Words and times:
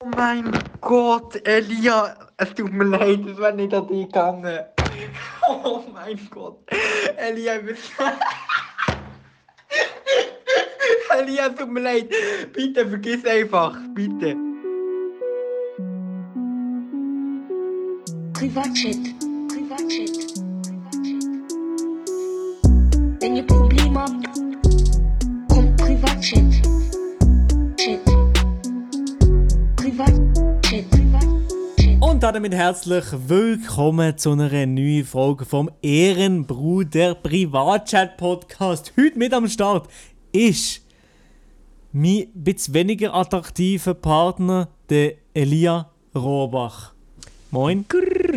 Oh 0.00 0.10
mein 0.14 0.52
Gott, 0.80 1.44
Elia, 1.44 2.14
es 2.36 2.54
tut 2.54 2.72
mir 2.72 2.84
leid, 2.84 3.26
es 3.26 3.36
wäre 3.36 3.52
nicht 3.52 3.74
an 3.74 3.88
dich 3.88 4.06
gegangen. 4.06 4.64
Oh 5.50 5.82
mein 5.92 6.20
Gott, 6.30 6.58
Elia, 7.16 7.56
ich. 7.56 7.90
Elia, 11.18 11.48
es 11.48 11.54
tut 11.56 11.72
mir 11.72 11.80
leid. 11.80 12.10
Bitte 12.52 12.86
vergiss 12.86 13.24
einfach, 13.24 13.76
bitte. 13.94 14.36
Privatchat. 18.34 18.98
Privatchat. 19.48 20.47
Damit 32.30 32.52
herzlich 32.52 33.06
willkommen 33.26 34.18
zu 34.18 34.32
einer 34.32 34.50
neuen 34.66 35.06
Folge 35.06 35.46
vom 35.46 35.70
Ehrenbruder 35.80 37.14
Privatchat 37.14 38.18
Podcast. 38.18 38.92
Heute 38.98 39.18
mit 39.18 39.32
am 39.32 39.48
Start 39.48 39.88
ist 40.30 40.82
mein 41.90 42.28
bisschen 42.34 42.74
weniger 42.74 43.14
attraktiver 43.14 43.94
Partner, 43.94 44.68
der 44.90 45.14
Elia 45.32 45.90
Rohrbach. 46.14 46.92
Moin. 47.50 47.86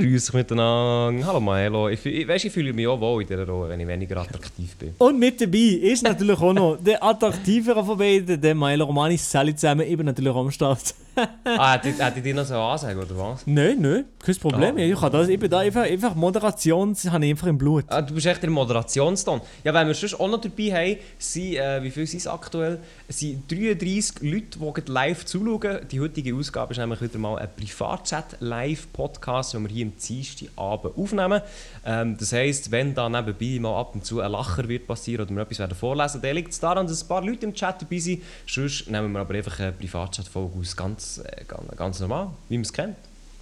Grüß 0.02 0.34
miteinander. 0.34 1.28
Hallo 1.28 1.40
Maelo. 1.40 1.88
Ich, 1.90 2.04
ich, 2.06 2.28
weißt, 2.28 2.46
ich 2.46 2.52
fühle 2.52 2.74
mich 2.74 2.88
auch 2.88 3.00
wohl 3.00 3.22
in 3.22 3.28
dieser 3.28 3.48
Rolle, 3.48 3.70
wenn 3.70 3.80
ich 3.80 3.88
weniger 3.88 4.18
attraktiv 4.18 4.76
bin. 4.78 4.96
Und 4.98 5.20
mit 5.20 5.40
dabei 5.40 5.58
ist 5.60 6.02
natürlich 6.02 6.40
auch 6.40 6.54
noch 6.54 6.78
der 6.84 7.04
attraktivere 7.04 7.86
von 7.86 8.00
beiden, 8.00 8.42
der 8.42 8.56
Milo 8.56 8.86
Romani. 8.86 9.18
Salut 9.18 9.60
zusammen, 9.60 9.86
eben 9.86 10.06
natürlich 10.06 10.34
am 10.34 10.50
Start. 10.50 10.96
ah, 11.44 11.74
hätte 11.74 11.90
ich- 12.18 12.24
dir 12.24 12.34
noch 12.34 12.46
so 12.46 12.56
ansagen, 12.56 13.02
oder 13.02 13.18
was? 13.18 13.46
Nein, 13.46 13.78
nein, 13.80 14.06
kein 14.20 14.36
Problem. 14.38 14.78
Ah. 14.78 14.80
Ich, 14.80 15.00
kann 15.00 15.12
das, 15.12 15.28
ich 15.28 15.40
bin 15.40 15.50
da 15.50 15.60
einfach, 15.60 15.82
einfach 15.84 16.16
Moderation, 16.16 16.94
das 16.94 17.12
habe 17.12 17.26
ich 17.26 17.32
einfach 17.32 17.48
im 17.48 17.58
Blut. 17.58 17.84
Ah, 17.88 18.02
du 18.02 18.14
bist 18.14 18.26
echt 18.26 18.42
der 18.42 18.50
Moderationston. 18.50 19.42
Ja, 19.64 19.74
wenn 19.74 19.88
wir 19.88 19.94
sonst 19.94 20.20
auch 20.20 20.30
noch 20.30 20.40
dabei 20.40 20.72
haben, 20.72 20.98
sind, 21.20 21.56
äh, 21.56 21.84
wie 21.84 21.92
viel 21.92 22.08
sind 22.08 22.20
es 22.20 22.28
aktuell? 22.28 22.80
Es 23.08 23.20
sind 23.20 23.52
33 23.52 24.22
Leute, 24.22 24.82
die 24.82 24.92
live 24.92 25.26
zuschauen. 25.26 25.80
Die 25.92 26.00
heutige 26.00 26.34
Ausgabe 26.34 26.72
ist 26.72 26.78
nämlich 26.78 27.02
wieder 27.02 27.20
mal 27.20 27.38
ein 27.38 27.50
Privatchat-Live-Podcast, 27.58 29.54
den 29.54 29.64
wir 29.64 29.70
hier 29.70 29.91
am 29.92 29.98
Dienstagabend 29.98 30.98
aufnehmen. 30.98 31.42
Ähm, 31.86 32.18
das 32.18 32.34
heisst, 32.34 32.72
wenn 32.72 32.94
da 32.94 33.10
nebenbei 33.10 33.60
mal 33.60 33.80
ab 33.80 33.96
und 33.96 34.06
zu 34.06 34.22
ein 34.22 34.32
Lacher 34.32 34.68
wird 34.68 34.88
passieren 34.88 35.26
oder 35.26 35.36
wir 35.36 35.42
etwas 35.44 35.60
werden 35.60 35.76
vorlesen, 35.76 36.22
dann 36.22 36.36
liegt 36.36 36.52
es 36.52 36.60
daran, 36.60 36.88
dass 36.88 37.04
ein 37.04 37.08
paar 37.08 37.24
Leute 37.24 37.46
im 37.46 37.54
Chat 37.54 37.82
dabei 37.82 38.00
sind. 38.00 38.22
Sonst 38.48 38.90
nehmen 38.90 39.12
wir 39.12 39.20
aber 39.20 39.36
einfach 39.36 39.60
eine 39.60 39.72
Privatchat-Folge 39.72 40.60
aus, 40.60 40.76
ganz, 40.76 41.22
äh, 41.24 41.44
ganz, 41.48 41.76
ganz 41.76 42.00
normal, 42.00 42.30
wie 42.50 42.58
man 42.58 42.64
es 42.64 42.74
kennt. 42.74 42.96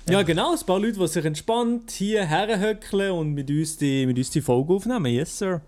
Ja, 0.09 0.23
genau, 0.23 0.53
ein 0.53 0.65
paar 0.65 0.79
Leute, 0.79 0.97
die 0.97 1.07
sich 1.07 1.23
entspannt 1.23 1.91
hier 1.91 2.25
herhöckeln 2.25 3.11
und 3.11 3.33
mit 3.33 3.49
uns, 3.49 3.77
die, 3.77 4.07
mit 4.07 4.17
uns 4.17 4.31
die 4.31 4.41
Folge 4.41 4.73
aufnehmen. 4.73 5.05
Yes, 5.05 5.37
sir. 5.37 5.61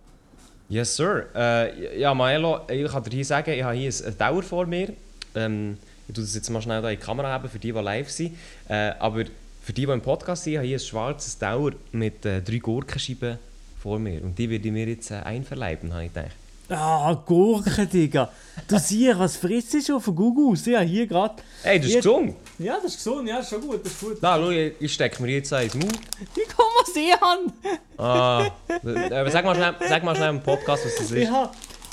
Yes, 0.68 0.96
sir. 0.96 1.28
Äh, 1.36 2.00
ja, 2.00 2.14
Maelo, 2.14 2.62
ich 2.68 2.90
kann 2.90 3.04
dir 3.04 3.12
hier 3.12 3.26
sagen, 3.26 3.52
ich 3.52 3.62
habe 3.62 3.76
hier 3.76 3.92
ein 3.92 4.18
Dauer 4.18 4.42
vor 4.42 4.66
mir. 4.66 4.94
Ähm, 5.36 5.78
ich 6.08 6.16
tue 6.16 6.24
das 6.24 6.34
jetzt 6.34 6.50
mal 6.50 6.62
schnell 6.62 6.82
da 6.82 6.90
in 6.90 6.98
die 6.98 7.06
Kamera 7.06 7.28
haben, 7.28 7.50
für 7.50 7.60
die, 7.60 7.72
die 7.72 7.80
live 7.80 8.10
sind. 8.10 8.36
Äh, 8.68 8.94
aber 8.98 9.26
für 9.62 9.74
die, 9.74 9.86
die 9.86 9.92
im 9.92 10.02
Podcast 10.02 10.44
sind, 10.44 10.56
habe 10.58 10.66
ich 10.66 10.70
hier 10.72 10.78
ein 10.78 10.86
schwarzes 10.88 11.38
Dauer 11.38 11.72
mit 11.92 12.26
äh, 12.26 12.42
drei 12.42 12.58
Gurkenscheiben 12.58 13.38
vor 13.82 14.00
mir. 14.00 14.22
Und 14.24 14.38
die 14.38 14.50
werde 14.50 14.66
ich 14.68 14.72
mir 14.74 14.88
jetzt 14.88 15.12
äh, 15.12 15.16
einverleiben, 15.16 15.94
habe 15.94 16.06
ich 16.06 16.14
gedacht. 16.14 16.32
Ah, 16.70 17.14
Gurken, 17.26 17.90
Digga. 17.90 18.32
Du 18.66 18.80
siehst, 18.80 19.20
was 19.20 19.36
frisst 19.36 19.74
du 19.74 19.82
schon 19.82 20.00
von 20.00 20.16
Google 20.16 20.54
aus? 20.54 20.66
Ja, 20.66 20.80
hier 20.80 21.06
gerade. 21.06 21.36
Hey, 21.64 21.78
das 21.80 21.88
ist 21.88 21.94
Jetzt- 21.96 22.04
gesund! 22.06 22.36
Ja, 22.60 22.76
das 22.82 22.94
ist 22.94 22.98
gesund, 23.04 23.28
ja, 23.28 23.40
ist 23.40 23.50
schon 23.50 23.62
gut, 23.62 23.84
das 23.86 23.92
ist 23.92 24.00
gut. 24.00 24.18
Na, 24.22 24.38
schau, 24.38 24.50
ich, 24.52 24.74
ich 24.80 24.94
stecke 24.94 25.22
mir 25.22 25.34
jetzt 25.34 25.52
ins 25.52 25.74
Maul. 25.74 25.90
Wie 26.34 26.42
kann 26.48 26.66
man 26.78 26.94
sehen? 26.94 27.54
Ah, 27.98 28.46
äh, 28.70 29.30
sag, 29.32 29.44
mal 29.44 29.56
schnell, 29.56 29.76
sag 29.90 30.04
mal 30.04 30.16
schnell 30.16 30.30
im 30.30 30.42
Podcast, 30.42 30.86
was 30.86 30.96
das 30.96 31.12
Ich 31.12 31.24
ist. 31.24 31.30
habe 31.32 31.52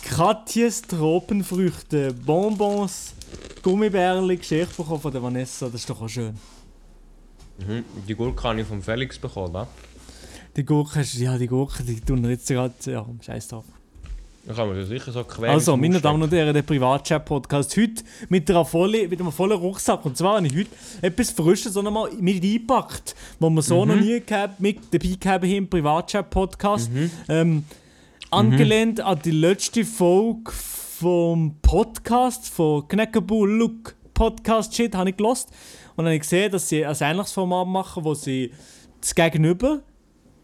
Katjes 0.09 0.83
Tropenfrüchte, 0.83 2.13
Bonbons, 2.15 3.15
Gummibärli 3.63 4.37
bekommen 4.77 5.01
von 5.01 5.13
der 5.13 5.23
Vanessa. 5.23 5.67
Das 5.67 5.81
ist 5.81 5.91
doch 5.91 6.01
auch 6.01 6.09
schön. 6.09 6.39
Mhm. 7.59 7.85
Die 8.07 8.15
Gurke 8.15 8.43
habe 8.43 8.61
ich 8.61 8.67
vom 8.67 8.83
Felix 8.83 9.19
bekommen, 9.19 9.53
wa? 9.53 9.67
Die 10.57 10.65
Gurken, 10.65 11.05
ja, 11.15 11.39
die 11.39 11.47
Gurken, 11.47 11.87
die 11.87 12.01
tun 12.01 12.23
wir 12.23 12.31
jetzt 12.31 12.49
gerade, 12.49 12.75
ja, 12.87 13.05
scheiß 13.21 13.49
drauf. 13.49 13.65
Da 14.47 14.55
kann 14.55 14.69
man 14.69 14.79
ja 14.79 14.85
sicher 14.85 15.13
so 15.13 15.25
quer 15.25 15.51
Also, 15.51 15.77
meine 15.77 16.01
Damen 16.01 16.23
und 16.23 16.33
Herren, 16.33 16.55
der 16.55 16.63
Privatchat-Podcast 16.63 17.77
heute 17.77 18.03
mit, 18.31 18.51
einer 18.51 18.65
volle, 18.65 19.07
mit 19.07 19.21
einem 19.21 19.31
vollen 19.31 19.59
Rucksack. 19.59 20.05
Und 20.07 20.17
zwar 20.17 20.37
habe 20.37 20.47
ich 20.47 20.57
heute 20.57 20.71
etwas 21.03 21.31
Frisches 21.33 21.75
so 21.75 21.83
nochmal 21.83 22.11
mit 22.19 22.43
eingepackt, 22.43 23.15
was 23.39 23.51
wir 23.51 23.63
so 23.63 23.85
noch 23.85 23.97
nie 23.97 24.21
gehabt, 24.21 24.59
mit 24.59 24.79
dabei 24.91 25.17
gehabt 25.21 25.45
haben 25.45 25.51
im 25.51 25.69
Privatchat-Podcast. 25.69 26.91
Ähm, 27.29 27.65
angelehnt 28.31 29.01
an 29.01 29.21
die 29.23 29.33
letzte 29.33 29.85
Folge 29.85 30.51
vom 30.51 31.57
Podcast 31.61 32.49
von 32.49 32.89
Kneckebull 32.89 33.51
Look 33.51 33.97
Podcast 34.15 34.75
Shit 34.75 34.95
habe 34.97 35.11
ich 35.11 35.17
gelost 35.17 35.51
und 35.99 36.05
dann 36.05 36.13
habe 36.13 36.15
ich 36.15 36.21
gesehen, 36.21 36.53
dass 36.53 36.69
sie 36.69 36.87
ein 36.87 36.97
ähnliches 37.01 37.33
Format 37.33 37.67
machen, 37.67 38.05
wo 38.05 38.15
sie 38.15 38.53
das 39.01 39.13
Gegenüber 39.13 39.81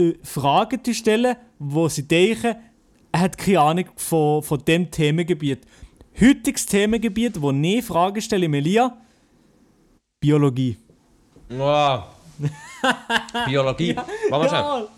äh, 0.01 0.15
Fragen 0.25 0.83
zu 0.83 0.93
stellen, 0.93 1.37
wo 1.61 1.89
sie 1.89 2.09
denken, 2.09 2.57
er 3.13 3.21
hat 3.21 3.39
keine 3.39 3.61
Ahnung 3.61 3.85
von, 3.95 4.43
von 4.43 4.65
dem 4.65 4.91
Themengebiet. 4.91 5.61
Heutiges 6.21 6.67
Themengebiet, 6.67 7.41
wo 7.41 7.53
ich 7.53 7.85
Fragen 7.85 8.21
stelle, 8.21 8.49
Melia, 8.49 8.97
Biologie. 10.19 10.77
Wow. 11.51 12.03
Biologie. 13.47 13.95
Warte 14.31 14.53
mal. 14.53 14.81
Ja, 14.83 14.89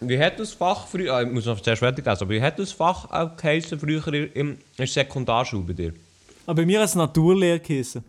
Wie 0.00 0.18
hat 0.18 0.40
das 0.40 0.54
Fach 0.54 0.86
früher, 0.86 1.12
ah, 1.12 1.22
ich 1.22 1.30
muss 1.30 1.44
noch 1.44 1.60
zuerst 1.60 1.80
fertig 1.80 2.06
lesen, 2.06 2.22
aber 2.22 2.32
wie 2.32 2.40
hat 2.40 2.58
das 2.58 2.72
Fach 2.72 3.10
auch 3.10 3.36
geheißen 3.36 3.78
früher 3.78 4.06
im, 4.08 4.30
in 4.32 4.58
der 4.78 4.86
Sekundarschule 4.86 5.64
bei 5.64 5.72
dir? 5.74 5.92
aber 6.46 6.62
bei 6.62 6.66
mir 6.66 6.80
es 6.80 6.94
Naturlehre 6.94 7.60
geheißen. 7.60 8.02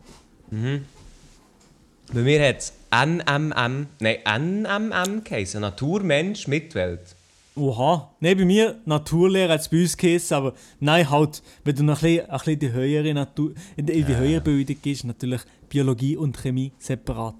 Bei 2.13 2.19
mir 2.19 2.45
hat 2.45 2.57
es 2.57 2.73
NMM, 2.91 3.87
nein, 3.99 4.17
NMM 4.25 5.23
geheißen, 5.23 5.61
Natur, 5.61 6.03
Mensch, 6.03 6.45
Mitwelt. 6.45 7.15
Oha. 7.55 8.11
Nein, 8.19 8.37
bei 8.37 8.43
mir 8.43 8.75
Naturlehre 8.83 9.53
hat 9.53 9.61
es 9.61 9.69
bei 9.69 9.81
uns 9.81 9.95
geheißen, 9.95 10.35
aber 10.35 10.53
nein, 10.81 11.09
halt, 11.09 11.41
wenn 11.63 11.75
du 11.75 11.83
noch 11.83 12.03
ein 12.03 12.17
bisschen, 12.17 12.29
ein 12.29 12.37
bisschen 12.37 12.59
die 12.59 12.71
höhere 12.73 13.13
Natur, 13.13 13.53
in 13.77 13.85
die, 13.85 14.03
die 14.03 14.15
höhere 14.15 14.41
Bildung 14.41 14.75
gehst, 14.81 15.05
natürlich 15.05 15.41
Biologie 15.69 16.17
und 16.17 16.37
Chemie 16.37 16.73
separat. 16.79 17.35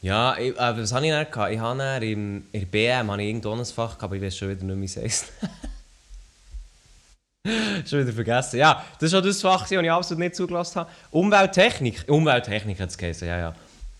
Ja, 0.00 0.34
ich, 0.38 0.56
äh, 0.56 0.76
was 0.76 0.92
habe 0.94 1.04
ich 1.04 1.12
dann 1.12 1.30
gehabt? 1.30 1.52
Ich 1.52 1.60
habe 1.60 1.78
dann 1.78 2.02
im, 2.02 2.44
in 2.50 2.60
der 2.60 2.66
BM 2.66 3.10
habe 3.10 3.22
ich 3.22 3.28
irgendwo 3.28 3.52
ein 3.52 3.64
Fach 3.66 3.98
gehabt, 3.98 4.04
aber 4.04 4.16
ich 4.16 4.22
weiß 4.22 4.36
schon 4.38 4.48
wieder 4.48 4.64
nicht 4.64 4.80
wie 4.80 4.84
es 4.84 4.96
heisst. 4.96 5.32
schon 7.86 8.00
wieder 8.00 8.12
vergessen. 8.12 8.58
Ja, 8.58 8.84
das 9.00 9.12
war 9.12 9.22
das 9.22 9.40
Fach, 9.40 9.62
das 9.62 9.70
ich 9.72 9.90
absolut 9.90 10.20
nicht 10.20 10.36
zugelassen 10.36 10.80
habe. 10.80 10.90
Umwelttechnik. 11.10 12.04
Umwelttechnik 12.08 12.78
hat 12.80 12.90
es 12.90 12.98
geheißen, 12.98 13.26
ja, 13.26 13.38
ja. 13.38 13.54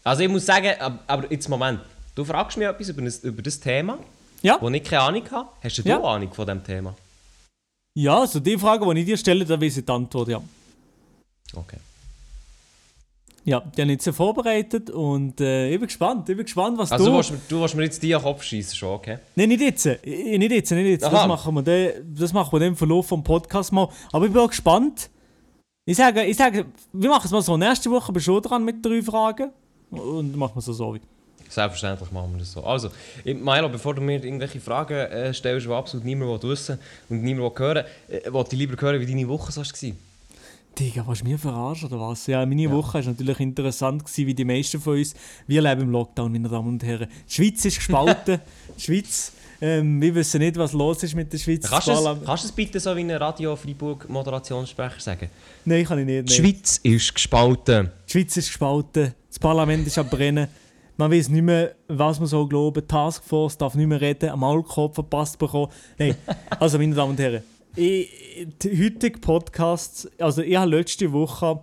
Also 0.04 0.22
ich 0.22 0.28
muss 0.28 0.46
sagen, 0.46 0.72
ab- 0.78 1.00
aber 1.06 1.30
jetzt 1.30 1.48
Moment. 1.48 1.80
Du 2.14 2.24
fragst 2.24 2.56
mich 2.56 2.66
etwas 2.66 2.88
über 2.88 3.02
das, 3.02 3.18
über 3.18 3.42
das 3.42 3.58
Thema, 3.58 3.98
Ja? 4.42 4.58
wo 4.60 4.68
ich 4.68 4.84
keine 4.84 5.02
Ahnung 5.02 5.30
habe. 5.30 5.48
Hast 5.62 5.78
du 5.78 5.82
Ja. 5.82 5.96
du 5.98 6.08
Ahnung 6.08 6.32
von 6.32 6.46
diesem 6.46 6.62
Thema? 6.64 6.94
Ja, 7.94 8.20
also 8.20 8.38
die 8.40 8.58
Frage, 8.58 8.94
die 8.94 9.00
ich 9.00 9.06
dir 9.06 9.16
stelle, 9.16 9.44
da 9.44 9.60
weiß 9.60 9.78
ich 9.78 9.84
die 9.84 9.92
Antwort, 9.92 10.28
ja. 10.28 10.40
Okay. 11.54 11.76
Ja, 13.44 13.58
die 13.60 13.80
habe 13.82 13.90
ich 13.90 13.96
jetzt 13.96 14.06
ja 14.06 14.12
vorbereitet 14.12 14.88
und 14.90 15.40
äh, 15.40 15.70
ich 15.70 15.78
bin 15.80 15.88
gespannt, 15.88 16.28
ich 16.28 16.36
bin 16.36 16.44
gespannt, 16.44 16.78
was 16.78 16.92
Also 16.92 17.06
du... 17.06 17.10
mir- 17.12 17.40
du 17.48 17.60
willst 17.60 17.74
mir 17.74 17.82
jetzt 17.82 18.00
die 18.02 18.14
an 18.14 18.20
den 18.20 18.24
Kopf 18.26 18.42
schießen 18.44 18.76
schon, 18.76 18.90
okay? 18.90 19.18
Nein, 19.34 19.48
nicht 19.48 19.60
jetzt. 19.60 19.84
Ich- 19.86 20.38
Nicht 20.38 20.52
jetzt, 20.52 20.70
nicht 20.70 20.86
jetzt. 20.86 21.02
Das 21.02 21.26
machen, 21.26 21.54
wir 21.54 21.62
dann, 21.62 22.14
das 22.16 22.32
machen 22.32 22.60
wir 22.60 22.66
im 22.66 22.76
Verlauf 22.76 23.08
vom 23.08 23.24
Podcast 23.24 23.72
mal. 23.72 23.88
Aber 24.12 24.26
ich 24.26 24.32
bin 24.32 24.40
auch 24.40 24.48
gespannt. 24.48 25.10
Ich 25.84 25.96
sage, 25.96 26.22
ich 26.24 26.36
sage, 26.36 26.66
wir 26.92 27.10
machen 27.10 27.22
es 27.24 27.32
mal 27.32 27.42
so. 27.42 27.56
Nächste 27.56 27.90
Woche 27.90 28.12
bist 28.12 28.28
du 28.28 28.38
dran 28.38 28.64
mit 28.64 28.84
drei 28.86 29.02
Fragen. 29.02 29.50
Und 29.90 30.36
machen 30.36 30.54
wir 30.54 30.60
es 30.60 30.66
so 30.66 30.72
so. 30.72 30.96
Selbstverständlich 31.48 32.12
machen 32.12 32.32
wir 32.32 32.38
das 32.38 32.52
so. 32.52 32.62
Also, 32.62 32.90
Milo, 33.24 33.68
bevor 33.68 33.94
du 33.94 34.00
mir 34.00 34.24
irgendwelche 34.24 34.60
Fragen 34.60 34.94
äh, 34.94 35.34
stellst, 35.34 35.66
die 35.66 35.70
absolut 35.72 36.06
niemand 36.06 36.42
wissen 36.44 36.78
und 37.10 37.22
niemand 37.24 37.58
hören, 37.58 37.84
äh, 38.08 38.32
wollte 38.32 38.54
ich 38.54 38.60
lieber 38.60 38.80
hören, 38.80 39.00
wie 39.00 39.06
deine 39.06 39.28
Woche 39.28 39.50
so 39.50 39.60
war. 39.62 39.92
Digga, 40.78 41.06
was 41.06 41.22
mir 41.22 41.38
verarschen 41.38 41.88
oder 41.88 42.00
was? 42.00 42.26
Ja, 42.26 42.44
meine 42.46 42.70
Woche 42.70 42.94
war 42.94 43.02
natürlich 43.02 43.40
interessant, 43.40 44.04
gewesen, 44.04 44.26
wie 44.26 44.34
die 44.34 44.44
meisten 44.44 44.80
von 44.80 44.96
uns. 44.96 45.14
Wir 45.46 45.60
leben 45.60 45.82
im 45.82 45.90
Lockdown, 45.90 46.32
meine 46.32 46.48
Damen 46.48 46.68
und 46.68 46.82
Herren. 46.82 47.08
Die 47.28 47.34
Schweiz 47.34 47.64
ist 47.64 47.76
gespalten. 47.76 48.40
die 48.78 48.80
Schweiz, 48.80 49.32
ähm, 49.60 50.00
wir 50.00 50.14
wissen 50.14 50.40
nicht, 50.40 50.56
was 50.56 50.72
los 50.72 51.02
ist 51.02 51.14
mit 51.14 51.32
der 51.32 51.38
Schweiz. 51.38 51.68
Kannst 51.68 51.88
du 51.88 51.92
es, 51.92 52.24
kannst 52.24 52.44
du 52.44 52.48
es 52.48 52.52
bitte 52.52 52.80
so 52.80 52.96
wie 52.96 53.00
ein 53.00 53.10
Radio 53.10 53.54
Freiburg 53.54 54.08
Moderationssprecher 54.08 54.98
sagen? 54.98 55.28
Nein, 55.64 55.84
kann 55.84 55.98
ich 55.98 56.06
nicht. 56.06 56.30
Die. 56.30 56.34
Schweiz 56.34 56.80
ist 56.82 57.14
gespalten. 57.14 57.90
Die 58.08 58.12
Schweiz 58.12 58.36
ist 58.38 58.48
gespalten, 58.48 59.14
das 59.28 59.38
Parlament 59.38 59.86
ist 59.86 59.98
am 59.98 60.08
Brennen. 60.08 60.48
Man 60.96 61.10
weiß 61.10 61.28
nicht 61.28 61.42
mehr, 61.42 61.74
was 61.88 62.18
man 62.18 62.28
so 62.28 62.46
glauben. 62.46 62.80
Die 62.80 62.86
Taskforce 62.86 63.56
darf 63.58 63.74
nicht 63.74 63.86
mehr 63.86 64.00
reden, 64.00 64.30
am 64.30 64.40
Maulkorb 64.40 64.94
verpasst 64.94 65.38
bekommen. 65.38 65.68
Nein, 65.98 66.16
also 66.58 66.78
meine 66.78 66.94
Damen 66.94 67.10
und 67.10 67.20
Herren, 67.20 67.42
ich, 67.76 68.48
die 68.62 68.84
heutige 68.84 69.18
Podcast, 69.18 70.10
also 70.20 70.42
ich 70.42 70.56
habe 70.56 70.70
letzte 70.70 71.12
Woche 71.12 71.62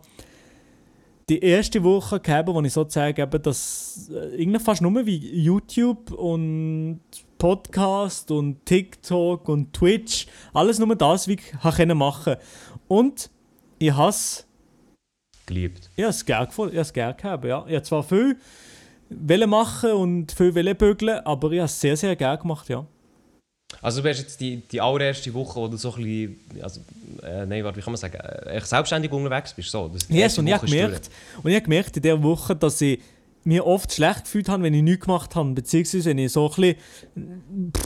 die 1.30 1.40
erste 1.40 1.84
Woche 1.84 2.20
gehabt, 2.20 2.50
wo 2.50 2.60
ich 2.62 2.74
sozusagen 2.74 3.22
eben 3.22 3.42
das 3.44 4.10
äh, 4.12 4.42
irgendwie 4.42 4.60
fast 4.60 4.82
nur 4.82 5.06
wie 5.06 5.18
YouTube 5.18 6.12
und 6.12 7.02
Podcast 7.38 8.32
und 8.32 8.66
TikTok 8.66 9.48
und 9.48 9.72
Twitch, 9.74 10.26
alles 10.54 10.80
nur 10.80 10.96
das, 10.96 11.28
wie 11.28 11.34
ich 11.36 11.96
machen 11.96 12.36
Und 12.88 13.30
ich 13.78 13.92
habe 13.92 14.10
es 14.10 14.46
Geliebt. 15.46 15.90
ich 15.96 16.04
has 16.06 16.26
gerne 16.26 16.48
gefunden, 16.48 16.74
ich 16.74 16.80
has 16.80 16.94
gerne 16.94 17.16
gehabt, 17.16 17.46
ja. 17.46 17.66
Ich 17.68 17.74
habe 17.74 17.84
zwar 17.84 18.04
viel 18.04 18.38
machen 19.48 19.92
und 19.94 20.32
viel 20.32 20.52
bügeln, 20.76 21.20
aber 21.26 21.52
ich 21.52 21.60
habe 21.60 21.66
es 21.66 21.80
sehr, 21.80 21.98
sehr 21.98 22.16
gerne 22.16 22.38
gemacht, 22.40 22.70
ja. 22.70 22.86
Also 23.82 24.02
du 24.02 24.10
hast 24.10 24.20
jetzt 24.20 24.42
die, 24.42 24.58
die 24.58 24.82
allererste 24.82 25.34
Woche, 25.34 25.60
wo 25.60 25.68
du 25.68 25.78
so 25.78 25.94
ein 25.94 26.04
bisschen, 26.04 26.62
also, 26.62 26.82
äh, 27.24 27.46
nein, 27.46 27.64
warte, 27.64 27.78
wie 27.78 27.82
kann 27.82 27.94
man 27.94 27.98
sagen, 27.98 28.16
äh, 28.16 28.58
echt 28.58 28.68
selbstständig 28.68 29.12
unterwegs 29.12 29.54
bist, 29.54 29.72
so. 29.72 29.88
Das, 29.88 30.08
Yes, 30.10 30.38
und 30.38 30.48
ich 30.48 30.54
habe 30.54 30.66
gemerkt, 30.66 31.10
und 31.42 31.50
ich 31.50 31.56
habe 31.56 31.64
gemerkt 31.64 31.96
in 31.96 32.04
dieser 32.04 32.22
Woche, 32.22 32.56
dass 32.56 32.82
ich 32.82 33.00
mir 33.44 33.66
oft 33.66 33.94
schlecht 33.94 34.26
gefühlt 34.26 34.50
habe, 34.50 34.64
wenn 34.64 34.74
ich 34.74 34.84
nichts 34.84 35.06
gemacht 35.06 35.36
habe. 35.36 35.52
Beziehungsweise 35.52 36.10
wenn 36.10 36.18
ich 36.18 36.32
so 36.32 36.50
ein 36.50 36.76
bisschen, 37.16 37.44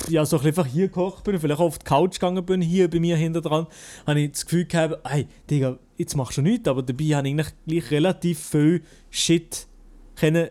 ja, 0.10 0.26
so 0.26 0.38
ein 0.38 0.44
bisschen 0.44 0.60
einfach 0.60 0.66
hier 0.66 0.88
gekocht 0.88 1.24
bin, 1.24 1.40
vielleicht 1.40 1.60
auf 1.60 1.78
die 1.78 1.86
Couch 1.86 2.14
gegangen 2.14 2.44
bin, 2.44 2.62
hier 2.62 2.90
bei 2.90 3.00
mir 3.00 3.16
hinter 3.16 3.42
dran, 3.42 3.68
habe 4.08 4.20
ich 4.20 4.32
das 4.32 4.46
Gefühl 4.46 4.66
gehabt, 4.66 4.98
hey, 5.08 5.28
Digga, 5.50 5.78
jetzt 5.98 6.16
machst 6.16 6.38
du 6.38 6.42
nichts, 6.42 6.68
aber 6.68 6.82
dabei 6.82 7.04
habe 7.16 7.28
ich 7.28 7.34
eigentlich 7.34 7.48
gleich 7.68 7.92
relativ 7.92 8.40
viel 8.40 8.82
Shit 9.12 9.68
können 10.16 10.50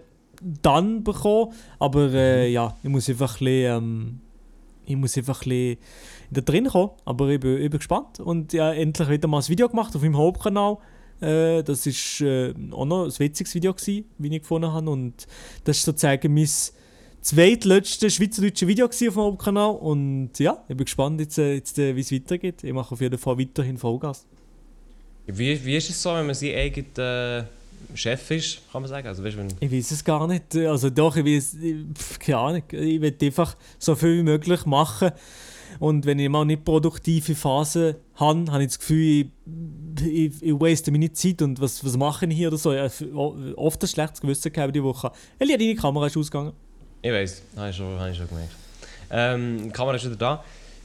dann 0.63 1.05
bekommen. 1.05 1.53
Aber 1.79 2.13
äh, 2.13 2.51
ja, 2.51 2.77
ich 2.83 2.89
muss 2.89 3.09
einfach 3.09 3.41
ein 3.41 3.45
bisschen, 3.45 3.77
ähm, 3.77 4.21
ich 4.87 4.97
muss 4.97 5.17
einfach 5.17 5.43
ein 5.43 5.49
bisschen 5.49 5.79
da 6.31 6.41
drin 6.41 6.67
kommen. 6.67 6.91
Aber 7.05 7.29
ich 7.29 7.41
bin, 7.41 7.57
ich 7.59 7.71
bin 7.71 7.79
gespannt. 7.79 8.21
Und 8.21 8.53
ja, 8.53 8.73
endlich 8.73 9.09
wieder 9.09 9.29
mal 9.29 9.39
ein 9.39 9.49
Video 9.49 9.69
gemacht 9.69 9.95
auf 9.95 10.03
meinem 10.03 10.17
Hauptkanal. 10.17 10.79
Äh, 11.21 11.63
das 11.63 11.87
war 11.87 12.27
äh, 12.27 12.55
auch 12.73 12.85
noch 12.85 13.05
ein 13.05 13.19
witziges 13.19 13.55
Video, 13.55 13.73
gewesen, 13.73 14.05
wie 14.19 14.35
ich 14.35 14.43
gefunden 14.43 14.73
habe. 14.73 14.91
Und 14.91 15.27
das 15.65 15.79
ist 15.79 15.85
sozusagen 15.85 16.35
mein 16.35 16.49
zweitletzte 17.21 18.11
schweizerdeutsche 18.11 18.67
Video 18.67 18.87
auf 18.87 18.97
dem 18.97 19.15
Hauptkanal. 19.15 19.77
Und 19.77 20.39
ja, 20.39 20.63
ich 20.69 20.77
bin 20.77 20.85
gespannt, 20.85 21.21
jetzt, 21.21 21.39
äh, 21.39 21.55
jetzt, 21.55 21.77
wie 21.77 22.01
es 22.01 22.13
weitergeht. 22.13 22.65
Ich 22.65 22.73
mache 22.73 22.93
auf 22.93 23.01
jeden 23.01 23.19
Fall 23.19 23.39
weiterhin 23.39 23.79
Vollgas. 23.79 24.27
Wie, 25.27 25.65
wie 25.65 25.77
ist 25.77 25.89
es 25.89 26.03
so, 26.03 26.13
wenn 26.15 26.27
man 26.27 26.35
sein 26.35 26.55
eigener 26.57 27.39
äh, 27.39 27.45
Chef 27.95 28.31
ist, 28.31 28.61
kann 28.73 28.83
man 28.83 28.89
sagen? 28.89 29.07
Also, 29.07 29.23
weißt, 29.25 29.37
wenn, 29.37 29.49
Ich 29.61 29.71
weiß 29.73 29.91
es 29.91 30.05
gar 30.05 30.27
nicht. 30.27 30.55
Also 30.57 30.91
doch, 30.91 31.17
ich 31.17 31.25
weiß, 31.25 31.55
ich- 31.55 32.19
keine 32.19 32.39
Ahnung. 32.39 32.63
Ich 32.71 33.01
will 33.01 33.17
einfach 33.23 33.57
so 33.79 33.95
viel 33.95 34.19
wie 34.19 34.23
möglich 34.23 34.65
machen. 34.67 35.11
Und 35.79 36.05
wenn 36.05 36.19
ich 36.19 36.29
mal 36.29 36.45
nicht 36.45 36.65
produktive 36.65 37.35
Phase 37.35 37.97
habe, 38.17 38.51
habe 38.53 38.63
ich 38.63 38.69
das 38.69 38.79
Gefühl, 38.79 39.31
ich, 40.01 40.07
ich, 40.07 40.43
ich 40.43 40.53
waste 40.53 40.91
meine 40.93 41.13
Zeit 41.13 41.41
und 41.43 41.61
was, 41.61 41.85
was 41.85 41.97
mache 41.97 42.27
ich 42.27 42.37
hier 42.37 42.49
oder 42.49 42.59
so. 42.59 42.73
Ich 42.73 42.79
habe 42.81 43.57
oft 43.57 43.83
ein 43.83 43.89
schlechtes 43.89 44.21
Gewissen 44.21 44.53
gehabt 44.53 44.75
diese 44.75 44.85
Woche. 44.85 45.11
Elia, 45.39 45.57
deine 45.57 45.75
Kamera 45.75 46.07
ist 46.07 46.17
ausgegangen. 46.17 46.53
ich 47.01 47.11
weiß, 47.11 47.43
habe 47.57 47.71
ich 47.71 47.77
schon, 47.77 47.99
habe 47.99 48.11
ich 48.11 48.17
schon 48.17 48.29
gemerkt. 48.29 48.53
Ähm, 49.11 49.65
die 49.65 49.71
Kamera 49.71 49.97
ist 49.97 50.05
wieder 50.05 50.17
da. 50.17 50.45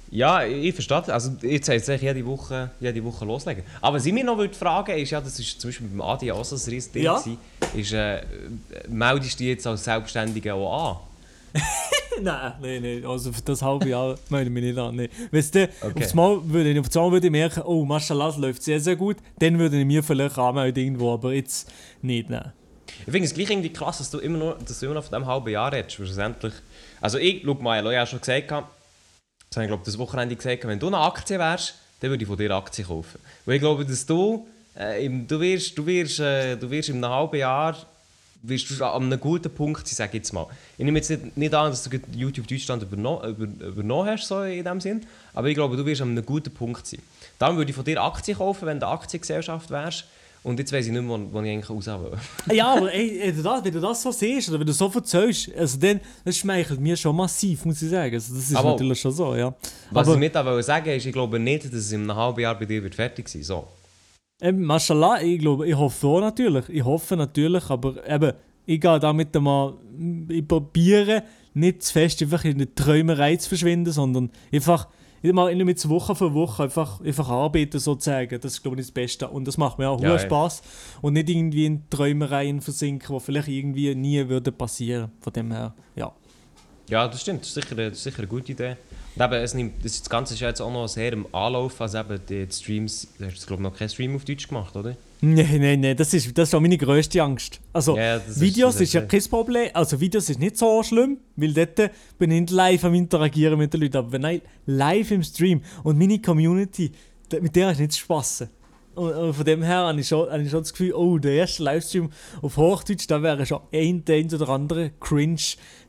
Ja, 0.10 0.44
ich, 0.46 0.66
ich 0.68 0.74
verstehe. 0.74 0.98
das. 1.02 1.10
Also 1.10 1.32
jetzt 1.42 1.68
heißt 1.70 1.90
es 1.90 2.02
jede 2.02 2.26
Woche, 2.26 2.72
jede 2.80 3.04
Woche 3.04 3.26
loslegen. 3.26 3.64
Aber 3.82 3.98
was 3.98 4.06
ich 4.06 4.14
mich 4.14 4.24
noch 4.24 4.38
würde 4.38 4.54
fragen 4.54 4.98
ist, 4.98 5.12
ja, 5.12 5.20
das 5.22 5.38
ist 5.40 5.60
zum 5.60 5.70
Beispiel 5.70 5.88
beim 5.88 6.02
Adi 6.02 6.32
auch 6.32 6.46
so 6.46 6.56
ein 6.56 6.60
riesiges 6.60 6.92
Ding 6.92 7.04
Ja. 7.04 7.22
ist, 7.76 7.92
äh, 7.94 8.22
meldest 8.88 9.34
du 9.34 9.38
dich 9.40 9.48
jetzt 9.48 9.68
als 9.68 9.84
Selbstständiger 9.84 10.56
auch 10.56 10.92
an? 10.92 10.98
nein, 12.22 12.54
nein, 12.62 12.82
nein. 12.82 13.06
Also 13.06 13.32
für 13.34 13.42
das 13.42 13.62
halbe 13.62 13.90
Jahr 13.90 14.18
melde 14.30 14.48
ich 14.50 14.54
mich 14.54 14.64
nicht 14.64 14.78
an. 14.78 14.96
Nee. 14.96 15.10
Weißt 15.32 15.56
du, 15.56 15.70
Okay. 15.82 16.04
aufs 16.04 16.14
Mal 16.14 16.40
würde 16.44 16.72
ich, 16.72 16.80
aufs 16.80 16.94
Mal 16.96 17.12
würde 17.12 17.28
ich 17.28 17.32
merken, 17.32 17.62
oh, 17.66 17.84
Maschallah, 17.84 18.34
läuft 18.38 18.64
sehr, 18.64 18.80
sehr 18.80 18.96
gut. 18.96 19.18
Dann 19.40 19.58
würde 19.60 19.78
ich 19.80 19.86
mir 19.86 20.04
vielleicht 20.04 20.38
anmelden 20.38 20.84
irgendwo, 20.84 21.14
aber 21.14 21.34
jetzt 21.34 21.72
nicht, 22.02 22.30
nein. 22.30 22.52
Ich 23.06 23.12
finde 23.12 23.26
es 23.28 23.34
gleich 23.34 23.50
irgendwie 23.50 23.72
krass, 23.74 24.00
dass 24.00 24.10
du 24.10 24.20
immer 24.20 24.38
noch, 24.38 24.58
dass 24.60 24.80
du 24.80 24.86
immer 24.86 24.96
noch 24.96 25.04
von 25.04 25.12
diesem 25.20 25.26
halben 25.28 25.50
Jahr 25.50 25.72
redest. 25.72 25.94
Schlussendlich, 25.96 26.54
also 27.02 27.18
ich, 27.18 27.42
schau 27.46 27.54
mal, 27.56 27.78
ich 27.80 27.84
habe 27.86 27.94
ja 27.94 28.06
schon 28.06 28.20
gesagt, 28.20 28.52
das 29.50 29.58
habe 29.58 29.66
ich 29.66 29.70
glaube 29.70 29.84
das 29.86 29.98
Wochenende 29.98 30.36
gesagt, 30.36 30.68
wenn 30.68 30.80
du 30.80 30.88
eine 30.88 30.98
Aktie 30.98 31.40
wärst, 31.40 31.76
dann 32.00 32.10
würde 32.10 32.24
ich 32.24 32.28
von 32.28 32.38
dir 32.38 32.52
Aktien 32.52 32.88
kaufen. 32.88 33.20
Weil 33.46 33.56
ich 33.56 33.62
glaube, 33.62 33.86
dass 33.86 34.06
du, 34.06 34.48
äh, 34.78 35.06
im, 35.06 35.28
du 35.28 35.40
wirst, 35.40 35.78
du 35.78 35.86
wirst, 35.86 36.20
äh, 36.20 36.56
du 36.56 36.70
wirst 36.70 36.90
in 36.90 37.04
einem 37.04 37.14
halben 37.14 37.38
Jahr 37.38 37.76
wirst 38.44 38.70
du 38.70 38.86
an 38.86 39.04
einem 39.04 39.20
guten 39.20 39.54
Punkt 39.54 39.88
sein, 39.88 39.96
sage 39.96 40.18
jetzt 40.18 40.32
mal. 40.32 40.48
Ich 40.78 40.86
nehme 40.86 41.00
jetzt 41.00 41.10
nicht, 41.10 41.54
an, 41.54 41.72
dass 41.72 41.84
du 41.84 42.00
YouTube 42.16 42.48
Deutschland 42.48 42.84
überno, 42.84 43.24
über, 43.26 43.46
übernommen 43.66 44.10
hast, 44.10 44.28
so 44.28 44.44
in 44.44 44.64
dem 44.64 44.80
Sinn, 44.80 45.06
aber 45.34 45.48
ich 45.48 45.56
glaube, 45.56 45.76
du 45.76 45.86
wirst 45.86 46.02
an 46.02 46.10
einem 46.10 46.26
guten 46.26 46.54
Punkt 46.54 46.86
sein. 46.86 47.02
Dann 47.40 47.58
würde 47.58 47.72
ich 47.72 47.76
von 47.76 47.86
dir 47.86 48.02
Aktien 48.02 48.38
kaufen, 48.38 48.68
wenn 48.68 48.80
du 48.80 48.86
eine 48.86 48.94
Aktiengesellschaft 48.94 49.70
wärst. 49.70 50.06
Und 50.48 50.60
jetzt 50.60 50.72
weiß 50.72 50.86
ich 50.86 50.94
nicht 50.94 51.02
mehr, 51.02 51.20
wo 51.30 51.42
ich 51.42 51.50
eigentlich 51.52 51.70
raus 51.70 51.88
will. 51.88 52.18
Ja, 52.56 52.74
aber 52.76 52.94
ey, 52.94 53.20
wenn, 53.22 53.36
du 53.36 53.44
das, 53.44 53.66
wenn 53.66 53.74
du 53.74 53.82
das 53.82 54.02
so 54.02 54.12
siehst 54.12 54.48
oder 54.48 54.60
wenn 54.60 54.66
du 54.68 54.72
so 54.72 54.90
erzählst, 54.96 55.54
also 55.54 55.78
dann, 55.78 56.00
das 56.24 56.38
schmeichelt 56.38 56.80
mir 56.80 56.96
schon 56.96 57.18
massiv, 57.18 57.66
muss 57.66 57.82
ich 57.82 57.90
sagen. 57.90 58.14
Also 58.14 58.34
das 58.34 58.50
ist 58.50 58.56
Aber- 58.56 58.72
natürlich 58.72 59.02
schon 59.02 59.12
so, 59.12 59.36
ja. 59.36 59.54
Was 59.92 60.08
aber 60.08 60.16
ich 60.16 60.20
mit 60.22 60.38
auch 60.38 60.62
sagen 60.62 60.90
ist, 60.90 61.06
ich 61.06 61.12
glaube 61.12 61.38
nicht, 61.38 61.66
dass 61.66 61.74
es 61.74 61.92
in 61.92 62.04
einem 62.10 62.16
halben 62.16 62.40
Jahr 62.40 62.58
bei 62.58 62.64
dir 62.64 62.82
wird 62.82 62.96
fertig 62.96 63.28
sein 63.28 63.44
so. 63.44 63.68
eben, 64.42 64.64
Mashallah, 64.64 65.22
ich 65.22 65.38
glaube, 65.40 65.68
ich 65.68 65.76
hoffe 65.76 66.08
auch 66.08 66.22
natürlich. 66.22 66.70
Ich 66.70 66.84
hoffe 66.86 67.18
natürlich, 67.18 67.70
aber 67.70 68.08
eben, 68.08 68.32
ich 68.66 68.80
gehe 68.80 69.00
damit 69.02 69.34
mal, 69.36 69.74
ich 70.30 70.48
probiere 70.48 71.24
nicht 71.54 71.84
zu 71.84 71.92
fest 71.92 72.22
einfach 72.22 72.46
in 72.46 72.60
der 72.60 72.74
Träumerei 72.74 73.36
zu 73.36 73.50
verschwinden, 73.50 73.92
sondern 73.92 74.30
einfach 74.54 74.88
immer 75.22 75.54
mit 75.54 75.90
Woche 75.90 76.16
für 76.16 76.34
Woche 76.34 76.64
einfach, 76.64 77.02
einfach 77.02 77.30
arbeiten 77.30 77.80
sozusagen. 77.80 78.40
Das 78.40 78.54
ist 78.54 78.62
glaube 78.62 78.80
ich 78.80 78.88
das 78.88 78.92
Beste 78.92 79.28
und 79.28 79.48
das 79.48 79.58
macht 79.58 79.80
mir 79.80 79.90
auch 79.90 80.02
Ja. 80.02 80.18
Spaß 80.20 80.62
und 81.02 81.14
nicht 81.14 81.30
irgendwie 81.30 81.66
in 81.66 81.90
Träumereien 81.90 82.62
versinken, 82.62 83.16
die 83.16 83.24
vielleicht 83.24 83.48
irgendwie 83.48 83.96
nie 83.96 84.28
würde 84.28 84.52
passieren. 84.52 85.12
Von 85.22 85.34
dem 85.34 85.52
her, 85.52 85.74
ja. 85.96 86.12
Ja, 86.90 87.08
das 87.08 87.22
stimmt. 87.22 87.42
Das 87.42 87.50
ist 87.50 87.56
sicher, 87.56 87.76
das 87.76 87.94
ist 87.94 88.04
sicher 88.04 88.20
eine 88.20 88.28
gute 88.28 88.52
Idee. 88.54 88.78
Und 89.16 89.24
eben, 89.24 89.34
es 89.34 89.54
nimmt, 89.54 89.84
das, 89.84 90.10
Ganze 90.10 90.36
ist 90.36 90.40
jetzt 90.40 90.62
auch 90.62 90.72
noch 90.72 90.88
sehr 90.88 91.12
im 91.12 91.26
Anlauf. 91.34 91.82
Also 91.82 91.98
eben 92.00 92.20
die 92.30 92.48
Streams, 92.50 93.08
du 93.18 93.26
hast 93.26 93.46
glaube 93.48 93.62
ich 93.62 93.70
noch 93.70 93.78
keinen 93.78 93.90
Stream 93.90 94.16
auf 94.16 94.24
Deutsch 94.24 94.48
gemacht, 94.48 94.76
oder? 94.76 94.96
Nein, 95.20 95.60
nein, 95.60 95.80
nein, 95.80 95.98
das 95.98 96.14
ist, 96.14 96.38
das 96.38 96.50
ist 96.50 96.56
auch 96.56 96.60
meine 96.60 96.78
grösste 96.78 97.22
Angst. 97.24 97.60
Also, 97.74 97.98
Ja, 97.98 98.22
Videos 98.28 98.76
ist, 98.76 98.82
ist 98.82 98.94
ja 98.94 99.02
kein 99.02 99.24
Problem. 99.24 99.70
Also, 99.74 100.00
Videos 100.00 100.30
ist 100.30 100.40
nicht 100.40 100.58
so 100.58 100.84
schlimm, 100.84 101.18
weil 101.36 101.54
dort 101.54 101.92
bin 102.20 102.32
ich 102.32 102.42
nicht 102.42 102.52
live 102.52 102.84
am 102.84 102.94
Interagieren 102.94 103.58
mit 103.58 103.74
den 103.74 103.82
Leuten. 103.82 103.98
Aber 103.98 104.12
wenn 104.12 104.24
ich 104.26 104.42
live 104.68 105.12
im 105.12 105.24
Stream 105.24 105.62
und 105.84 105.98
meine 105.98 106.22
Community, 106.22 106.92
mit 107.42 107.56
der 107.56 107.72
ist 107.72 107.80
nicht 107.80 107.94
zu 107.94 108.00
spassen. 108.02 108.50
Und, 108.94 109.14
und 109.14 109.34
von 109.34 109.46
dem 109.46 109.64
her 109.64 109.78
habe 109.78 110.00
ich, 110.00 110.08
schon, 110.08 110.30
habe 110.30 110.42
ich 110.42 110.50
schon 110.50 110.62
das 110.62 110.72
Gefühl, 110.72 110.94
oh, 110.94 111.18
der 111.18 111.34
erste 111.34 111.64
Livestream 111.64 112.10
auf 112.42 112.58
Hochdeutsch, 112.58 113.06
da 113.08 113.22
wäre 113.22 113.46
schon 113.46 113.62
ein, 113.72 114.04
ein 114.08 114.34
oder 114.34 114.50
andere 114.50 114.92
Cringe 115.00 115.42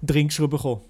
drin 0.03 0.29
geschrieben 0.29 0.51
bekommen. 0.51 0.83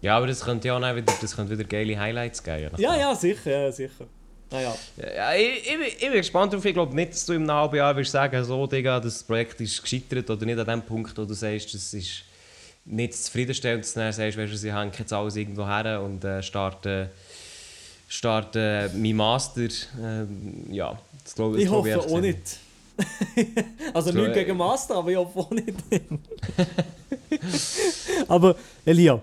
Ja, 0.00 0.16
aber 0.16 0.26
das 0.26 0.44
könnte 0.44 0.68
ja 0.68 0.76
auch 0.76 0.80
wieder, 0.80 1.12
das 1.20 1.36
könnte 1.36 1.52
wieder 1.52 1.68
geile 1.68 1.98
Highlights 1.98 2.42
geben. 2.42 2.70
Ja, 2.78 2.96
ja, 2.96 3.14
sicher, 3.14 3.50
ja, 3.50 3.72
sicher. 3.72 4.06
Naja. 4.50 4.74
Ja, 4.96 5.34
ich, 5.34 5.62
ich, 5.64 5.72
bin- 5.78 5.86
ich 5.86 5.98
bin 6.00 6.12
gespannt 6.12 6.52
darauf. 6.52 6.64
Ich 6.64 6.74
glaube 6.74 6.94
nicht, 6.94 7.12
dass 7.12 7.26
du 7.26 7.32
im 7.34 7.50
halben 7.50 7.76
Jahr 7.76 7.96
wirst 7.96 8.10
sagen, 8.12 8.44
so, 8.44 8.66
Digga, 8.66 8.98
das 9.00 9.22
Projekt 9.22 9.60
ist 9.60 9.80
gescheitert 9.82 10.28
oder 10.28 10.44
nicht 10.44 10.58
an 10.58 10.66
dem 10.66 10.82
Punkt, 10.82 11.16
wo 11.16 11.24
du 11.24 11.34
sagst, 11.34 11.72
das 11.72 11.94
ist 11.94 12.24
nicht 12.84 13.14
zufriedenstellend, 13.14 13.84
dass 13.84 13.94
du 13.94 14.00
dann 14.00 14.12
sagst, 14.12 14.36
weißt 14.38 14.52
du, 14.52 14.56
sie 14.56 14.74
hängen 14.74 14.92
jetzt 14.98 15.12
alles 15.12 15.36
irgendwo 15.36 15.66
her 15.66 16.02
und 16.02 16.24
äh, 16.24 16.42
starten, 16.42 17.08
starten 18.08 18.90
mein 19.00 19.14
Master. 19.16 19.68
ähm, 20.02 20.64
ja, 20.70 20.98
das 21.22 21.34
glaube 21.34 21.60
Ich 21.60 21.68
glaube 21.68 21.94
hoffe 21.94 22.06
echt 22.06 22.12
auch 22.12 22.20
nicht. 22.20 22.58
also 23.94 24.12
So, 24.12 24.18
nicht 24.18 24.36
äh, 24.36 24.44
gegen 24.44 24.56
Master, 24.56 24.96
aber 24.96 25.10
ich 25.10 25.16
hoffe 25.16 25.38
auch 25.38 25.50
nicht. 25.50 25.72
aber 28.28 28.56
Elia, 28.84 29.20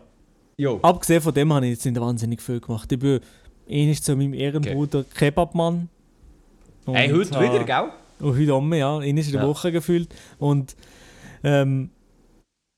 Jo. 0.57 0.79
abgesehen 0.81 1.21
von 1.21 1.33
dem 1.33 1.53
habe 1.53 1.65
ich 1.67 1.73
jetzt 1.73 1.85
nicht 1.85 1.99
wahnsinnig 1.99 2.41
viel 2.41 2.59
gemacht. 2.59 2.91
Ich 2.91 2.99
bin 2.99 3.19
ähnlich 3.67 4.01
zu 4.03 4.15
meinem 4.15 4.33
Ehrenbruder 4.33 5.03
Kebabmann. 5.03 5.89
Und 6.85 6.95
Hey, 6.95 7.09
heute 7.09 7.39
wieder, 7.39 7.63
gell? 7.63 7.89
Und 8.19 8.37
heute 8.37 8.53
auch 8.53 8.61
mehr, 8.61 8.79
ja. 8.79 8.97
Einmal 8.97 9.07
in 9.07 9.31
der 9.31 9.41
Ja. 9.41 9.47
Woche 9.47 9.71
gefühlt. 9.71 10.13
Und 10.39 10.75
ähm, 11.43 11.89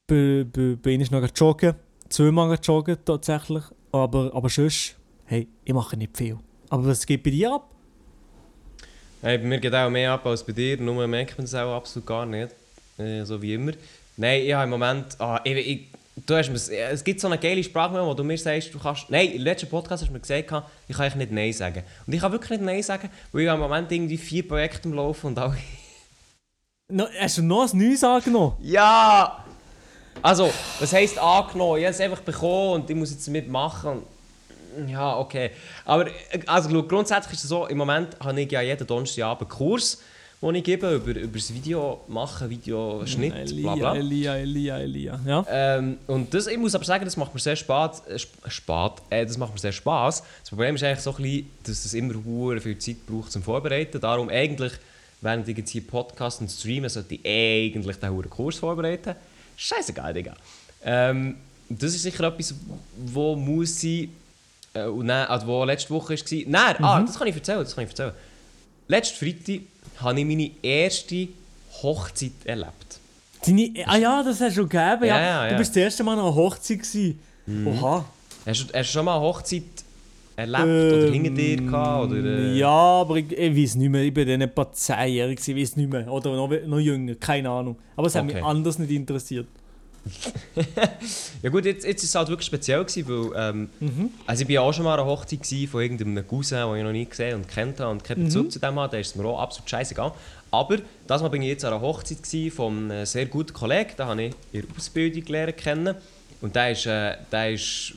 bin, 0.08 0.50
bin, 0.52 0.78
bin 0.78 1.02
ich 1.02 1.12
noch 1.12 1.26
joggen. 1.36 1.76
Zweimal 2.10 2.58
joggen 2.62 2.98
tatsächlich. 3.06 3.64
Aber, 3.92 4.32
aber 4.34 4.50
sonst, 4.50 4.96
hey, 5.26 5.48
ich 5.64 5.74
mache 5.74 5.96
nicht 5.98 6.18
viel. 6.18 6.38
Aber 6.70 6.86
was 6.88 7.06
geht 7.06 7.24
bei 7.24 7.30
dir 7.30 7.54
ab? 7.54 7.70
Hey, 9.22 9.38
bei 9.38 9.46
mir 9.46 9.60
geht 9.60 9.74
auch 9.74 9.90
mehr 9.90 10.14
ab 10.14 10.26
als 10.26 10.44
bei 10.44 10.54
dir, 10.54 10.78
nur 10.80 11.06
merkt 11.08 11.38
man 11.38 11.46
es 11.46 11.54
auch 11.54 11.76
absolut 11.76 12.08
gar 12.08 12.26
nicht. 12.26 12.50
Äh, 12.98 13.24
so 13.26 13.42
wie 13.42 13.54
immer. 13.54 13.74
Nein, 14.18 14.44
ich 14.44 14.54
habe 14.54 14.64
im 14.66 14.70
Moment. 14.70 15.20
Ah, 15.20 15.42
ich, 15.44 15.56
ich, 15.56 15.88
du 16.26 16.36
hast 16.36 16.50
es 16.50 17.04
gibt 17.04 17.20
so 17.20 17.28
eine 17.28 17.38
geile 17.38 17.64
Sprachmemo, 17.64 18.08
wo 18.08 18.14
du 18.14 18.24
mir 18.24 18.38
sagst, 18.38 18.74
du 18.74 18.80
kannst. 18.80 19.10
Nein, 19.10 19.32
im 19.32 19.42
letzten 19.42 19.70
Podcast 19.70 20.02
hast 20.02 20.10
du 20.10 20.14
mir 20.14 20.20
gesagt, 20.20 20.64
ich 20.88 20.98
kann 20.98 21.18
nicht 21.18 21.32
Nein 21.32 21.54
sagen. 21.54 21.84
Und 22.06 22.14
ich 22.14 22.22
kann 22.22 22.32
wirklich 22.32 22.52
nicht 22.52 22.64
Nein 22.64 22.84
sagen, 22.84 23.10
weil 23.32 23.42
ich 23.42 23.48
im 23.48 23.60
Moment 23.60 23.92
irgendwie 23.92 24.18
vier 24.18 24.48
Projekte 24.48 24.88
im 24.88 24.94
Laufen 24.94 25.28
und 25.28 25.40
auch. 25.40 25.54
No, 26.92 27.06
hast 27.20 27.38
du 27.38 27.44
noch 27.44 27.72
ein 27.72 27.78
neues 27.78 28.04
angenommen? 28.04 28.56
Ja! 28.62 29.46
Also, 30.22 30.52
was 30.80 30.92
heisst 30.92 31.20
angenommen? 31.20 31.78
Ich 31.78 31.86
habe 31.86 31.94
es 31.94 32.02
einfach 32.02 32.22
bekommen 32.22 32.82
und 32.82 32.90
ich 32.90 32.96
muss 32.96 33.12
jetzt 33.12 33.28
mitmachen. 33.28 34.02
Ja, 34.88 35.18
okay. 35.18 35.52
Aber 35.86 36.08
äh, 36.08 36.40
also, 36.48 36.70
schau, 36.70 36.84
grundsätzlich 36.84 37.34
ist 37.34 37.44
es 37.44 37.50
so, 37.50 37.68
im 37.68 37.78
Moment 37.78 38.18
habe 38.20 38.42
ich 38.42 38.52
ja 38.52 38.62
jeden 38.62 38.86
Donnerstagabend 38.86 39.50
Kurs, 39.50 40.02
die 40.42 40.58
ich 40.58 40.64
gebe, 40.64 40.96
über, 40.96 41.20
über 41.20 41.38
das 41.38 41.54
Video 41.54 42.02
machen, 42.08 42.50
Videoschnitt, 42.50 43.34
bla 43.34 43.42
Elia, 43.42 43.76
bla. 43.76 43.96
Elia, 43.96 44.36
Elia, 44.38 44.80
Elia. 44.80 45.20
Ja. 45.26 45.46
Ähm, 45.50 45.98
und 46.08 46.34
das, 46.34 46.48
ich 46.48 46.58
muss 46.58 46.74
aber 46.76 46.86
sagen, 46.86 47.04
das 47.04 47.18
macht 47.18 47.34
mir 47.34 47.42
sehr 47.42 47.58
Spaß. 47.58 48.04
Äh, 48.08 49.20
äh, 49.22 49.26
das 49.26 49.38
macht 49.38 49.54
mir 49.54 49.60
sehr 49.60 49.74
Spaß. 49.74 50.24
Das 50.42 50.50
Problem 50.50 50.76
ist 50.76 50.84
eigentlich 50.84 51.02
so 51.02 51.12
ein 51.12 51.22
bisschen, 51.22 51.50
dass 51.64 51.86
es 51.86 51.94
immer 51.94 52.14
hure 52.24 52.62
viel 52.62 52.78
Zeit 52.78 53.06
braucht 53.06 53.32
zum 53.34 53.44
Vorbereiten. 53.44 54.00
Darum 54.00 54.30
eigentlich, 54.30 54.72
während 55.20 55.46
ich 55.48 55.58
jetzt 55.58 55.72
hier 55.72 55.86
Podcast 55.86 56.40
und 56.40 56.50
streamen, 56.50 56.90
sollte 56.90 57.16
ich 57.16 57.22
eigentlich 57.26 57.98
den 57.98 58.10
hure 58.10 58.30
Kurs 58.30 58.58
vorbereiten. 58.58 59.16
Scheißegal, 59.58 60.14
Digga. 60.14 60.36
Ähm, 60.86 61.36
das 61.68 61.94
ist 61.94 62.04
sicher 62.04 62.24
etwas, 62.24 62.56
wo 62.96 63.36
muss 63.36 63.84
ich 63.84 64.08
äh, 64.74 64.86
und 64.86 65.08
dann, 65.08 65.28
also 65.28 65.48
wo 65.48 65.66
letzte 65.66 65.90
Woche 65.90 66.14
war. 66.14 66.44
Nein, 66.48 66.76
ah, 66.84 67.02
das 67.02 67.18
kann 67.18 67.28
ich 67.28 67.36
erzählen, 67.36 67.60
das 67.60 67.76
kann 67.76 67.84
ich 67.84 67.90
erzählen. 67.90 68.14
Letzten 68.88 69.18
Freitag 69.18 69.62
habe 70.02 70.20
ich 70.20 70.26
meine 70.26 70.52
erste 70.62 71.28
Hochzeit 71.82 72.32
erlebt. 72.46 73.00
Deine, 73.46 73.72
ah 73.86 73.98
ja, 73.98 74.24
das 74.24 74.42
hast 74.42 74.52
du 74.58 74.62
schon 74.62 74.70
gegeben. 74.70 75.06
Ja, 75.06 75.20
Ja, 75.20 75.46
ja, 75.46 75.50
Du 75.52 75.58
bist 75.58 75.72
das 75.76 75.78
erste 75.84 76.04
Mal 76.04 76.14
an 76.14 76.20
einer 76.20 76.36
Hochzeit. 76.36 76.80
Gewesen. 76.80 77.20
Oha. 77.66 78.06
Hast 78.46 78.62
du, 78.70 78.74
hast 78.78 78.90
du 78.90 78.94
schon 78.94 79.06
mal 79.06 79.16
eine 79.18 79.26
Hochzeit 79.26 79.64
erlebt 80.36 80.94
oder 80.94 81.12
hinter 81.12 81.30
dir 81.32 81.58
gehabt? 81.58 82.12
Oder, 82.12 82.18
äh, 82.24 82.52
Ähm, 82.52 82.58
Ja, 82.58 82.70
aber 82.70 83.16
ich, 83.18 83.32
ich 83.32 83.56
weiß 83.64 83.76
nicht 83.76 83.90
mehr. 83.90 84.04
Ich 84.04 84.14
bin 84.14 84.28
dann 84.28 84.42
etwa 84.42 84.64
10-jährig, 84.64 85.38
gewesen, 85.38 85.58
ich 85.58 85.64
weiß 85.64 85.76
nicht 85.78 85.90
mehr. 85.92 86.12
Oder 86.12 86.36
noch, 86.36 86.50
noch 86.68 86.80
jünger, 86.80 87.16
keine 87.16 87.50
Ahnung. 87.50 87.78
Aber 87.96 88.08
es 88.08 88.16
hat 88.16 88.26
mich 88.26 88.36
Okay. 88.36 88.44
anders 88.46 88.78
nicht 88.80 88.92
interessiert. 88.92 89.48
Ja 91.44 91.50
gut, 91.50 91.66
jetzt, 91.66 91.86
jetzt 91.86 92.04
ist 92.04 92.10
es 92.10 92.16
halt 92.16 92.28
wirklich 92.30 92.46
speziell 92.48 92.84
gewesen, 92.84 93.08
weil 93.08 93.50
ähm, 93.50 93.70
Mhm. 93.80 94.12
also 94.26 94.42
ich 94.42 94.48
bin 94.48 94.56
ja 94.56 94.62
auch 94.62 94.74
schon 94.74 94.84
mal 94.86 94.94
an 94.96 95.00
einer 95.02 95.10
Hochzeit 95.10 95.46
von 95.70 95.82
irgendeinem 95.82 96.28
Cousin, 96.28 96.58
den 96.68 96.78
ich 96.78 96.84
noch 96.84 96.92
nie 96.92 97.06
gesehen 97.06 97.36
und 97.36 97.48
kennt 97.48 97.80
habe 97.80 97.92
und 97.92 98.04
keinen 98.04 98.26
Bezug 98.26 98.46
Mhm. 98.46 98.50
zu 98.52 98.60
dem 98.60 98.80
habe, 98.80 98.92
da 98.92 98.98
ist 98.98 99.08
es 99.08 99.16
mir 99.16 99.26
auch 99.26 99.40
absolut 99.40 99.70
scheißegal. 99.70 100.12
Aber 100.52 100.78
das 101.08 101.22
Mal 101.22 101.28
bin 101.30 101.42
ich 101.44 101.50
jetzt 101.50 101.66
an 101.66 101.74
einer 101.74 101.82
Hochzeit 101.82 102.18
von 102.54 102.92
einem 102.92 103.06
sehr 103.06 103.26
guten 103.28 103.54
Kollegen, 103.54 103.92
den 103.98 104.06
habe 104.06 104.24
ich 104.24 104.34
in 104.52 104.62
der 104.68 104.76
Ausbildung 104.78 105.24
lernen 105.28 105.56
kennen 105.56 105.96
und 106.42 106.56
der 106.56 106.72
ist, 106.72 106.86
äh, 106.86 107.16
der 107.32 107.52
ist 107.54 107.94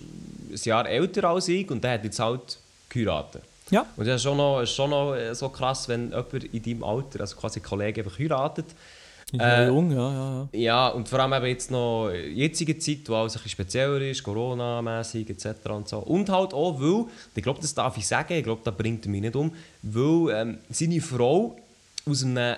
ein 0.50 0.58
Jahr 0.64 0.88
älter 0.88 1.24
als 1.28 1.48
ich 1.48 1.70
und 1.70 1.82
der 1.82 1.92
hat 1.92 2.04
jetzt 2.04 2.18
halt 2.20 2.58
geheiratet. 2.90 3.42
Ja. 3.70 3.86
Und 3.96 4.06
das 4.06 4.16
ist 4.16 4.22
schon 4.24 4.36
noch, 4.36 4.66
schon 4.66 4.90
noch 4.90 5.14
äh, 5.14 5.34
so 5.34 5.48
krass, 5.48 5.88
wenn 5.88 6.10
jemand 6.10 6.44
in 6.44 6.62
deinem 6.62 6.84
Alter, 6.84 7.20
also 7.20 7.36
quasi 7.36 7.60
ein 7.60 7.62
Kollege, 7.62 8.02
einfach 8.04 8.18
heiratet. 8.18 8.66
Ich 9.32 9.38
war 9.38 9.58
Äh, 9.60 9.66
jung, 9.66 9.90
ja, 9.90 10.12
ja, 10.12 10.48
ja. 10.52 10.58
Ja, 10.58 10.88
und 10.88 11.08
vor 11.08 11.20
allem 11.20 11.32
eben 11.32 11.46
jetzt 11.46 11.70
noch 11.70 12.08
in 12.08 12.12
der 12.12 12.32
jetzigen 12.32 12.78
Zeit, 12.78 12.98
wo 13.06 13.14
alles 13.14 13.34
ein 13.34 13.42
bisschen 13.42 13.50
spezieller 13.50 14.00
ist, 14.02 14.22
Corona-mässig 14.22 15.30
etc. 15.30 15.70
Und, 15.70 15.88
so. 15.88 15.98
und 16.00 16.28
halt 16.28 16.52
auch, 16.52 16.78
weil, 16.78 17.06
ich 17.34 17.42
glaube, 17.42 17.60
das 17.60 17.74
darf 17.74 17.96
ich 17.96 18.06
sagen, 18.06 18.34
ich 18.34 18.44
glaube, 18.44 18.60
das 18.62 18.76
bringt 18.76 19.06
mich 19.06 19.22
nicht 19.22 19.34
um, 19.34 19.52
weil 19.82 20.34
ähm, 20.34 20.58
seine 20.68 21.00
Frau 21.00 21.56
aus 22.04 22.24
einem 22.24 22.56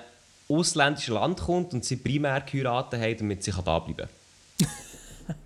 ausländischen 0.48 1.14
Land 1.14 1.40
kommt 1.40 1.72
und 1.74 1.84
sie 1.84 1.96
primär 1.96 2.40
geheiratet 2.40 3.00
hat, 3.00 3.20
damit 3.20 3.44
sie 3.44 3.52
da 3.52 3.78
bleiben 3.78 3.96
kann. 3.96 4.08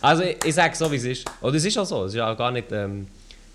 also 0.00 0.24
ich, 0.24 0.44
ich 0.44 0.54
sage 0.54 0.74
so, 0.74 0.90
wie 0.90 0.96
es 0.96 1.04
ist. 1.04 1.24
Und 1.40 1.54
es 1.54 1.64
ist 1.64 1.78
auch 1.78 1.86
so, 1.86 2.04
es 2.04 2.14
ist 2.14 2.20
auch 2.20 2.36
gar 2.36 2.50
nicht, 2.50 2.72
ähm, 2.72 3.06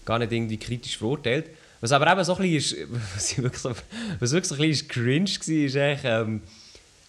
gar 0.06 0.18
nicht 0.20 0.32
irgendwie 0.32 0.58
kritisch 0.58 0.98
verurteilt. 0.98 1.48
Was 1.82 1.92
aber 1.92 2.12
eben 2.12 2.24
so 2.24 2.36
ein 2.36 2.42
bisschen 2.42 2.90
ist, 2.94 3.02
was, 3.16 3.32
ich 3.32 3.38
wirklich 3.38 3.62
so, 3.62 3.72
was 4.20 4.32
wirklich 4.32 4.50
so 4.50 4.56
ein 4.56 4.62
bisschen 4.62 4.88
cringe 4.88 5.30
war, 5.30 5.66
ist 5.66 5.78
eigentlich, 5.78 6.02
ähm, 6.04 6.42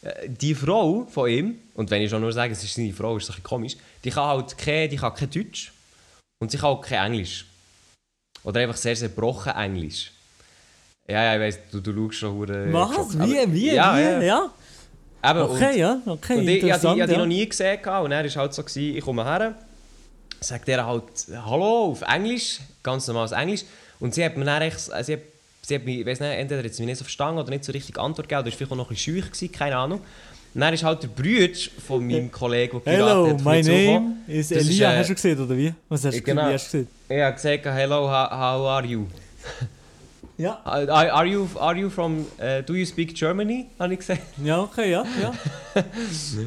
äh, 0.02 0.28
die 0.28 0.54
Frau 0.54 1.06
von 1.10 1.28
ihm, 1.30 1.58
und 1.74 1.90
wenn 1.90 2.02
ich 2.02 2.10
schon 2.10 2.22
nur 2.22 2.32
sage, 2.32 2.52
es 2.52 2.62
ist 2.62 2.74
seine 2.74 2.92
Frau, 2.92 3.16
ist 3.16 3.24
es 3.24 3.30
ein 3.30 3.32
bisschen 3.34 3.44
komisch, 3.44 3.76
die 4.04 4.10
kann 4.10 4.24
halt 4.24 4.56
kein, 4.56 4.88
die 4.88 4.96
kann 4.96 5.14
kein 5.14 5.30
Deutsch 5.30 5.72
und 6.40 6.50
sie 6.50 6.58
kann 6.58 6.70
auch 6.70 6.80
kein 6.80 7.12
Englisch. 7.12 7.46
Oder 8.42 8.60
einfach 8.60 8.76
sehr, 8.76 8.96
sehr 8.96 9.08
brochen 9.10 9.52
Englisch. 9.52 10.12
Ja, 11.06 11.24
ja, 11.24 11.34
ich 11.34 11.40
weiss, 11.40 11.58
du, 11.70 11.80
du 11.80 11.92
schaust 11.92 12.18
schon 12.18 12.34
hure 12.34 12.72
Was? 12.72 12.88
geschockt. 12.90 13.18
Wie? 13.18 13.52
Wie? 13.52 13.74
Ja, 13.74 13.96
Wie? 13.96 14.02
ja. 14.02 14.22
ja. 14.22 14.50
Eben, 15.22 15.40
Okay, 15.40 15.72
und, 15.72 15.78
ja. 15.78 16.00
Okay, 16.06 16.38
und 16.38 16.48
ich, 16.48 16.56
ich, 16.58 16.64
ich 16.64 16.72
hatte 16.72 16.94
die 16.94 16.98
ja. 16.98 17.18
noch 17.18 17.26
nie 17.26 17.46
gesehen 17.46 17.78
und 17.80 18.12
er 18.12 18.24
war 18.24 18.36
halt 18.36 18.54
so, 18.54 18.62
gewesen, 18.62 18.96
ich 18.96 19.04
komme 19.04 19.24
her, 19.24 19.54
sagt 20.40 20.68
er 20.68 20.86
halt 20.86 21.04
«Hallo» 21.44 21.90
auf 21.90 22.02
Englisch, 22.02 22.60
ganz 22.82 23.06
normales 23.06 23.32
Englisch. 23.32 23.64
Und 24.00 24.14
sie 24.14 24.24
hat 24.24 24.36
mir 24.36 24.44
dann 24.44 24.62
echt, 24.62 24.80
sie 24.80 25.12
hat, 25.12 25.20
sie 25.62 25.74
hat 25.74 25.84
mich, 25.84 26.00
ich 26.00 26.06
nicht, 26.06 26.20
entweder 26.20 26.64
hat 26.64 26.74
sie 26.74 26.82
mich 26.82 26.88
nicht 26.88 26.98
so 26.98 27.04
verstanden 27.04 27.38
oder 27.38 27.50
nicht 27.50 27.64
so 27.64 27.72
richtig 27.72 27.98
Antwort 27.98 28.28
gegeben, 28.28 28.40
oder 28.40 28.48
ist 28.48 28.56
vielleicht 28.56 28.72
auch 28.72 28.76
noch 28.76 28.90
ein 28.90 28.94
bisschen 28.94 29.20
gewesen, 29.20 29.52
keine 29.52 29.76
Ahnung. 29.76 30.00
Und 30.52 30.60
dann 30.60 30.74
ist 30.74 30.82
halt 30.82 31.02
der 31.02 31.08
Bruder 31.08 31.58
von 31.86 32.04
meinem 32.04 32.32
Kollegen, 32.32 32.80
der 32.84 32.92
Hello, 32.92 33.24
geheiratet 33.24 33.46
hat, 33.46 33.52
my 33.52 33.62
name 33.62 34.16
is 34.26 34.50
ist, 34.50 34.68
Elia. 34.68 34.94
äh, 34.94 34.98
hast 34.98 35.10
du 35.10 35.14
gesehen, 35.14 35.40
oder 35.40 35.56
wie? 35.56 35.72
Was 35.88 36.04
hast 36.04 36.16
du, 36.16 36.22
genau. 36.22 36.50
gesehen? 36.50 36.88
Ich 37.08 37.20
habe 37.20 37.34
gesagt 37.34 37.64
«Hello, 37.66 38.08
how, 38.08 38.30
how 38.30 38.68
are 38.68 38.84
you?» 38.84 39.06
Ja. 40.36 40.58
Are, 40.64 41.12
are, 41.12 41.26
you, 41.26 41.46
are 41.58 41.76
you 41.76 41.90
from, 41.90 42.26
uh, 42.40 42.62
do 42.66 42.74
you 42.74 42.86
speak 42.86 43.14
Germany? 43.14 43.66
habe 43.78 43.92
ich 43.92 44.00
gesagt. 44.00 44.22
Ja, 44.42 44.62
okay, 44.62 44.90
ja. 44.90 45.04
ja. 45.20 45.32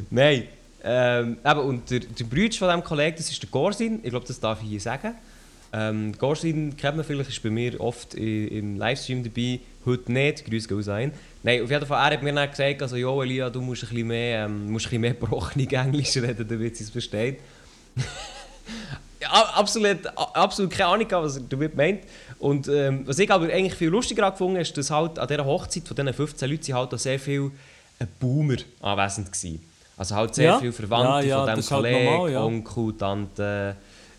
Nein. 0.10 0.48
Ähm, 0.84 1.38
eben, 1.46 1.60
und 1.60 1.90
der, 1.90 2.00
der 2.00 2.24
Bruder 2.26 2.52
von 2.58 2.68
diesem 2.68 2.84
Kollegen, 2.84 3.16
das 3.16 3.30
ist 3.30 3.42
der 3.42 3.50
Gorsin. 3.50 4.00
Ich 4.04 4.10
glaube, 4.10 4.26
das 4.28 4.40
darf 4.40 4.62
ich 4.64 4.70
hier 4.70 4.82
sagen. 4.82 5.16
Ähm, 5.76 6.14
Gorsin 6.20 6.78
kennt 6.78 6.98
man 6.98 7.06
vielleicht, 7.06 7.30
ist 7.30 7.42
bei 7.42 7.50
mir 7.50 7.80
oft 7.82 8.14
im 8.14 8.78
Livestream 8.78 9.24
dabei. 9.24 9.60
Heute 9.86 10.12
nicht, 10.12 10.46
grüß 10.46 10.68
gehen 10.68 10.84
sein. 10.84 11.12
Nein, 11.42 11.64
auf 11.64 11.70
jeden 11.72 11.86
Fall, 11.86 12.10
er 12.10 12.14
hat 12.14 12.24
mir 12.24 12.32
dann 12.32 12.50
gesagt, 12.50 12.82
also, 12.84 12.96
jo 12.96 13.22
Elia, 13.24 13.50
du 13.50 13.60
musst 13.60 13.84
ein 13.84 13.90
bisschen 13.90 14.08
mehr, 14.08 14.46
ähm, 14.46 14.72
musst 14.72 14.86
ein 14.86 14.90
bisschen 14.90 15.02
mehr 15.02 15.14
gebrochene 15.14 15.68
Englisch 15.70 16.16
reden, 16.16 16.48
damit 16.48 16.78
sie 16.78 16.84
es 16.84 16.90
versteht. 16.92 17.40
ja, 19.22 19.30
absolut, 19.56 20.06
absolut 20.16 20.72
keine 20.72 20.90
Ahnung, 20.90 21.08
was 21.12 21.38
er 21.38 21.44
damit 21.50 21.76
meint. 21.76 22.02
Und 22.40 22.68
ähm, 22.68 23.02
was 23.06 23.20
ich 23.20 23.30
aber 23.32 23.46
eigentlich 23.46 23.76
viel 23.76 23.90
lustiger 23.90 24.30
gefunden 24.32 24.54
habe, 24.56 24.62
ist, 24.62 24.78
dass 24.78 24.92
halt 24.92 25.18
an 25.20 25.28
dieser 25.28 25.46
Hochzeit 25.46 25.88
von 25.88 25.96
diesen 25.96 26.14
15 26.14 26.50
Leuten 26.50 26.64
sind 26.64 26.76
halt 26.76 26.94
auch 26.94 26.98
sehr 27.00 27.20
viele 27.20 27.52
äh, 28.00 28.06
Boomer 28.20 28.58
anwesend 28.82 29.28
waren. 29.32 29.60
Also 29.98 30.16
halt 30.16 30.36
sehr 30.36 30.46
Ja. 30.46 30.60
viele 30.60 30.74
Verwandte 30.74 31.28
Ja, 31.28 31.46
ja, 31.46 31.46
von 31.52 31.60
ist 31.60 31.72
halt 31.72 31.84
Kollegen, 31.84 32.06
normal, 32.06 32.32
ja. 32.32 32.44
Onkel, 32.44 32.94
Tante, 32.98 33.76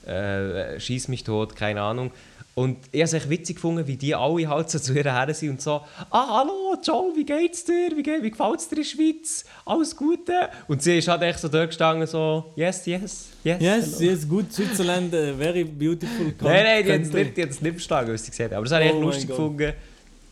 äh, 0.06 0.78
schieß 0.78 1.08
mich 1.08 1.24
tot, 1.24 1.56
keine 1.56 1.82
Ahnung. 1.82 2.10
Und 2.54 2.78
ich 2.92 3.00
habe 3.00 3.04
es 3.04 3.12
echt 3.14 3.30
witzig 3.30 3.56
gefunden, 3.56 3.84
wie 3.88 3.96
die 3.96 4.14
alle 4.14 4.48
halt 4.48 4.70
so 4.70 4.78
zu 4.78 4.94
ihr 4.94 5.02
her 5.02 5.34
sind 5.34 5.50
und 5.50 5.60
so 5.60 5.80
«Ah, 6.10 6.38
hallo, 6.38 6.76
Joel, 6.80 7.16
wie 7.16 7.24
geht's 7.24 7.64
dir? 7.64 7.90
Wie, 7.96 8.22
wie 8.22 8.30
gefällt 8.30 8.60
es 8.60 8.68
dir 8.68 8.76
in 8.76 8.82
der 8.82 8.88
Schweiz? 8.88 9.44
Alles 9.66 9.96
Gute?» 9.96 10.50
Und 10.68 10.80
sie 10.80 10.98
ist 10.98 11.08
halt 11.08 11.22
echt 11.22 11.40
so 11.40 11.48
dort 11.48 11.70
gestanden 11.70 12.06
so 12.06 12.52
«Yes, 12.54 12.86
yes, 12.86 13.30
yes, 13.42 13.60
Yes, 13.60 13.98
hello.» 13.98 14.12
yes, 14.12 14.28
gut. 14.28 14.52
Switzerland, 14.52 15.12
uh, 15.12 15.36
very 15.36 15.64
beautiful 15.64 16.26
country. 16.26 16.34
Nein, 16.42 16.64
nein, 16.64 16.84
die 16.84 16.92
hat 16.92 17.00
es 17.00 17.12
nicht, 17.12 17.36
die 17.36 17.64
nicht 17.64 17.72
verstanden, 17.72 18.12
was 18.12 18.24
sie 18.24 18.30
gesagt 18.30 18.52
hat. 18.52 18.56
Aber 18.56 18.64
das 18.64 18.72
habe 18.72 18.84
ich 18.84 18.90
Oh 18.90 18.94
echt 18.94 19.00
mein 19.00 19.06
lustig 19.06 19.28
gefunden, 19.30 19.72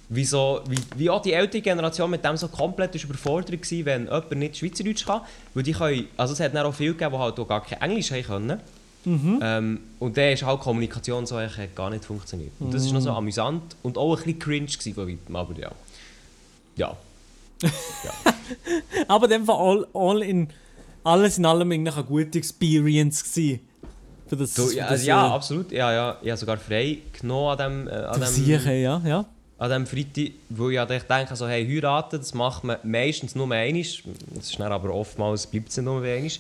wie, 0.09 0.25
so, 0.25 0.61
wie, 0.69 0.79
wie 0.97 1.11
auch 1.11 1.23
die 1.23 1.33
ältere 1.33 1.62
Generation 1.62 2.09
mit 2.09 2.25
dem 2.25 2.37
so 2.37 2.47
komplett 2.47 2.95
ist 2.95 3.02
überfordert 3.02 3.50
war, 3.50 3.85
wenn 3.87 4.05
jemand 4.05 4.31
nicht 4.37 4.59
Schweizerdeutsch 4.59 5.07
kann. 5.07 5.23
Weil 5.55 5.64
die 5.64 5.73
können, 5.73 6.07
also 6.17 6.35
es 6.35 6.41
hat 6.41 6.55
dann 6.55 6.67
auch 6.67 6.75
viele 6.75 6.93
gegeben, 6.93 7.14
die 7.14 7.19
halt 7.19 7.41
auch 7.41 7.49
gar 7.49 7.64
kein 7.64 7.81
Englisch 7.81 8.12
haben 8.12 8.23
können. 8.23 8.61
Mhm. 9.05 9.41
Ähm, 9.43 9.81
und 9.99 10.17
dann 10.17 10.33
ist 10.33 10.45
halt 10.45 10.61
Kommunikation 10.61 11.27
so 11.27 11.37
eigentlich 11.37 11.75
gar 11.75 11.91
nicht 11.91 12.05
funktioniert. 12.05 12.53
Und 12.61 12.73
das 12.73 12.85
war 12.87 12.93
noch 12.93 13.01
Mhm. 13.01 13.05
so 13.05 13.11
amüsant 13.11 13.77
und 13.83 13.99
auch 13.99 14.17
ein 14.17 14.23
bisschen 14.23 14.39
cringe 14.39 14.67
gewesen 14.67 14.95
von 14.95 15.09
weitem, 15.09 15.37
aber 15.37 15.59
ja. 15.59 15.71
Ja. 16.77 16.97
Aber 19.09 19.25
in 19.27 19.31
dem 19.31 19.45
Fall 19.45 19.57
all, 19.57 19.87
all 19.95 20.23
in, 20.23 20.49
alles 21.05 21.39
in 21.39 21.47
allem 21.47 21.71
eine 21.71 21.91
gute 22.05 22.39
Experience 22.39 23.23
gewesen. 23.23 23.61
Für 24.27 24.37
das, 24.37 24.55
Du, 24.55 24.67
für 24.67 24.77
ja, 24.77 24.83
das, 24.85 24.91
also, 24.93 25.07
ja, 25.07 25.27
äh, 25.27 25.31
absolut. 25.31 25.73
Ja, 25.73 25.93
ja. 25.93 26.17
Ich 26.23 26.31
habe 26.31 26.39
sogar 26.39 26.57
frei 26.57 26.99
genommen 27.21 27.59
an 27.61 27.87
dem, 27.87 27.89
äh, 27.89 27.91
an 27.93 28.21
das 28.21 28.35
dem 28.35 28.45
Sicher, 28.45 28.73
ja, 28.73 29.01
ja. 29.05 29.25
an 29.59 29.69
diesem 29.69 29.87
Freitag, 29.87 30.33
wo 30.49 30.71
ich 30.71 30.81
denke, 30.81 31.37
so, 31.37 31.47
hey, 31.47 31.67
heiraten, 31.67 32.19
das 32.19 32.35
macht 32.35 32.65
man 32.65 32.79
meistens 32.83 33.35
nur 33.35 33.51
einmal. 33.53 33.83
Das 34.35 34.51
ist 34.51 34.59
dann 34.59 34.73
aber 34.73 34.93
oftmals 34.93 35.47
bleibt 35.47 35.69
es 35.69 35.77
nur 35.77 36.03
einmal. 36.03 36.31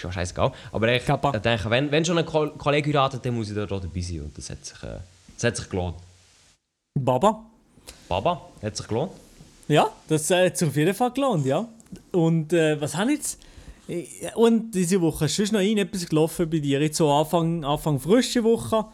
Ist 0.00 0.06
auch 0.06 0.12
scheißegal. 0.12 0.52
Aber 0.72 0.92
ich 0.94 1.04
Kappa. 1.04 1.32
denke, 1.38 1.68
wenn, 1.70 1.90
wenn 1.90 2.04
schon 2.04 2.18
ein 2.18 2.24
Ko 2.26 2.48
Kollege 2.56 2.88
heiratet, 2.90 3.24
dann 3.24 3.34
muss 3.34 3.48
ich 3.50 3.54
da 3.54 3.64
auch 3.64 3.80
dabei 3.80 4.00
sein. 4.00 4.22
Und 4.22 4.36
das 4.36 4.50
hat 4.50 4.64
sich, 4.64 4.82
äh, 4.82 4.98
das 5.34 5.44
hat 5.44 5.56
sich 5.56 5.68
gelohnt. 5.68 5.96
Baba. 6.98 7.44
Baba, 8.08 8.40
hat 8.62 8.76
sich 8.76 8.88
gelohnt? 8.88 9.12
Ja, 9.68 9.90
das 10.08 10.30
hat 10.30 10.56
sich 10.56 10.68
auf 10.68 10.76
jeden 10.76 10.94
Fall 10.94 11.10
gelohnt, 11.12 11.46
ja. 11.46 11.66
Und 12.12 12.52
äh, 12.52 12.80
was 12.80 12.96
habe 12.96 13.12
ich 13.12 13.18
jetzt? 13.18 13.38
Äh, 13.88 14.06
Und 14.34 14.72
diese 14.72 15.00
Woche 15.00 15.26
ist 15.26 15.36
sonst 15.36 15.52
noch 15.52 15.60
irgendetwas 15.60 16.06
gelaufen 16.08 16.48
bei 16.48 16.58
dir? 16.58 16.80
Jetzt 16.80 16.96
so 16.96 17.10
Anfang, 17.12 17.64
Anfang 17.64 18.00
frische 18.00 18.42
Woche. 18.42 18.86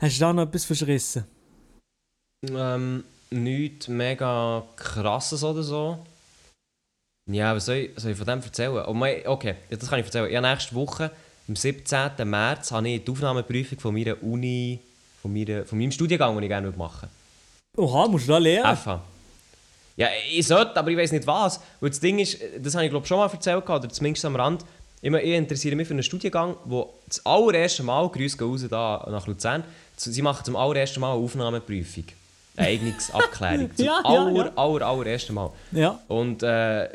Hast 0.00 0.16
du 0.16 0.20
da 0.20 0.32
noch 0.32 0.42
etwas 0.44 0.64
verschrissen? 0.64 1.24
Ähm, 2.48 3.04
nichts 3.30 3.88
mega 3.88 4.62
krasses 4.76 5.44
oder 5.44 5.62
so. 5.62 5.98
Ja, 7.30 7.54
was 7.54 7.66
soll 7.66 7.76
ich, 7.76 7.90
soll 7.96 8.12
ich 8.12 8.16
von 8.16 8.26
dem 8.26 8.42
erzählen? 8.42 8.84
Oh 8.86 8.94
mein, 8.94 9.26
okay, 9.26 9.54
das 9.68 9.88
kann 9.88 10.00
ich 10.00 10.06
erzählen. 10.06 10.30
Ja, 10.30 10.40
nächste 10.40 10.74
Woche, 10.74 11.10
am 11.48 11.56
17. 11.56 12.10
März, 12.24 12.72
habe 12.72 12.88
ich 12.88 13.04
die 13.04 13.10
Aufnahmeprüfung 13.10 13.78
von 13.78 13.94
meiner 13.94 14.22
Uni, 14.22 14.80
von, 15.22 15.32
meiner, 15.32 15.64
von 15.64 15.78
meinem 15.78 15.92
Studiengang, 15.92 16.34
den 16.34 16.44
ich 16.44 16.48
gerne 16.48 16.70
machen 16.70 17.08
würde. 17.74 17.88
Oha, 17.88 18.08
musst 18.08 18.26
du 18.26 18.32
da 18.32 18.38
lernen? 18.38 18.76
FH. 18.76 19.00
Ja, 19.96 20.08
ich 20.32 20.46
sollte, 20.46 20.76
aber 20.76 20.90
ich 20.90 20.96
weiß 20.96 21.12
nicht 21.12 21.26
was. 21.26 21.60
Weil 21.80 21.90
das 21.90 22.00
Ding 22.00 22.18
ist, 22.18 22.38
das 22.58 22.74
habe 22.74 22.84
ich 22.84 22.90
glaube 22.90 23.06
schon 23.06 23.18
mal 23.18 23.30
erzählt, 23.30 23.68
oder 23.68 23.88
zumindest 23.88 24.24
am 24.24 24.36
Rand. 24.36 24.64
Ich, 25.02 25.12
ich 25.12 25.34
interessiere 25.34 25.76
mich 25.76 25.86
für 25.86 25.94
einen 25.94 26.02
Studiengang, 26.02 26.56
wo 26.64 26.92
das 27.06 27.24
allererste 27.24 27.82
Mal, 27.82 28.08
Grüße 28.08 28.36
gehen 28.36 28.48
raus 28.48 28.66
da 28.68 29.06
nach 29.10 29.26
Luzern, 29.26 29.64
sie 29.96 30.22
machen 30.22 30.44
zum 30.44 30.56
allerersten 30.56 31.00
Mal 31.00 31.12
eine 31.12 31.22
Aufnahmeprüfung. 31.22 32.04
Eine 32.56 32.68
Eignungsabklärung. 32.68 33.70
Zum 33.76 33.86
Ja, 33.86 34.00
ja, 34.02 34.08
aller, 34.08 34.36
ja. 34.46 34.52
aller, 34.56 34.86
allerersten 34.86 35.34
Mal. 35.34 35.50
Ja. 35.72 35.98
Und 36.08 36.42
äh, 36.42 36.88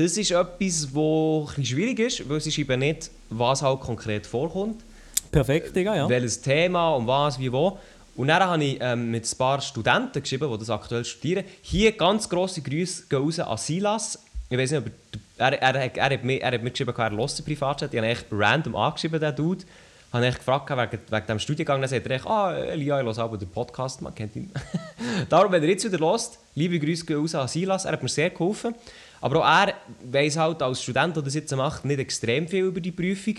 das 0.00 0.16
ist 0.16 0.30
etwas, 0.30 0.94
was 0.94 1.66
schwierig 1.66 1.98
ist, 1.98 2.26
weil 2.26 2.40
sie 2.40 2.50
schreiben 2.50 2.80
nicht, 2.80 3.10
was 3.28 3.60
halt 3.60 3.80
konkret 3.80 4.26
vorkommt. 4.26 4.82
Perfekt, 5.30 5.76
Digga, 5.76 5.94
ja. 5.94 6.08
welches 6.08 6.40
Thema, 6.40 6.94
um 6.94 7.06
was, 7.06 7.38
wie, 7.38 7.52
wo. 7.52 7.78
Und 8.16 8.28
dann 8.28 8.42
habe 8.42 8.64
ich 8.64 8.78
ähm, 8.80 9.10
mit 9.10 9.30
ein 9.30 9.38
paar 9.38 9.60
Studenten 9.60 10.22
geschrieben, 10.22 10.50
die 10.50 10.58
das 10.58 10.70
aktuell 10.70 11.04
studieren. 11.04 11.44
Hier 11.60 11.92
ganz 11.92 12.28
grosse 12.28 12.62
Grüße 12.62 13.04
gehen 13.10 13.18
raus 13.18 13.38
an 13.38 13.58
Silas. 13.58 14.18
Ich 14.48 14.56
weiß 14.56 14.70
nicht, 14.70 14.78
aber 14.80 14.90
er, 15.36 15.62
er, 15.62 15.74
er, 15.74 15.96
er, 15.96 16.14
hat 16.14 16.24
mir, 16.24 16.40
er 16.40 16.52
hat 16.52 16.62
mir 16.62 16.70
geschrieben, 16.70 16.94
er 16.96 17.10
den 17.10 17.44
Privatchat. 17.44 17.92
Ich 17.92 17.98
habe 17.98 18.08
echt 18.08 18.26
random 18.30 18.76
angeschrieben, 18.76 19.20
den 19.20 19.36
Dude. 19.36 19.64
Habe 20.12 20.24
ihn 20.24 20.28
echt 20.28 20.38
gefragt 20.38 20.70
wegen, 20.70 21.02
wegen 21.10 21.26
dem 21.26 21.38
Studiengang. 21.38 21.80
Dann 21.80 21.90
sagt 21.90 22.06
er 22.06 22.12
echt, 22.12 22.26
ah, 22.26 22.54
Elia, 22.54 23.00
ich 23.00 23.06
höre 23.06 23.18
aber 23.18 23.36
den 23.36 23.48
Podcast, 23.48 24.00
man 24.00 24.14
kennt 24.14 24.34
ihn. 24.34 24.50
Darum, 25.28 25.52
wenn 25.52 25.62
er 25.62 25.68
jetzt 25.68 25.84
wieder 25.84 25.98
hört, 26.04 26.38
liebe 26.54 26.80
Grüße 26.80 27.04
gehen 27.04 27.18
raus 27.18 27.34
an 27.34 27.46
Silas. 27.46 27.84
Er 27.84 27.92
hat 27.92 28.02
mir 28.02 28.08
sehr 28.08 28.30
geholfen. 28.30 28.74
Aber 29.20 29.40
auch 29.40 29.44
er 29.44 29.74
weiss 30.04 30.36
halt 30.36 30.62
als 30.62 30.82
Student, 30.82 31.16
der 31.16 31.22
das 31.22 31.34
jetzt 31.34 31.54
macht, 31.54 31.84
nicht 31.84 32.00
extrem 32.00 32.48
viel 32.48 32.64
über 32.64 32.80
die 32.80 32.92
Prüfung. 32.92 33.36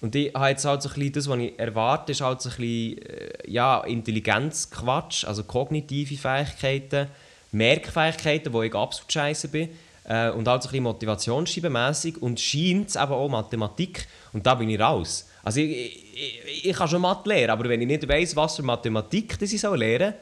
Und 0.00 0.14
ich 0.14 0.32
habe 0.34 0.48
jetzt 0.48 0.64
halt 0.64 0.82
so 0.82 0.88
ein 0.88 0.94
bisschen, 0.94 1.12
das, 1.12 1.28
was 1.28 1.38
ich 1.38 1.58
erwarte, 1.58 2.12
ist 2.12 2.20
halt 2.20 2.40
so 2.40 2.48
ein 2.48 2.56
bisschen, 2.56 3.02
äh, 3.02 3.50
ja, 3.50 3.80
Intelligenzquatsch, 3.84 5.24
also 5.24 5.44
kognitive 5.44 6.16
Fähigkeiten, 6.16 7.08
Merkfähigkeiten, 7.52 8.52
wo 8.52 8.62
ich 8.62 8.74
absolut 8.74 9.12
scheiße 9.12 9.48
bin. 9.48 9.68
Äh, 10.04 10.30
und 10.30 10.48
halt 10.48 10.62
so 10.62 10.68
ein 10.68 10.72
bisschen 10.72 10.84
motivationsscheibenmässig 10.84 12.20
und 12.20 12.40
scheint 12.40 12.96
eben 12.96 13.12
auch 13.12 13.28
Mathematik. 13.28 14.06
Und 14.32 14.46
da 14.46 14.54
bin 14.54 14.70
ich 14.70 14.80
raus. 14.80 15.28
Also 15.42 15.60
ich, 15.60 15.70
ich, 15.70 16.40
ich, 16.46 16.66
ich 16.66 16.76
kann 16.76 16.88
schon 16.88 17.02
Mathe 17.02 17.28
lernen, 17.28 17.50
aber 17.50 17.68
wenn 17.68 17.80
ich 17.80 17.86
nicht 17.86 18.08
weiss, 18.08 18.34
was 18.34 18.56
für 18.56 18.62
Mathematik 18.62 19.38
das 19.38 19.52
ich 19.52 19.60
soll 19.60 19.78
lernen 19.78 20.14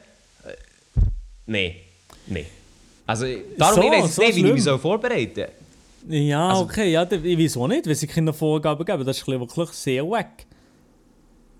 soll, 0.43 0.51
äh, 0.51 0.57
nee, 1.45 1.75
nee. 2.27 2.45
Also 3.09 3.25
darum 3.57 3.81
So, 3.81 3.91
ich 3.91 3.97
jetzt 4.03 4.15
so 4.15 4.21
nicht, 4.21 4.35
wie 4.35 4.47
ich 4.47 4.53
mich 4.65 4.81
vorbereiten 4.81 5.45
soll. 6.07 6.15
Ja, 6.15 6.49
Also- 6.49 6.61
okay, 6.63 6.91
ja, 6.91 7.03
d- 7.05 7.19
wieso 7.23 7.67
nicht? 7.67 7.87
Weil 7.87 7.95
sie 7.95 8.05
keine 8.05 8.31
Vorgaben 8.31 8.85
geben, 8.85 9.03
das 9.03 9.17
ist 9.17 9.27
wirklich 9.27 9.69
sehr 9.69 10.07
wack. 10.07 10.45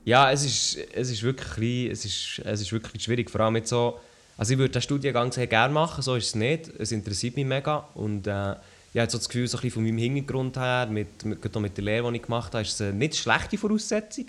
Ja, 0.06 0.32
es 0.32 0.46
ist, 0.46 0.77
es 0.94 1.10
ist 1.10 1.24
wirklich 1.24 1.89
es 1.91 2.06
ist, 2.06 2.41
es 2.46 2.62
ist 2.62 2.72
wirklich 2.72 3.01
schwierig, 3.03 3.32
vor 3.32 3.41
allem 3.41 3.53
mit 3.53 3.68
so, 3.68 4.00
also 4.38 4.53
ich 4.53 4.60
würde 4.60 4.74
den 4.74 4.82
Studiengang 4.84 5.32
sehr 5.32 5.48
gerne 5.48 5.74
machen, 5.74 6.03
so 6.03 6.15
ist 6.15 6.27
es 6.27 6.36
nicht, 6.36 6.70
es 6.77 6.91
interessiert 6.91 7.36
mich 7.36 7.46
mega 7.46 7.88
und 7.96 8.27
äh, 8.27 8.51
ich 8.94 9.00
habe 9.01 9.10
so 9.10 9.18
das 9.18 9.27
Gefühl, 9.27 9.48
so 9.48 9.58
ein 9.58 9.62
bisschen 9.62 9.72
von 9.74 9.84
meinem 9.84 9.98
Hintergrund 9.98 10.56
her, 10.58 10.88
mit, 10.89 11.25
mit, 11.25 11.56
auch 11.56 11.60
mit 11.62 11.75
der 11.77 11.84
Lehre, 11.84 12.10
die 12.12 12.18
ich 12.18 12.24
gemacht 12.24 12.53
habe, 12.53 12.62
ist 12.62 12.74
es 12.74 12.82
eine 12.82 12.94
nicht 12.94 13.15
schlechte 13.15 13.58
Voraussetzung. 13.58 14.25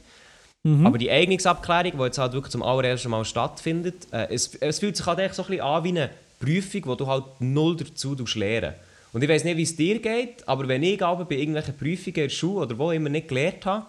Aber 0.85 0.99
die 0.99 1.11
Eignungsabklärung, 1.11 1.93
die 1.99 2.05
jetzt 2.05 2.19
halt 2.19 2.33
wirklich 2.35 2.53
zum 2.53 2.63
allerersten 2.63 3.09
Mal 3.11 3.25
stattfindet, 3.25 4.07
äh, 4.11 4.27
es, 4.35 4.55
es 4.57 4.79
fühlt 4.79 4.97
sich 4.97 5.07
halt 5.07 5.19
echt 5.19 5.35
so 5.35 5.43
ein 5.43 5.49
bisschen 5.49 5.65
an 5.65 5.85
wie 5.85 5.89
eine 5.91 6.11
Prüfung, 6.41 6.83
wo 6.87 6.95
du 6.97 7.07
halt 7.07 7.25
null 7.39 7.77
dazu 7.77 8.17
lernen. 8.35 8.75
Und 9.13 9.23
ich 9.23 9.29
weiß 9.29 9.45
nicht, 9.45 9.57
wie 9.57 9.63
es 9.63 9.77
dir 9.77 10.01
geht, 10.01 10.47
aber 10.49 10.67
wenn 10.67 10.83
ich 10.83 11.01
aber 11.03 11.25
bei 11.25 11.37
irgendwelchen 11.37 11.77
Prüfungen 11.77 12.15
in 12.17 12.23
der 12.23 12.29
Schule 12.29 12.63
oder 12.67 12.79
wo 12.79 12.91
immer 12.91 13.09
nicht 13.09 13.29
gelernt 13.29 13.65
habe, 13.67 13.87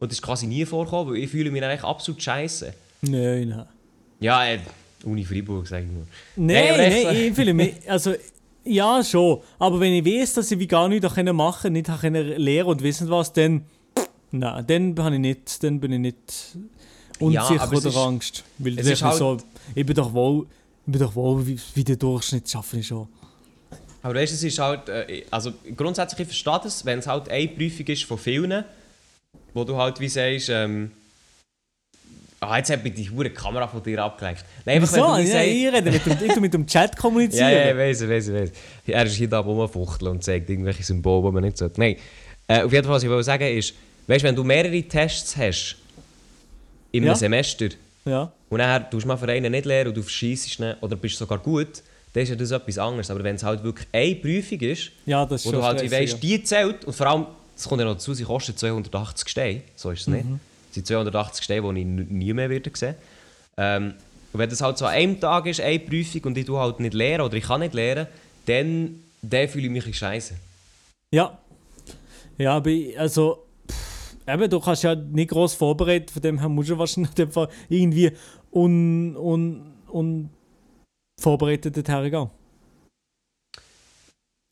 und 0.00 0.10
das 0.10 0.18
ist 0.18 0.22
quasi 0.22 0.46
nie 0.46 0.64
vorgekommen, 0.66 1.14
weil 1.14 1.22
ich 1.22 1.30
fühle 1.30 1.50
mich 1.50 1.62
eigentlich 1.64 1.84
absolut 1.84 2.22
scheiße. 2.22 2.74
Nein, 3.02 3.48
nein. 3.48 3.66
Ja, 4.20 4.44
äh, 4.46 4.58
Uni 5.04 5.24
Freiburg, 5.24 5.66
sage 5.66 5.84
ich 5.86 5.90
nur. 5.92 6.06
Nein, 6.36 6.64
nein, 6.76 7.02
so- 7.02 7.08
ich 7.10 7.32
fühle 7.34 7.54
mich, 7.54 7.74
also, 7.86 8.14
ja, 8.64 9.04
schon. 9.04 9.40
Aber 9.58 9.78
wenn 9.80 9.92
ich 9.92 10.04
weiß, 10.04 10.34
dass 10.34 10.50
ich 10.50 10.58
wie 10.58 10.66
gar 10.66 10.88
nichts 10.88 11.06
machen 11.32 11.62
kann, 11.62 11.72
nicht 11.74 11.86
kann 11.86 12.14
lernen 12.14 12.68
und 12.70 12.82
wissen 12.82 13.08
was, 13.10 13.32
dann, 13.34 13.66
nein, 14.30 14.64
dann 14.66 14.94
bin 14.94 15.12
ich 15.14 15.20
nicht, 15.20 15.62
dann 15.62 15.78
bin 15.78 15.92
ich 15.92 15.98
nicht 16.00 16.56
unsicher 17.20 17.68
es 17.70 17.70
oder 17.70 17.88
ist- 17.90 17.96
Angst. 17.96 18.44
Weil 18.58 18.78
es 18.78 18.86
ist 18.86 19.02
halt- 19.02 19.18
so, 19.18 19.36
ich 19.74 19.84
bin 19.86 19.94
doch 19.94 20.12
wohl, 20.14 20.46
ich 20.86 20.92
bin 20.92 21.00
doch 21.00 21.14
wohl 21.14 21.46
wie, 21.46 21.58
wie 21.74 21.84
der 21.84 21.96
Durchschnitt, 21.96 22.48
schaffe 22.48 22.78
ich 22.78 22.86
schon. 22.86 23.08
Aber 24.02 24.14
weißt 24.16 24.32
du, 24.32 24.36
es 24.36 24.42
ist 24.42 24.58
halt, 24.58 24.88
äh, 24.88 25.24
also 25.30 25.52
grundsätzlich 25.76 26.20
ich 26.20 26.26
verstehe 26.26 26.60
das, 26.62 26.84
wenn 26.84 26.98
es 26.98 27.06
halt 27.06 27.28
eine 27.30 27.48
Prüfung 27.48 27.86
ist 27.86 28.04
von 28.04 28.18
vielen, 28.18 28.64
wo 29.54 29.64
du 29.64 29.76
halt 29.76 29.98
wie 29.98 30.08
sagst, 30.08 30.50
ähm, 30.50 30.90
ah, 32.40 32.58
jetzt 32.58 32.68
hat 32.70 32.84
mich 32.84 32.92
die 32.94 33.08
hure 33.08 33.30
Kamera 33.30 33.66
von 33.66 33.82
dir 33.82 34.02
abgelenkt. 34.04 34.44
Nein, 34.66 34.76
einfach, 34.82 34.92
Wieso? 34.92 35.06
wenn 35.16 35.24
du 35.24 35.30
Ja, 35.30 35.32
sagst, 35.38 35.46
ich 35.48 35.72
rede 35.72 35.90
mit 35.90 36.06
dem, 36.06 36.30
ich 36.30 36.40
mit 36.40 36.54
dem 36.54 36.66
Chat 36.66 36.96
kommunizieren. 36.98 37.48
Ja, 37.50 37.50
ja, 37.74 37.86
ich 37.86 38.00
ich 38.02 38.08
weiß, 38.08 38.28
ich 38.28 38.34
weiß. 38.34 38.50
Er 38.88 39.04
ist 39.06 39.14
hier 39.14 39.28
da 39.28 39.38
rumfuchteln 39.38 40.10
und 40.10 40.22
zeigt 40.22 40.50
irgendwelche 40.50 40.82
Symbole, 40.82 41.26
die 41.28 41.32
man 41.32 41.44
nicht 41.44 41.56
sollte. 41.56 41.80
Nein, 41.80 41.96
äh, 42.46 42.62
auf 42.62 42.72
jeden 42.72 42.84
Fall, 42.84 42.96
was 42.96 43.02
ich 43.02 43.08
wollte 43.08 43.24
sagen 43.24 43.56
ist, 43.56 43.72
weißt 44.06 44.22
du, 44.22 44.28
wenn 44.28 44.36
du 44.36 44.44
mehrere 44.44 44.82
Tests 44.82 45.34
hast 45.38 45.76
im 46.92 47.04
Ja. 47.04 47.14
Semester 47.14 47.68
ja. 48.04 48.32
und 48.48 48.58
dann 48.58 48.90
tust 48.90 49.04
du 49.04 49.08
mal 49.08 49.16
für 49.16 49.28
einen 49.28 49.52
nicht 49.52 49.64
lernen 49.64 49.88
und 49.88 49.96
du 49.96 50.02
verschießt 50.02 50.60
ihn 50.60 50.74
oder 50.80 50.96
bist 50.96 51.16
sogar 51.16 51.38
gut, 51.38 51.82
dann 52.12 52.22
ist 52.22 52.28
ja 52.28 52.36
das 52.36 52.50
etwas 52.50 52.78
anderes. 52.78 53.10
Aber 53.10 53.24
wenn 53.24 53.36
es 53.36 53.42
halt 53.42 53.62
wirklich 53.62 53.88
eine 53.92 54.14
Prüfung 54.14 54.60
ist, 54.60 54.90
Ja, 55.04 55.26
das 55.26 55.44
ist 55.44 55.46
wo 55.46 55.52
du 55.52 55.62
halt 55.62 55.82
wie 55.82 55.86
stressig, 55.86 56.12
weißt, 56.12 56.22
die 56.22 56.44
zählt 56.44 56.84
und 56.84 56.92
vor 56.92 57.06
allem, 57.06 57.26
das 57.56 57.68
kommt 57.68 57.80
ja 57.80 57.86
noch 57.86 57.94
dazu, 57.94 58.14
sie 58.14 58.24
kostet 58.24 58.58
280 58.58 59.28
Steine, 59.28 59.62
so 59.76 59.90
ist 59.90 60.02
es 60.02 60.06
nicht. 60.06 60.24
Mhm. 60.24 60.40
Das 60.68 60.74
sind 60.74 60.86
280 60.86 61.44
Steine, 61.44 61.74
die 61.74 61.80
ich 61.80 61.86
nie 61.86 62.32
mehr 62.32 62.50
werde 62.50 62.70
sehen. 62.74 62.94
Ähm, 63.56 63.94
und 64.32 64.40
wenn 64.40 64.50
das 64.50 64.60
halt 64.60 64.78
so 64.78 64.86
an 64.86 64.94
einem 64.94 65.20
Tag 65.20 65.46
ist, 65.46 65.60
eine 65.60 65.78
Prüfung 65.78 66.22
und 66.24 66.38
ich 66.38 66.44
tu 66.44 66.58
halt 66.58 66.80
nicht 66.80 66.94
lernen 66.94 67.24
oder 67.24 67.36
ich 67.36 67.44
kann 67.44 67.60
nicht 67.60 67.74
lernen, 67.74 68.08
dann, 68.46 69.00
dann 69.22 69.48
fühle 69.48 69.66
ich 69.66 69.86
mich 69.86 69.96
scheiße. 69.96 70.34
Ja. 71.12 71.38
Ja, 72.36 72.56
aber 72.56 72.70
also, 72.98 73.43
eben, 74.26 74.50
du 74.50 74.60
kannst 74.60 74.82
ja 74.82 74.94
nicht 74.94 75.30
groß 75.30 75.54
vorbereiten, 75.54 76.08
von 76.12 76.22
dem 76.22 76.38
her 76.38 76.48
musst 76.48 76.70
du 76.70 76.78
wahrscheinlich 76.78 77.12
irgendwie 77.68 78.12
un, 78.50 79.16
un, 79.16 79.74
un 79.92 80.30
vorbereitet 81.20 81.76
dorthin 81.76 82.10
gehen. 82.10 82.30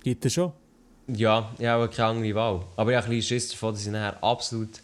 Geht 0.03 0.25
das 0.25 0.33
schon? 0.33 0.53
Ja, 1.09 1.53
ich 1.59 1.67
habe 1.67 1.89
keine 1.89 2.09
andere 2.09 2.35
Wahl. 2.35 2.65
Aber 2.77 2.91
ich 2.91 2.97
habe 2.97 3.07
ein 3.07 3.11
bisschen 3.11 3.41
Schiss 3.41 3.51
davon, 3.51 3.75
dass 3.75 3.87
ich 3.87 3.93
nachher 3.93 4.23
absolut 4.23 4.81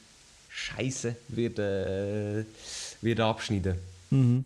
scheiße 0.48 1.16
werde, 1.28 2.44
äh, 2.46 3.04
werde 3.04 3.24
abschneiden. 3.24 3.78
Mhm. 4.10 4.44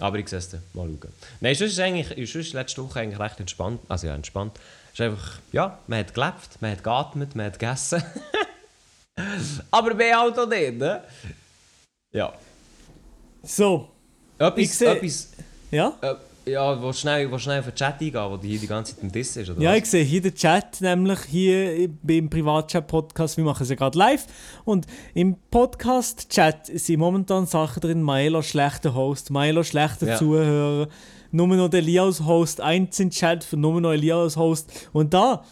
Aber 0.00 0.18
ich 0.18 0.28
sehe 0.28 0.38
es 0.38 0.50
dann. 0.50 0.62
Mal 0.72 0.88
schauen. 0.88 1.12
Nein, 1.40 1.54
sonst 1.54 1.72
ist 1.72 1.78
eigentlich 1.78 2.32
sonst 2.32 2.52
letzte 2.52 2.82
Woche 2.82 3.00
eigentlich 3.00 3.20
recht 3.20 3.40
entspannt. 3.40 3.80
Also 3.88 4.06
ja, 4.06 4.14
entspannt. 4.14 4.58
Es 4.92 5.00
ist 5.00 5.00
einfach, 5.02 5.38
ja, 5.52 5.78
man 5.86 6.00
hat 6.00 6.14
gelebt, 6.14 6.60
man 6.60 6.72
hat 6.72 6.84
geatmet, 6.84 7.36
man 7.36 7.46
hat 7.46 7.58
gegessen. 7.58 8.02
Aber 9.70 9.94
mehr 9.94 10.18
halt 10.18 10.38
auch 10.38 10.48
nicht, 10.48 10.78
ne? 10.78 11.02
Ja. 12.12 12.32
So, 13.42 13.88
Etwas, 14.38 14.58
Ich 14.58 14.74
seh- 14.74 14.86
etwas 14.86 15.32
ja? 15.70 15.92
äh, 16.00 16.14
ja, 16.50 16.80
wo 16.82 16.92
schnell, 16.92 17.30
wo 17.30 17.38
schnell 17.38 17.60
auf 17.60 17.66
den 17.66 17.74
Chat 17.74 18.00
eingehen, 18.00 18.30
wo 18.30 18.36
die 18.36 18.48
hier 18.48 18.58
die 18.60 18.66
ganze 18.66 18.94
Zeit 18.94 19.02
im 19.02 19.12
Diss 19.12 19.36
ist, 19.36 19.48
oder 19.50 19.60
Ja, 19.60 19.70
was? 19.70 19.78
ich 19.78 19.86
sehe 19.86 20.04
hier 20.04 20.20
den 20.20 20.34
Chat, 20.34 20.80
nämlich 20.80 21.20
hier 21.22 21.88
beim 22.02 22.28
Privatchat-Podcast. 22.28 23.36
Wir 23.36 23.44
machen 23.44 23.62
es 23.62 23.68
ja 23.70 23.76
gerade 23.76 23.96
live. 23.98 24.26
Und 24.64 24.86
im 25.14 25.36
Podcast-Chat 25.50 26.66
sind 26.66 26.98
momentan 27.00 27.46
Sachen 27.46 27.80
drin: 27.80 28.02
Maelo 28.02 28.42
schlechter 28.42 28.94
Host, 28.94 29.30
Maelo 29.30 29.62
schlechter 29.62 30.08
Ja. 30.08 30.16
Zuhörer, 30.18 30.88
nur 31.30 31.46
noch 31.48 31.68
der 31.68 31.80
Elias 31.80 32.20
Host, 32.24 32.60
eins 32.60 32.98
im 33.00 33.10
Chat 33.10 33.42
für 33.44 33.56
nur 33.56 33.80
noch 33.80 33.92
Elias 33.92 34.36
Host. 34.36 34.88
Und 34.92 35.14
da 35.14 35.44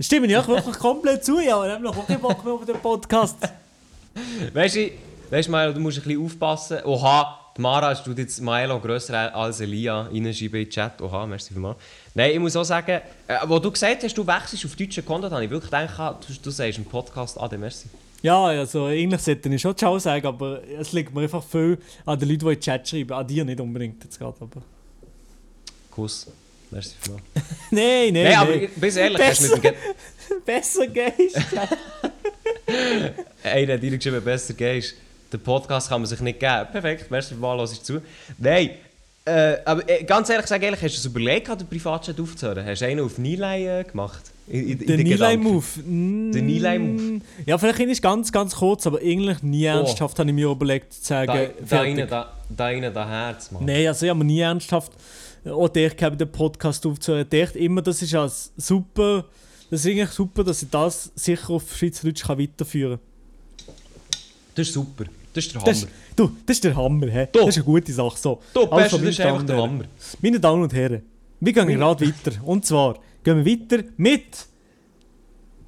stimmen 0.00 0.30
ja 0.30 0.46
wirklich 0.46 0.78
komplett 0.78 1.24
zu. 1.24 1.40
Ja, 1.40 1.56
und 1.56 1.70
haben 1.70 1.82
noch 1.82 1.96
auch 1.96 2.06
keinen 2.06 2.20
Bock 2.20 2.44
mehr 2.44 2.54
auf 2.54 2.64
den 2.64 2.78
Podcast. 2.78 3.36
Weißt 4.52 4.76
du, 4.76 4.90
weißt, 5.30 5.48
Maelo, 5.48 5.72
du 5.72 5.80
musst 5.80 5.98
ein 5.98 6.04
bisschen 6.04 6.24
aufpassen. 6.24 6.78
Oha, 6.84 7.38
die 7.56 7.60
Mara 7.60 7.94
du 7.94 8.12
jetzt 8.12 8.40
Maelo 8.40 8.78
grösser 8.80 9.34
als 9.34 9.60
Elia 9.60 10.02
reinschreiben 10.02 10.60
in 10.60 10.64
den 10.64 10.70
Chat. 10.70 11.00
Oha, 11.00 11.26
merci 11.26 11.52
vielmals. 11.52 11.78
Nein, 12.14 12.32
ich 12.32 12.38
muss 12.38 12.56
auch 12.56 12.64
sagen, 12.64 13.00
äh, 13.26 13.38
wo 13.46 13.58
du 13.58 13.70
gesagt 13.70 14.02
hast, 14.02 14.16
du 14.16 14.26
wechselst 14.26 14.64
auf 14.64 14.76
deutschen 14.76 15.04
Content, 15.04 15.32
habe 15.32 15.44
ich 15.44 15.50
wirklich 15.50 15.70
gedacht, 15.70 16.26
du, 16.26 16.32
du 16.42 16.50
sagst 16.50 16.78
im 16.78 16.84
Podcast 16.84 17.40
Ade, 17.40 17.58
merci. 17.58 17.88
Ja, 18.22 18.44
also 18.44 18.86
eigentlich 18.86 19.20
sollte 19.20 19.48
ich 19.48 19.60
schon 19.60 19.76
Ciao 19.76 19.98
sagen, 19.98 20.26
aber 20.26 20.62
es 20.78 20.92
liegt 20.92 21.14
mir 21.14 21.22
einfach 21.22 21.44
viel 21.44 21.78
an 22.04 22.18
den 22.18 22.28
Leuten, 22.28 22.40
die 22.40 22.52
in 22.52 22.54
den 22.54 22.60
Chat 22.60 22.88
schreiben. 22.88 23.12
An 23.12 23.26
dir 23.26 23.44
nicht 23.44 23.60
unbedingt 23.60 24.02
jetzt 24.02 24.18
gerade, 24.18 24.36
aber... 24.40 24.62
Kuss. 25.90 26.26
Merci 26.70 26.94
vielmals. 27.00 27.24
Nein, 27.70 28.12
nein, 28.12 28.24
Nein, 28.24 28.36
aber 28.36 28.56
nein. 28.56 28.68
bis 28.76 28.96
ehrlich, 28.96 29.22
hast 29.22 29.40
du 29.42 29.54
mit 29.54 29.56
dem 29.56 29.62
Ge 29.62 29.74
Besser 30.44 30.86
gehst. 30.88 31.36
Einer 33.44 33.74
hat 33.74 33.82
reingeschrieben, 33.82 34.22
besser 34.24 34.54
gehst. 34.54 34.94
Den 35.32 35.40
Podcast 35.40 35.88
kann 35.88 36.00
man 36.00 36.08
sich 36.08 36.20
nicht 36.20 36.40
geben. 36.40 36.66
Perfekt, 36.72 37.10
merci 37.10 37.34
vielmals, 37.34 37.60
lass 37.60 37.72
ich 37.72 37.82
zu. 37.82 38.00
Nein, 38.38 38.70
äh, 39.24 39.56
aber 39.64 39.88
äh, 39.88 40.04
ganz 40.04 40.28
ehrlich 40.28 40.44
gesagt, 40.44 40.62
ehrlich, 40.62 40.80
hast 40.82 40.94
du 40.94 40.98
es 40.98 41.04
überlegt, 41.04 41.48
den 41.48 41.66
Privatchat 41.66 42.18
aufzuhören? 42.20 42.64
Hast 42.64 42.82
du 42.82 42.86
einen 42.86 43.00
auf 43.00 43.18
Nilay 43.18 43.80
äh, 43.80 43.84
gemacht? 43.84 44.22
In, 44.48 44.78
Der? 44.86 44.98
Nilay-Move. 44.98 45.64
Der 45.76 46.42
Nilay-Move. 46.42 47.20
Ja, 47.46 47.58
vielleicht 47.58 47.80
ist 47.80 48.00
ganz, 48.02 48.30
ganz 48.30 48.54
kurz, 48.54 48.86
aber 48.86 48.98
eigentlich 49.00 49.42
nie 49.42 49.64
ernsthaft 49.64 50.16
habe 50.20 50.28
ich 50.30 50.34
mir 50.34 50.48
überlegt 50.48 50.92
zu 50.92 51.04
sagen, 51.04 51.26
Da, 51.26 51.34
da, 51.34 51.66
fertig. 51.66 51.98
rein, 51.98 52.08
da, 52.08 52.32
da 52.48 52.64
rein, 52.66 52.94
da 52.94 53.08
Herz, 53.08 53.50
Mann. 53.50 53.64
Nein, 53.64 53.88
also 53.88 54.06
ich 54.06 54.10
habe 54.10 54.18
mir 54.20 54.24
nie 54.24 54.38
ernsthaft 54.40 54.92
auch 55.52 55.68
der 55.68 55.90
gehabt, 55.90 56.20
den 56.20 56.30
Podcast 56.30 56.84
aufzuhören. 56.86 57.26
Ich 57.30 57.40
dachte 57.46 57.58
immer, 57.58 57.82
das 57.82 58.02
ist 58.02 58.14
als 58.14 58.52
super, 58.56 59.24
das 59.70 59.84
ist 59.84 59.90
eigentlich 59.90 60.10
super, 60.10 60.44
dass 60.44 60.62
ich 60.62 60.70
das 60.70 61.10
sicher 61.14 61.50
auf 61.50 61.76
Schweizerdeutsch 61.76 62.24
kann 62.24 62.38
weiterführen 62.38 62.98
kann. 62.98 63.74
Das 64.54 64.68
ist 64.68 64.74
super. 64.74 65.04
Das 65.32 65.44
ist 65.44 65.54
der 65.54 65.62
Das, 65.62 65.82
Hammer. 65.82 65.90
du, 66.16 66.30
das 66.46 66.56
ist 66.56 66.64
der 66.64 66.74
Hammer, 66.76 67.06
hä? 67.08 67.28
Du. 67.30 67.40
Das 67.40 67.48
ist 67.50 67.56
eine 67.56 67.64
gute 67.64 67.92
Sache. 67.92 68.16
So. 68.18 68.40
Du, 68.54 68.64
Also, 68.70 68.96
das 68.98 69.08
ist 69.08 69.20
einfach 69.20 69.42
der. 69.44 69.56
Hammer. 69.58 69.84
Meine 70.22 70.40
Damen 70.40 70.62
und 70.62 70.72
Herren, 70.72 71.02
wir 71.40 71.52
gehen 71.52 71.64
Meine- 71.66 71.76
gerade 71.78 72.06
weiter. 72.06 72.32
Und 72.44 72.64
zwar 72.64 72.98
gehen 73.22 73.44
wir 73.44 73.52
weiter 73.60 73.84
mit. 73.98 74.46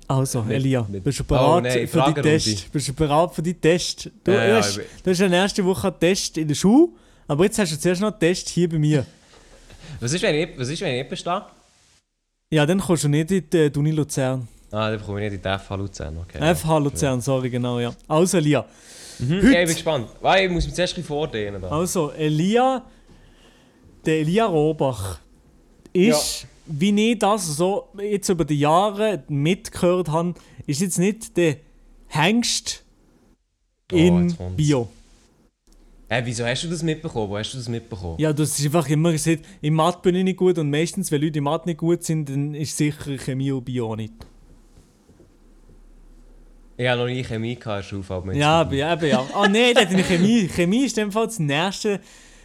Also, 0.06 0.42
Mit- 0.42 0.56
Elia, 0.56 0.86
mit- 0.90 1.04
bist 1.04 1.18
du 1.18 1.22
Oh, 1.24 1.26
bereit 1.26 1.62
nein, 1.64 1.86
für 1.88 2.12
die. 2.14 2.22
Test? 2.22 2.72
Bist 2.72 2.88
du 2.88 2.94
bereit 2.94 3.34
für 3.34 3.42
die 3.42 3.52
Test? 3.52 4.10
Du, 4.24 4.30
Ja, 4.32 4.46
ja, 4.46 4.56
hast, 4.56 4.70
ich 4.70 4.76
bin- 4.78 4.86
du 5.04 5.10
hast 5.10 5.18
ja 5.18 5.28
nächste 5.28 5.64
Woche 5.66 5.88
einen 5.88 6.00
Test 6.00 6.38
in 6.38 6.48
der 6.48 6.54
Schule, 6.54 6.88
aber 7.26 7.44
jetzt 7.44 7.58
hast 7.58 7.72
du 7.72 7.78
zuerst 7.78 8.00
noch 8.00 8.10
einen 8.10 8.18
Test 8.18 8.48
hier 8.48 8.70
bei 8.70 8.78
mir. 8.78 9.04
Was 10.00 10.12
ist, 10.12 10.22
wenn 10.22 10.34
ich 10.34 10.58
was 10.58 10.68
ist, 10.68 10.80
wenn 10.80 10.94
ich 10.94 10.98
nicht 11.02 11.10
bestehe? 11.10 11.42
Ja, 12.50 12.64
dann 12.66 12.80
kommst 12.80 13.04
du 13.04 13.08
nicht 13.08 13.30
in 13.30 13.44
die, 13.50 13.70
die 13.70 13.78
Uni 13.78 13.90
Luzern. 13.90 14.48
Ah, 14.70 14.90
dann 14.90 14.98
bekomme 14.98 15.24
ich 15.24 15.32
nicht 15.32 15.44
in 15.44 15.50
die 15.52 15.58
FH 15.58 15.74
Luzern. 15.76 16.18
Okay. 16.18 16.54
FH 16.54 16.78
Luzern, 16.78 17.20
sorry, 17.20 17.50
genau, 17.50 17.78
ja. 17.80 17.94
Also, 18.06 18.38
Elia. 18.38 18.64
Mhm. 19.18 19.36
Heute- 19.36 19.46
Ja, 19.52 19.60
ich 19.60 19.66
bin 19.66 19.74
gespannt. 19.74 20.08
Weil 20.20 20.46
ich 20.46 20.52
muss 20.52 20.64
mich 20.66 20.74
zuerst 20.74 20.92
ein 20.92 20.96
bisschen 20.96 21.08
vordehnen. 21.08 21.60
Da. 21.62 21.68
Also, 21.68 22.10
Elia, 22.12 22.84
der 24.06 24.20
Elia 24.20 24.46
Robach 24.46 25.18
ist, 25.92 26.46
wie 26.66 27.12
ich 27.12 27.18
das 27.18 27.46
so 27.56 27.88
jetzt 27.98 28.28
über 28.28 28.44
die 28.44 28.58
Jahre 28.60 29.22
mitgehört 29.28 30.08
habe, 30.08 30.34
ist 30.66 30.80
jetzt 30.80 30.98
nicht 30.98 31.36
der 31.36 31.56
Hengst 32.08 32.84
Oh, 33.92 33.96
in 33.96 34.36
kommt's. 34.36 34.56
Bio. 34.56 34.88
Äh, 36.10 36.22
wieso 36.24 36.44
hast 36.46 36.64
du 36.64 36.68
das 36.68 36.82
mitbekommen? 36.82 37.30
Wo 37.30 37.36
hast 37.36 37.52
du 37.52 37.58
das 37.58 37.68
mitbekommen? 37.68 38.16
Ja, 38.18 38.32
das 38.32 38.58
ist 38.58 38.64
einfach 38.64 38.88
immer 38.88 39.12
gesagt, 39.12 39.44
in 39.60 39.74
Mathe 39.74 39.98
bin 40.02 40.14
ich 40.14 40.24
nicht 40.24 40.38
gut 40.38 40.58
und 40.58 40.70
meistens, 40.70 41.12
wenn 41.12 41.20
Leute 41.20 41.38
in 41.38 41.44
Mathe 41.44 41.68
nicht 41.68 41.78
gut 41.78 42.02
sind, 42.02 42.28
dann 42.30 42.54
ist 42.54 42.76
sicher 42.76 43.18
Chemie 43.18 43.52
und 43.52 43.64
Bio 43.64 43.94
nicht. 43.94 44.14
Ich 46.78 46.86
habe 46.86 47.00
noch 47.00 47.08
nie 47.08 47.22
Chemie 47.24 47.56
gehabt 47.56 47.90
jetzt 47.90 48.36
Ja, 48.36 48.62
eben, 48.62 49.06
ja. 49.06 49.26
Ah, 49.34 49.48
nein, 49.48 49.74
das 49.74 49.92
ist 49.92 50.06
Chemie. 50.06 50.48
Chemie 50.48 50.84
ist 50.84 50.96
in 50.96 51.06
dem 51.06 51.12
Fall 51.12 51.26
das 51.26 51.40
nächste. 51.40 52.00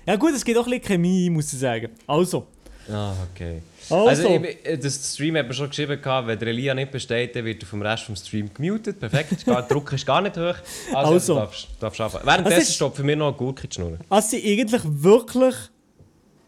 Ja, 0.05 0.15
gut, 0.15 0.31
es 0.33 0.43
geht 0.43 0.57
auch 0.57 0.65
ein 0.65 0.71
bisschen 0.71 0.85
Chemie, 0.85 1.29
muss 1.29 1.53
ich 1.53 1.59
sagen. 1.59 1.89
Also. 2.07 2.47
Ah, 2.91 3.13
okay. 3.31 3.61
Also. 3.89 4.07
Also, 4.07 4.27
ich, 4.43 4.65
äh, 4.65 4.77
das 4.77 5.13
Stream 5.13 5.37
hat 5.37 5.47
mir 5.47 5.53
schon 5.53 5.69
geschrieben, 5.69 6.01
gehabt, 6.01 6.27
wenn 6.27 6.37
der 6.39 6.47
Elia 6.49 6.73
nicht 6.73 6.91
besteht, 6.91 7.35
dann 7.35 7.45
wird 7.45 7.61
er 7.63 7.67
vom 7.67 7.81
Rest 7.81 8.03
vom 8.03 8.15
Stream 8.15 8.49
gemutet. 8.53 8.99
Perfekt, 8.99 9.45
der 9.47 9.61
Druck 9.69 9.93
ist 9.93 10.05
gar 10.05 10.21
nicht 10.21 10.35
hoch. 10.37 10.55
Also, 10.93 11.13
Also. 11.13 11.33
du 11.35 11.39
darfst, 11.79 12.01
anfangen. 12.01 12.25
Währenddessen 12.25 12.55
Also 12.57 12.67
ist- 12.69 12.75
stoppt 12.75 12.95
für 12.97 13.03
mich 13.03 13.15
noch 13.15 13.27
eine 13.27 13.35
Gurke 13.37 13.63
in 13.63 13.69
die 13.69 13.75
Schnur. 13.75 13.97
Es 14.09 14.29
sind 14.31 14.43
eigentlich 14.45 14.81
wirklich 14.85 15.55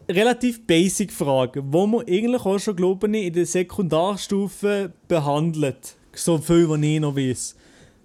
relativ 0.08 0.66
basic 0.66 1.10
Fragen, 1.12 1.62
wo 1.72 1.86
man 1.86 2.06
eigentlich 2.06 2.42
auch 2.44 2.58
schon, 2.58 2.76
glaube 2.76 3.08
ich, 3.08 3.26
in 3.26 3.32
der 3.32 3.46
Sekundarstufe 3.46 4.92
behandelt. 5.08 5.94
So 6.14 6.38
viel, 6.38 6.68
was 6.68 6.80
ich 6.80 7.00
noch 7.00 7.16
weiß. 7.16 7.56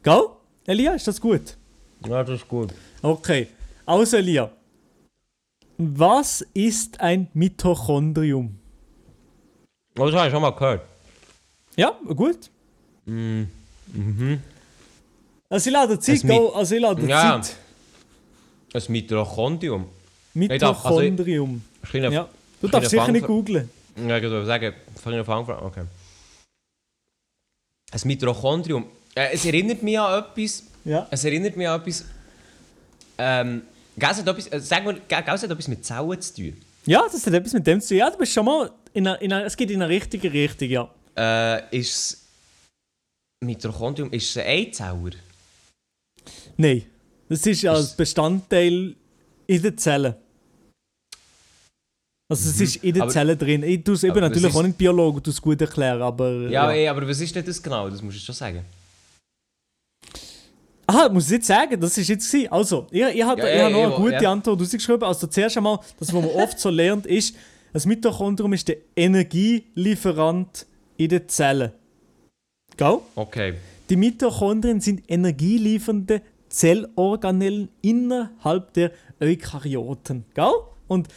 Gell? 0.04 0.22
Elia, 0.66 0.94
ist 0.94 1.08
das 1.08 1.20
gut? 1.22 1.58
Ja, 2.08 2.24
das 2.24 2.40
ist 2.42 2.48
gut. 2.48 2.70
Okay. 3.02 3.48
Also, 3.86 4.18
Elia. 4.18 4.52
Was 5.84 6.42
ist 6.54 7.00
ein 7.02 7.28
Mitochondrium? 7.34 8.56
Oh, 9.98 10.06
das 10.06 10.16
habe 10.16 10.28
ich 10.28 10.32
schon 10.34 10.42
mal 10.42 10.52
gehört. 10.52 10.82
Ja, 11.76 11.98
gut. 12.08 12.50
Mm. 13.06 13.44
Also, 15.50 15.70
ich 15.70 15.74
lade 15.74 16.00
Zeit, 16.00 16.22
gell? 16.22 16.50
Also, 16.54 16.76
ich 16.76 16.82
lade 16.82 17.06
Ja. 17.08 17.42
Zeit. 17.42 17.56
Ein 18.74 18.92
Mitochondrium. 18.92 19.86
darf- 20.60 20.86
also 20.86 21.02
ich- 21.02 21.10
Mitochondrium. 21.12 21.62
Ein 21.82 21.90
kleiner- 21.90 22.12
Ja. 22.12 22.30
Du 22.62 22.68
darfst 22.68 22.92
sicher 22.92 23.04
Fang- 23.04 23.12
nicht 23.14 23.26
googlen. 23.26 23.70
Ja, 24.08 24.18
ich 24.18 24.24
würde 24.24 24.46
sagen, 24.46 24.74
von 25.02 25.14
einer 25.14 25.26
Fangfrage. 25.26 25.62
Okay. 25.66 25.84
Ein 27.92 28.00
Mitochondrium. 28.06 28.86
Äh, 29.16 29.34
es 29.34 29.44
erinnert 29.46 29.82
mich 29.84 30.00
an 30.00 30.24
etwas. 30.24 30.64
Ja. 30.86 31.08
Es 31.10 31.24
erinnert 31.26 31.58
mich 31.58 31.68
an 31.68 31.82
etwas. 31.82 32.06
Ähm, 33.18 33.64
gell, 33.98 34.10
es 34.12 34.20
etwas, 34.20 34.48
äh, 34.52 34.60
sagen 34.60 34.86
wir, 34.88 35.34
es 35.34 35.44
etwas 35.44 35.68
mit 35.68 35.86
Zellen 35.86 36.22
zu 36.22 36.34
tun. 36.36 36.58
Ja, 36.86 37.04
das 37.12 37.26
hat 37.26 37.34
etwas 37.34 37.54
mit 37.54 37.66
dem 37.68 37.80
zu 37.82 37.90
tun. 37.90 37.98
Ja, 37.98 38.10
du 38.10 38.18
bist 38.18 38.34
schon 38.34 38.46
mal 38.46 38.72
in 38.94 39.08
einer, 39.08 39.22
in 39.22 39.32
einer, 39.34 39.46
es 39.46 39.56
geht 39.56 39.70
in 39.72 39.82
eine 39.82 39.90
richtige 39.94 40.32
Richtung, 40.32 40.70
ja. 40.70 40.90
Äh, 41.16 41.78
ist 41.78 41.94
es 41.94 42.28
Mitochondrium, 43.44 44.12
ist 44.12 44.30
es 44.30 44.38
ein 44.38 44.48
Eizeller? 44.68 45.12
Nein. 46.58 46.84
Das 47.30 47.46
ist 47.46 47.66
als 47.66 47.96
Bestandteil 47.96 48.96
in 49.48 49.62
den 49.62 49.78
Zellen. 49.78 50.16
Also 52.30 52.50
es 52.50 52.62
ist 52.62 52.76
in 52.78 52.94
den 52.94 52.96
Mhm. 52.96 53.02
Aber- 53.04 53.12
Zellen 53.12 53.38
drin. 53.38 53.64
Ich 53.64 53.84
tue 53.84 53.96
es 53.96 54.04
eben 54.04 54.20
natürlich 54.20 54.54
auch 54.54 54.64
nicht 54.64 54.78
Biologe, 54.78 55.22
du 55.22 55.32
es 55.32 55.42
gut 55.42 55.60
erklären, 55.62 56.02
aber... 56.02 56.50
Ja, 56.50 56.72
ey, 56.72 56.88
aber 56.88 57.08
was 57.08 57.20
ist 57.20 57.36
denn 57.36 57.46
das 57.46 57.62
genau? 57.62 57.90
Das 57.90 58.02
musst 58.02 58.18
du 58.18 58.22
schon 58.22 58.36
sagen. 58.36 58.66
Aha, 60.92 61.10
muss 61.10 61.26
ich 61.26 61.32
jetzt 61.32 61.48
sagen, 61.48 61.80
das 61.80 61.98
ist 61.98 62.08
jetzt 62.10 62.30
gewesen. 62.32 62.52
Also, 62.52 62.88
ich, 62.92 63.02
ich 63.02 63.24
habe 63.24 63.42
Ja, 63.42 63.48
ich 63.48 63.56
ja, 63.58 63.64
hab 63.66 63.72
noch 63.72 63.80
ja, 63.80 63.86
eine 63.88 63.96
gute 63.96 64.24
ja. 64.24 64.32
Antwort 64.32 64.60
rausgeschrieben. 64.60 65.04
Also 65.04 65.28
zuerst 65.28 65.56
einmal, 65.58 65.80
das, 66.00 66.14
was 66.14 66.22
man 66.22 66.26
oft 66.32 66.60
so 66.60 66.70
lernt, 66.70 67.06
ist, 67.06 67.36
das 67.74 67.86
Mitochondrium 67.86 68.52
ist 68.54 68.68
der 68.68 68.78
Energielieferant 68.96 70.66
in 70.98 71.10
den 71.10 71.28
Zellen. 71.30 71.72
Gell? 72.78 72.98
Okay. 73.16 73.54
Die 73.90 73.96
Mitochondrien 73.96 74.82
sind 74.82 75.04
energieliefernde 75.08 76.22
Zellorganellen 76.50 77.70
innerhalb 77.82 78.74
der 78.74 78.92
Eukaryoten. 79.22 80.26
Gell? 80.34 80.52
Und 80.88 81.08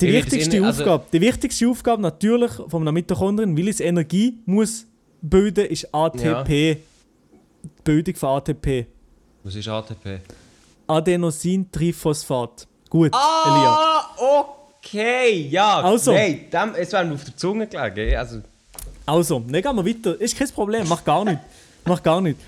die 0.00 0.06
Ich 0.08 0.14
wichtigste, 0.14 0.56
in- 0.56 0.64
also- 0.64 0.82
Aufgabe, 0.82 1.04
die 1.12 1.20
wichtigste 1.20 1.68
Aufgabe 1.68 2.00
natürlich 2.02 2.52
von 2.52 2.82
einem 2.82 2.94
Mitochondrien, 2.94 3.56
weil 3.56 3.68
es 3.68 3.80
Energie 3.80 4.38
muss 4.46 4.86
bilden, 5.20 5.66
ist 5.66 5.94
ATP. 5.94 6.48
Die 6.74 6.76
Bildung 7.84 8.14
von 8.14 8.28
ATP. 8.30 8.86
Was 9.44 9.54
ist 9.54 9.68
ATP? 9.68 10.20
Adenosintriphosphat. 10.86 12.66
Gut, 12.90 13.06
Elia. 13.06 13.16
Ah, 13.16 14.10
okay, 14.78 15.48
ja. 15.48 15.80
Also. 15.80 16.12
Nein, 16.12 16.46
dem, 16.52 16.74
es 16.76 16.92
wäre 16.92 17.04
mir 17.04 17.14
auf 17.14 17.24
der 17.24 17.36
Zunge 17.36 17.66
gelegen. 17.66 18.16
Also, 18.16 18.40
Also, 19.06 19.38
dann 19.40 19.62
gehen 19.62 19.76
wir 19.76 19.86
weiter. 19.86 20.20
Ist 20.20 20.36
kein 20.38 20.48
Problem, 20.50 20.86
mach 20.88 21.02
gar 21.04 21.24
nicht. 21.24 21.38
Mach 21.84 22.00
gar 22.00 22.20
nicht. 22.20 22.38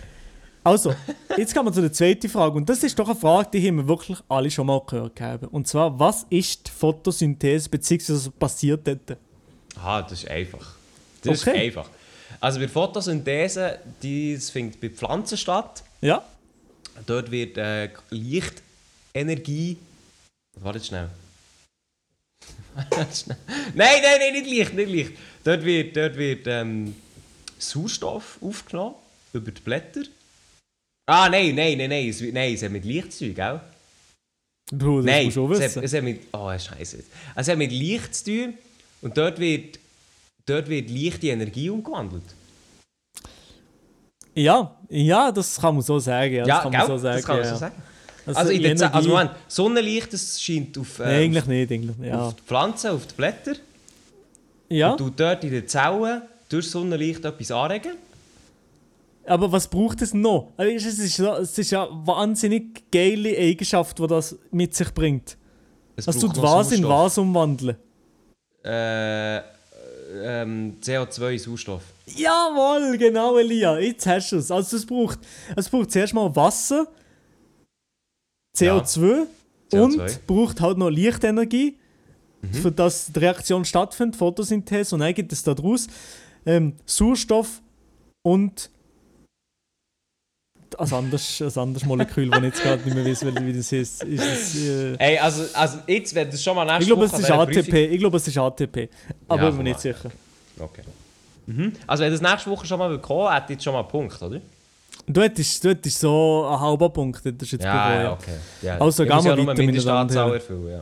Also, 0.62 0.94
jetzt 1.36 1.52
kommen 1.52 1.68
wir 1.68 1.72
zu 1.72 1.80
der 1.80 1.92
zweiten 1.92 2.28
Frage. 2.28 2.54
Und 2.56 2.68
das 2.68 2.84
ist 2.84 2.96
doch 2.96 3.08
eine 3.08 3.16
Frage, 3.18 3.48
die 3.52 3.66
haben 3.66 3.78
wir 3.78 3.88
wirklich 3.88 4.16
alle 4.28 4.48
schon 4.48 4.66
mal 4.68 4.80
gehört 4.86 5.20
haben. 5.20 5.48
Und 5.48 5.66
zwar, 5.66 5.98
was 5.98 6.24
ist 6.30 6.68
die 6.68 6.70
Photosynthese, 6.70 7.68
beziehungsweise 7.68 8.26
was 8.26 8.30
passiert 8.38 8.86
dort? 8.86 9.18
aha, 9.76 10.02
das 10.02 10.12
ist 10.22 10.30
einfach. 10.30 10.74
Das 11.22 11.40
Okay. 11.42 11.50
ist 11.68 11.76
einfach. 11.76 11.90
Also 12.44 12.60
bei 12.60 12.68
Photosynthese, 12.68 13.78
die 14.02 14.34
das 14.34 14.50
findet 14.50 14.78
bei 14.78 14.90
Pflanzen 14.90 15.38
statt. 15.38 15.82
Ja? 16.02 16.22
Dort 17.06 17.30
wird 17.30 17.56
äh, 17.56 17.88
Lichtenergie. 18.10 19.78
Warte 20.60 20.78
jetzt 20.78 20.88
schnell. 20.88 21.08
Nein, 22.76 24.02
nein, 24.02 24.18
nein, 24.18 24.32
nicht 24.34 24.46
Licht, 24.46 24.74
nicht 24.74 24.90
Licht. 24.90 25.12
Dort 25.42 25.64
wird, 25.64 25.96
dort 25.96 26.16
wird 26.16 26.46
ähm, 26.46 26.94
Sauerstoff 27.58 28.36
aufgenommen 28.42 28.96
über 29.32 29.50
die 29.50 29.62
Blätter. 29.62 30.02
Ah, 31.06 31.30
nein, 31.30 31.54
nein, 31.54 31.78
nein, 31.78 31.88
nein, 31.88 32.10
es, 32.10 32.20
nein, 32.20 32.52
es 32.52 32.62
hat 32.62 32.72
mit 32.72 32.84
Licht 32.84 33.12
zu 33.14 33.24
tun, 33.24 33.34
gell? 33.36 33.60
Du, 34.70 34.98
das 34.98 35.06
Nein, 35.06 35.24
musst 35.24 35.36
du 35.38 35.50
es 35.50 35.60
wissen. 35.60 35.76
hat, 35.76 35.84
es 35.84 35.94
hat 35.94 36.02
mit. 36.02 36.20
Oh, 36.30 36.58
Scheiße. 36.58 37.04
Es 37.36 37.48
hat 37.48 37.56
mit 37.56 37.72
Licht 37.72 38.14
zu 38.14 38.24
tun 38.24 38.54
und 39.00 39.16
dort 39.16 39.38
wird, 39.38 39.78
dort 40.46 40.68
wird 40.68 40.90
Licht 40.90 41.22
in 41.24 41.30
Energie 41.40 41.70
umgewandelt. 41.70 42.22
Ja, 44.34 44.76
ja, 44.88 45.30
das 45.30 45.60
kann 45.60 45.74
man 45.74 45.82
so 45.82 45.98
sagen. 45.98 46.34
Ja, 46.34 46.44
das 46.44 46.62
kann 46.62 46.72
man 46.72 46.86
so 46.86 46.96
sagen. 46.98 47.16
das 47.16 47.24
kann 47.26 47.36
man 47.36 47.44
ja. 47.44 47.52
so 47.52 47.56
sagen. 47.60 47.82
Also, 48.26 48.40
Also, 48.40 48.52
in 48.52 48.62
der 48.62 48.76
Ze- 48.76 48.84
Energie- 48.84 48.96
also 48.96 49.08
Moment, 49.10 49.30
Sonnenlicht 49.48 50.12
das 50.12 50.40
scheint 50.42 50.78
auf, 50.78 50.98
äh, 50.98 51.02
eigentlich 51.04 51.46
nicht. 51.46 51.70
Eigentlich, 51.72 51.96
nicht, 51.98 52.10
auf, 52.12 52.18
ja. 52.20 52.26
auf 52.28 52.34
die 52.34 52.42
Pflanzen, 52.42 52.90
auf 52.90 53.06
die 53.06 53.14
Blätter. 53.14 53.52
ja, 54.70 54.92
Und 54.92 54.98
tut 54.98 55.20
dort 55.20 55.44
in 55.44 55.50
den 55.50 55.68
Zellen 55.68 56.22
durch 56.48 56.70
Sonnenlicht 56.70 57.24
etwas 57.24 57.50
anregen. 57.50 57.92
aber 59.26 59.52
was 59.52 59.68
braucht 59.68 60.00
es 60.02 60.12
noch? 60.14 60.52
Also, 60.56 60.72
Es 60.88 60.98
ist, 60.98 61.18
ja- 61.18 61.36
es 61.38 61.56
ist 61.58 61.70
ja 61.70 61.86
eine 61.88 62.06
wahnsinnig 62.06 62.90
geile 62.90 63.36
Eigenschaft, 63.36 63.98
die 63.98 64.06
das 64.06 64.36
mit 64.50 64.74
sich 64.74 64.92
bringt. 64.92 65.36
Es 65.96 66.06
tut 66.06 66.34
noch 66.36 66.42
was 66.42 66.72
in 66.72 66.82
was 66.88 67.18
umwandeln. 67.18 67.76
Äh, 68.64 69.40
ähm, 70.22 70.76
CO2 70.80 71.38
Sauerstoff. 71.38 71.82
Jawohl, 72.06 72.96
genau, 72.98 73.36
Elia. 73.38 73.78
Jetzt 73.78 74.06
hast 74.06 74.32
du 74.32 74.36
es. 74.36 74.50
Also 74.50 74.76
es 74.76 74.86
braucht, 74.86 75.18
es 75.56 75.68
braucht 75.68 75.90
zuerst 75.90 76.14
mal 76.14 76.34
Wasser, 76.34 76.86
CO2, 78.56 79.26
CO2. 79.72 79.80
und 79.80 80.26
braucht 80.26 80.60
halt 80.60 80.78
noch 80.78 80.90
Lichtenergie, 80.90 81.76
für 82.52 82.70
dass 82.70 83.06
die 83.12 83.18
Reaktion 83.18 83.64
stattfindet, 83.64 84.16
Photosynthese 84.16 84.94
und 84.94 85.00
dann 85.00 85.14
gibt 85.14 85.32
es 85.32 85.42
daraus 85.42 85.86
ähm, 86.44 86.74
Sauerstoff 86.84 87.62
und 88.22 88.70
ein 90.78 90.92
anderes, 90.92 91.40
ein 91.42 91.58
anderes 91.62 91.84
Molekül, 91.86 92.28
das 92.30 92.38
ich 92.38 92.44
jetzt 92.44 92.62
gerade 92.62 92.82
nicht 92.82 92.94
mehr 92.94 93.04
weiß, 93.04 93.24
wie 93.24 93.52
das 93.52 93.72
heißt. 93.72 94.04
Ist 94.04 94.22
es, 94.22 94.56
äh, 94.56 94.96
Ey, 94.98 95.18
also, 95.18 95.44
also 95.54 95.78
jetzt, 95.86 96.14
wenn 96.14 96.30
das 96.30 96.42
schon 96.42 96.54
mal 96.56 96.64
nächste 96.64 96.82
ich 96.82 96.88
glaube, 96.88 97.04
es 97.06 97.12
ist 97.12 97.30
ATP. 97.30 97.74
Ich 97.92 97.98
glaube, 97.98 98.16
es 98.16 98.28
ist 98.28 98.38
ATP. 98.38 98.88
Aber 99.28 99.42
Ja, 99.42 99.48
ich 99.48 99.54
bin 99.54 99.62
mir 99.64 99.70
nicht 99.70 99.80
sicher. 99.80 99.98
Prüfung- 100.10 100.12
Okay. 100.66 100.82
Mhm. 101.46 101.72
Also 101.86 102.04
wenn 102.04 102.12
das 102.12 102.20
nächste 102.22 102.50
Woche 102.50 102.66
schon 102.66 102.78
mal 102.78 102.98
kommen 102.98 103.32
hätte 103.32 103.44
ich 103.46 103.50
jetzt 103.56 103.64
schon 103.64 103.72
mal 103.74 103.80
einen 103.80 103.88
Punkt, 103.88 104.20
oder? 104.22 104.40
Du 105.06 105.20
hättest, 105.20 105.62
du 105.64 105.68
hättest 105.70 105.98
so 105.98 106.46
einen 106.48 106.60
halben 106.60 106.92
Punkt, 106.92 107.20
das 107.24 107.32
ist 107.42 107.52
jetzt 107.52 107.64
Ja, 107.64 107.88
bereuen. 107.88 108.02
ja, 108.04 108.12
okay. 108.12 108.36
Ja. 108.62 108.78
Also, 108.78 109.02
gehen 109.04 109.10
wir 109.10 109.16
weiter, 109.16 109.32
eine 109.32 109.42
meine 109.66 109.82
Damen 109.82 110.08
und 110.08 110.14
Herren. 110.16 110.32
erfüllen, 110.32 110.70
ja. 110.70 110.78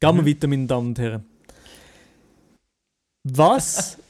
Gehen 0.00 0.16
wir 0.16 0.22
Mhm. 0.22 0.26
weiter, 0.26 0.46
meine 0.48 0.66
Damen 0.66 0.86
und 0.88 0.98
Herren. 0.98 1.24
Was? 3.24 3.98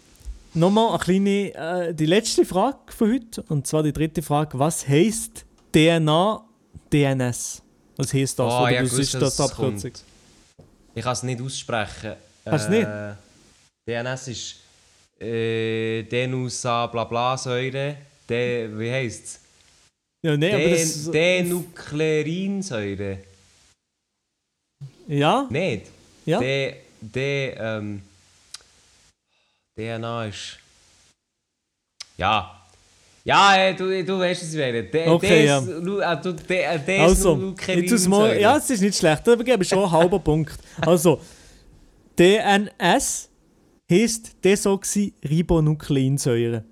Nochmal 0.56 0.90
eine 0.90 0.98
kleine, 1.00 1.54
äh, 1.88 1.94
die 1.94 2.06
letzte 2.06 2.44
Frage 2.44 2.92
von 2.92 3.12
heute, 3.12 3.42
und 3.48 3.66
zwar 3.66 3.82
die 3.82 3.92
dritte 3.92 4.22
Frage. 4.22 4.56
Was 4.56 4.86
heisst 4.86 5.44
DNA, 5.72 6.44
DNS? 6.92 7.60
Was 7.96 8.14
heisst 8.14 8.38
das? 8.38 8.52
Oh, 8.52 8.62
Oder 8.62 8.70
ja, 8.70 8.82
was 8.84 8.92
ist 8.92 9.14
das 9.14 9.40
Abkürzung? 9.40 9.90
Ich 10.94 11.02
kann 11.02 11.12
es 11.12 11.24
nicht 11.24 11.40
aussprechen. 11.40 12.12
Kannst 12.44 12.68
du 12.68 12.70
nicht? 12.70 12.86
Äh, 12.86 13.14
DNS 13.88 14.28
ist 14.28 14.60
äh, 15.20 16.04
Denusa 16.04 16.86
bla 16.86 17.02
bla 17.02 17.36
Säure. 17.36 17.96
De, 18.28 18.70
wie 18.78 18.90
heisst 18.92 19.24
es? 19.24 19.40
Ja, 20.22 20.36
nee, 20.36 20.54
aber 20.54 20.70
das... 20.70 21.10
De, 21.10 21.42
Denukleirinsäure. 21.42 23.18
ja, 25.08 25.46
Nicht? 25.50 25.86
ja. 26.24 26.38
De, 26.38 26.76
de, 27.00 27.54
ähm, 27.58 28.02
DNA 29.76 30.26
ist. 30.26 30.58
Ja. 32.16 32.60
Ja, 33.24 33.56
äh, 33.56 33.74
du, 33.74 34.04
du 34.04 34.18
weißt, 34.18 34.42
was 34.42 34.52
ich 34.52 34.58
meine. 34.60 34.84
De, 34.84 35.08
Okay, 35.08 35.46
ja. 35.46 35.58
des, 35.60 35.82
Lu- 35.82 36.00
du, 36.22 36.32
de, 36.34 36.58
äh, 36.62 36.78
des 36.78 37.00
Also, 37.00 37.54
jetzt 37.66 37.92
aus 37.94 38.06
mal, 38.08 38.38
ja, 38.38 38.56
es 38.58 38.68
ist 38.70 38.82
nicht 38.82 38.96
schlecht, 38.98 39.26
aber 39.28 39.42
gebe 39.42 39.64
schon 39.64 39.78
einen 39.78 39.90
halben 39.90 40.22
Punkt. 40.30 40.52
Also, 40.82 41.18
DNS 42.18 43.30
heisst 43.90 44.44
Desoxyribonukleinsäure. 44.44 46.64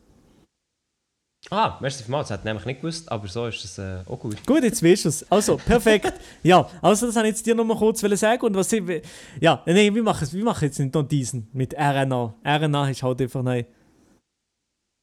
Ah, 1.50 1.78
merci 1.82 2.04
vielmals, 2.04 2.30
das 2.30 2.36
hat 2.36 2.40
ich 2.40 2.46
nämlich 2.46 2.66
nicht 2.66 2.80
gewusst, 2.80 3.12
aber 3.12 3.28
so 3.28 3.48
ist 3.48 3.66
es 3.66 3.78
äh, 3.78 4.00
auch 4.08 4.18
gut. 4.18 4.46
Gut, 4.46 4.64
jetzt 4.64 4.82
weißt 4.82 5.04
du 5.04 5.10
es. 5.10 5.30
Also, 5.30 5.58
perfekt. 5.58 6.14
ja, 6.44 6.70
also 6.82 7.08
das 7.08 7.16
wollte 7.16 7.28
ich 7.28 7.36
jetzt 7.36 7.46
dir 7.46 7.54
noch 7.54 7.66
mal 7.66 7.78
kurz 7.78 8.00
sagen. 8.00 8.46
Und 8.46 8.56
was 8.56 8.72
ich, 8.72 9.04
ja, 9.42 9.62
nein, 9.66 9.94
wir 9.94 10.04
machen, 10.04 10.26
wir 10.32 10.44
machen 10.46 10.64
jetzt 10.64 10.80
nicht 10.80 10.94
noch 10.94 11.04
diesen 11.04 11.50
mit 11.52 11.74
RNA. 11.74 12.34
RNA 12.46 12.90
ist 12.92 13.04
halt 13.04 13.22
einfach 13.22 13.44
nein, 13.44 13.66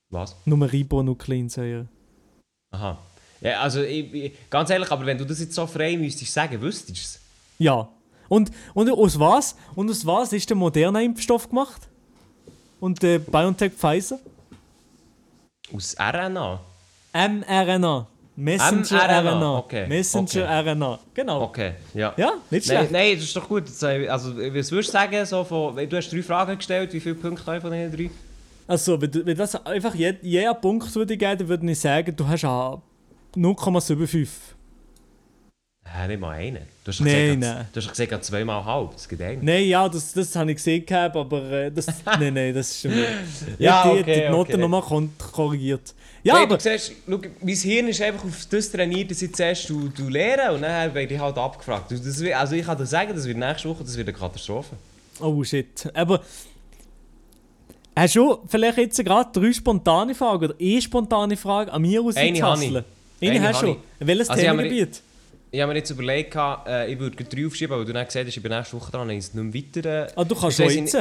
Was? 0.09 0.35
nur 0.47 0.73
Ribonukleinsäure. 0.73 1.89
Aha. 2.71 2.99
Ja, 3.41 3.61
also, 3.61 3.83
ich, 3.83 4.13
ich, 4.13 4.33
ganz 4.51 4.69
ehrlich, 4.71 4.91
aber 4.91 5.07
wenn 5.07 5.17
du 5.19 5.25
das 5.25 5.41
jetzt 5.41 5.55
so 5.55 5.67
frei 5.67 5.97
müsstest 5.97 6.33
sagen, 6.33 6.61
wüsstest 6.61 6.89
du 6.91 6.93
es? 6.95 7.21
Ja. 7.59 7.89
Und, 8.29 8.51
und 8.75 8.91
aus 8.91 9.19
was? 9.19 9.57
Und 9.75 9.91
aus 9.91 10.05
was 10.07 10.33
ist 10.33 10.49
der 10.49 10.57
moderne 10.57 11.03
Impfstoff 11.03 11.49
gemacht? 11.49 11.83
Und 12.79 13.03
der 13.03 13.19
BioNTech 13.19 13.73
Pfizer? 13.73 14.19
Aus 15.75 15.97
RNA? 15.99 16.61
mRNA. 17.13 18.07
Messenger 18.37 18.97
mRNA, 19.07 19.21
RNA. 19.33 19.59
okay, 19.59 19.87
Messenger 19.87 20.45
okay. 20.45 20.71
RNA. 20.71 20.99
Genau. 21.13 21.43
Okay, 21.43 21.73
ja. 21.93 22.15
Ja, 22.17 22.33
nicht 22.51 22.67
Nein, 22.69 22.77
schlecht. 22.79 22.93
nein, 22.93 23.15
das 23.17 23.25
ist 23.25 23.37
doch 23.37 23.47
gut. 23.49 23.65
Äh, 23.83 24.09
Also, 24.09 24.35
was 24.37 24.71
würdest 24.71 24.73
du 24.73 24.83
sagen, 24.93 25.27
so 25.27 25.45
von, 25.45 25.77
du 25.77 25.97
hast 25.97 26.11
drei 26.11 26.23
Fragen 26.23 26.57
gestellt, 26.57 26.93
wie 26.93 27.01
viele 27.01 27.17
Punkte 27.17 27.45
habe 27.47 27.57
ich 27.59 27.63
von 27.63 27.73
diesen 27.73 27.93
drei? 27.95 28.11
Also, 28.67 29.01
wenn, 29.01 29.11
du- 29.11 29.27
wenn 29.27 29.37
das 29.37 29.55
einfach 29.67 29.95
je, 29.95 30.15
jeder 30.23 30.55
Punkt 30.55 30.95
würde 30.95 31.17
geben, 31.17 31.49
würde 31.49 31.71
ich 31.71 31.81
sagen, 31.81 32.15
du 32.17 32.27
hast 32.27 32.43
ja 32.43 32.81
0,75. 33.37 34.29
Hä, 35.93 36.07
nicht 36.07 36.21
mal 36.21 36.31
einen. 36.31 36.63
Du 36.85 36.93
hast 36.93 37.01
Nein, 37.01 37.41
gesagt, 37.41 37.57
nein. 37.57 37.69
Du 37.73 37.81
hast 37.81 37.89
gesagt, 37.89 38.25
zweimal 38.25 38.65
halb. 38.65 38.93
Das 38.93 39.09
geht 39.09 39.21
einen. 39.23 39.45
Nein, 39.45 39.67
ja, 39.67 39.89
das, 39.89 40.13
das 40.13 40.37
habe 40.37 40.51
ich 40.53 40.57
gesehen, 40.59 40.87
gehabt, 40.87 41.17
aber 41.17 41.51
äh, 41.51 41.73
das. 41.73 41.87
nein, 42.05 42.33
nein, 42.35 42.55
das 42.55 42.71
ist 42.71 42.83
schon. 42.83 42.93
Ja, 43.59 43.83
die, 43.83 44.01
okay, 44.01 44.23
die 44.23 44.29
Noten 44.31 44.53
okay. 44.53 44.61
nochmal 44.61 45.09
korrigiert. 45.33 45.95
Ja, 46.23 46.35
Nein, 46.35 46.43
aber. 46.45 46.59
du 46.59 46.63
siehst, 46.63 46.93
schau, 47.09 47.19
mein 47.41 47.57
Hirn 47.57 47.89
ist 47.89 48.03
einfach 48.03 48.25
auf 48.25 48.47
das 48.51 48.71
trainiert, 48.71 49.11
dass 49.11 49.23
ich 49.23 49.35
zuerst 49.35 49.69
du, 49.71 49.89
du 49.89 50.09
lehren 50.09 50.55
und 50.55 50.63
dann 50.63 50.95
werde 50.95 51.15
ich 51.15 51.21
halt 51.21 51.39
abgefragt. 51.39 51.91
Das, 51.91 52.23
also 52.23 52.55
ich 52.55 52.67
kann 52.67 52.77
dir 52.77 52.87
sagen, 52.87 53.15
das 53.15 53.27
wird 53.27 53.39
nächste 53.39 53.69
Woche 53.69 53.83
das 53.83 53.97
wird 53.97 54.09
eine 54.09 54.17
Katastrophe. 54.17 54.77
Oh 55.21 55.43
shit. 55.43 55.91
Aber. 55.95 56.21
Hast 57.97 58.17
du 58.17 58.39
vielleicht 58.47 58.79
jetzt 58.79 59.05
gerade 59.05 59.31
drei 59.33 59.53
spontane 59.53 60.15
Fragen 60.15 60.45
oder 60.45 60.55
eine 60.61 60.81
spontane 60.81 61.37
Frage 61.37 61.73
an 61.73 61.83
mir 61.83 62.05
Eine 62.15 62.43
habe. 62.43 62.85
Eine 63.21 63.49
hast 63.49 63.63
du. 63.63 63.77
Welches 63.99 64.31
Also 64.31 64.43
Themengebiet? 64.43 65.03
Ich 65.53 65.61
habe 65.61 65.73
mir 65.73 65.79
jetzt 65.79 65.91
überlegt, 65.91 66.35
äh, 66.67 66.93
ich 66.93 66.99
würde 66.99 67.25
drei 67.25 67.47
aufschieben, 67.47 67.77
weil 67.77 67.85
du 67.85 67.93
dann 67.93 68.07
gesagt 68.07 68.27
hast, 68.27 68.37
ich 68.37 68.43
bin 68.43 68.53
nächste 68.53 68.77
Woche 68.81 68.93
dran, 68.93 69.11
ich 69.11 69.19
es 69.19 69.35
nicht 69.35 69.53
mehr 69.53 69.63
weiter... 69.85 70.07
Äh, 70.07 70.13
Ah, 70.15 70.25
du 70.25 70.35
kannst 70.35 70.57
schon 70.59 70.69
jetzt. 70.71 70.95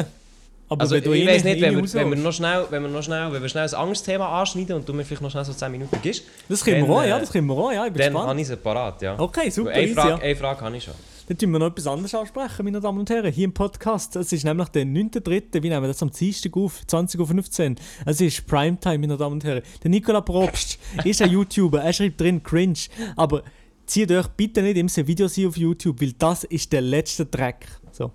Aber 0.71 0.81
Also 0.81 0.95
ich 0.95 1.05
eine- 1.05 1.25
weiß 1.27 1.43
nicht, 1.43 1.61
wenn 1.61 1.75
wir, 1.77 1.93
wenn, 1.93 2.09
wir 2.11 2.17
noch 2.17 2.31
schnell, 2.31 2.65
wenn 2.69 2.81
wir 2.83 2.89
noch 2.89 3.01
schnell, 3.03 3.31
wenn 3.31 3.41
wir 3.41 3.49
schnell 3.49 3.67
ein 3.67 3.73
anderes 3.73 4.03
Thema 4.03 4.27
anschneiden 4.39 4.75
und 4.75 4.87
du 4.87 4.93
mir 4.93 5.03
vielleicht 5.03 5.21
noch 5.23 5.31
schnell 5.31 5.43
so 5.45 5.53
10 5.53 5.71
Minuten 5.71 5.97
gibst, 6.01 6.23
Das 6.47 6.63
können 6.63 6.77
wir 6.81 6.87
dann, 6.87 6.95
auch, 6.95 7.03
ja, 7.03 7.17
äh, 7.17 7.19
das 7.21 7.31
können 7.31 7.47
wir 7.47 7.55
auch, 7.57 7.71
ja, 7.71 7.85
ich 7.87 7.93
bin 7.93 8.01
dann 8.01 8.11
gespannt. 8.13 8.29
habe 8.29 8.41
ich 8.41 8.49
es 8.49 8.57
parat, 8.57 9.01
ja. 9.01 9.19
Okay, 9.19 9.49
super, 9.49 9.71
eine, 9.71 9.87
Frage, 9.87 10.09
ja. 10.09 10.15
eine 10.17 10.35
Frage 10.35 10.61
habe 10.61 10.77
ich 10.77 10.83
schon. 10.83 10.93
Dann 11.29 11.37
tun 11.37 11.51
wir 11.51 11.59
noch 11.59 11.67
etwas 11.67 11.85
anderes 11.85 12.15
ansprechen, 12.15 12.65
meine 12.65 12.81
Damen 12.81 12.97
und 12.97 13.09
Herren, 13.11 13.31
hier 13.31 13.45
im 13.45 13.53
Podcast. 13.53 14.15
Es 14.15 14.33
ist 14.33 14.45
nämlich 14.45 14.67
der 14.69 14.83
9.3., 14.83 15.61
wir 15.61 15.69
nehmen 15.69 15.85
das 15.85 16.01
am 16.01 16.09
Dienstag 16.09 16.57
auf, 16.57 16.81
20.15 16.87 17.69
Uhr. 17.69 17.75
Es 18.07 18.19
ist 18.19 18.47
Primetime, 18.47 18.97
meine 18.97 19.15
Damen 19.15 19.33
und 19.33 19.43
Herren. 19.43 19.61
Der 19.83 19.91
Nicola 19.91 20.21
Probst 20.21 20.79
ist 21.03 21.21
ein 21.21 21.29
YouTuber, 21.29 21.83
er 21.83 21.93
schreibt 21.93 22.19
drin 22.19 22.41
Cringe, 22.41 22.79
aber 23.15 23.43
zieht 23.85 24.11
euch 24.11 24.25
bitte 24.29 24.63
nicht 24.63 24.75
immer 24.75 25.07
Videos 25.07 25.35
hier 25.35 25.49
auf 25.49 25.57
YouTube, 25.57 26.01
weil 26.01 26.13
das 26.13 26.45
ist 26.45 26.73
der 26.73 26.81
letzte 26.81 27.27
Dreck. 27.27 27.67
So. 27.91 28.11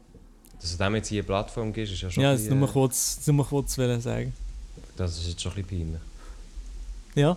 Dass 0.61 0.77
du 0.77 0.83
dem 0.83 0.96
jetzt 0.96 1.07
hier 1.07 1.20
eine 1.20 1.27
Plattform 1.27 1.72
gibst, 1.72 1.92
ist 1.92 2.03
ja 2.03 2.11
schon 2.11 2.20
Ja, 2.20 2.33
das 2.33 2.40
bisschen, 2.40 2.59
nur 2.59 2.68
äh, 2.68 2.72
kurz, 2.72 3.18
das 3.24 3.29
nur 3.29 3.46
kurz 3.46 3.77
sagen. 3.77 4.33
das 4.96 5.18
ist 5.18 5.29
jetzt 5.29 5.40
schon 5.40 5.53
ein 5.53 5.62
bisschen 5.62 5.79
peinlich. 5.79 6.00
Ja. 7.14 7.37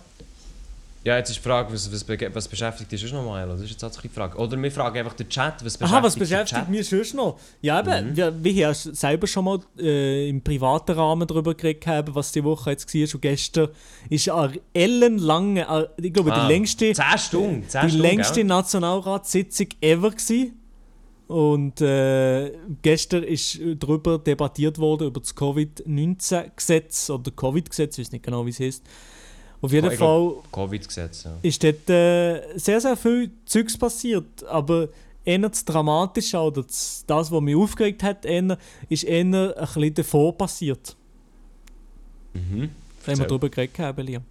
Ja, 1.04 1.16
jetzt 1.16 1.30
ist 1.30 1.36
die 1.38 1.42
Frage, 1.42 1.72
was, 1.72 1.90
was, 1.92 2.04
was 2.34 2.48
beschäftigt 2.48 2.90
dich 2.90 3.12
noch 3.12 3.24
mal? 3.24 3.46
Das 3.48 3.60
ist 3.60 3.70
jetzt 3.70 3.80
tatsächlich 3.80 4.10
die 4.12 4.16
Frage. 4.18 4.36
Oder 4.36 4.60
wir 4.60 4.70
fragen 4.70 4.98
einfach 4.98 5.14
den 5.14 5.28
Chat, 5.28 5.64
was 5.64 5.78
beschäftigt 5.78 5.92
Aha, 5.92 6.02
was 6.02 6.16
beschäftigt 6.16 6.68
mich 6.68 6.88
sonst 6.88 7.14
noch? 7.14 7.38
Ja, 7.62 7.80
eben, 7.80 8.10
Mhm. 8.10 8.16
wir, 8.16 8.44
wir 8.44 8.52
haben 8.52 8.58
ja 8.58 8.74
selber 8.74 9.26
schon 9.26 9.44
mal 9.44 9.60
äh, 9.78 10.28
im 10.28 10.42
privaten 10.42 10.92
Rahmen 10.92 11.26
darüber 11.26 11.54
geredet, 11.54 11.86
haben, 11.86 12.14
was 12.14 12.32
die 12.32 12.42
Woche 12.44 12.70
jetzt 12.70 12.92
war. 12.92 13.00
Und 13.14 13.22
gestern 13.22 13.68
ist 14.10 14.28
eine 14.28 14.60
ellenlange, 14.74 15.62
äh, 15.96 16.06
ich 16.06 16.12
glaube, 16.12 16.32
Ah, 16.32 16.46
die 16.46 16.52
längste, 16.52 16.92
10 16.92 17.04
Stunden, 17.18 17.68
10 17.68 17.80
die 17.82 17.88
Stunden, 17.88 18.02
längste 18.02 18.34
gell? 18.34 18.44
Nationalratssitzung 18.44 19.68
ever 19.80 20.10
gewesen. 20.10 20.54
Und 21.28 21.80
äh, 21.82 22.52
gestern 22.82 23.22
ist 23.22 23.60
darüber 23.78 24.18
debattiert 24.18 24.78
worden, 24.78 25.08
über 25.08 25.20
das 25.20 25.34
Covid-19-Gesetz 25.34 27.10
oder 27.10 27.30
Covid-Gesetz, 27.30 27.98
ich 27.98 28.06
weiß 28.06 28.12
nicht 28.12 28.24
genau, 28.24 28.44
wie 28.46 28.50
es 28.50 28.60
heißt. 28.60 28.82
Auf 29.60 29.72
jeden 29.72 29.90
Ich 29.90 29.98
Fall 29.98 30.34
Covid-Gesetz, 30.52 31.24
ja. 31.24 31.32
ist 31.42 31.62
dort 31.64 31.90
äh, 31.90 32.56
sehr, 32.58 32.80
sehr 32.80 32.96
viel 32.96 33.30
Zeugs 33.44 33.76
passiert. 33.76 34.44
Aber 34.48 34.88
eher 35.24 35.38
das 35.48 35.64
Dramatische 35.64 36.38
oder 36.38 36.62
das, 36.62 37.02
das, 37.06 37.30
was 37.32 37.40
mich 37.40 37.56
aufgeregt 37.56 38.02
hat, 38.02 38.24
eher, 38.24 38.56
ist 38.88 39.04
eher 39.04 39.20
ein 39.22 39.32
bisschen 39.56 39.94
davor 39.94 40.36
passiert. 40.36 40.94
Mhm. 42.34 42.70
Wenn 43.04 43.18
wir 43.18 43.26
darüber 43.26 43.48
geredet 43.48 43.78
haben, 43.78 44.06
Liam. 44.06 44.22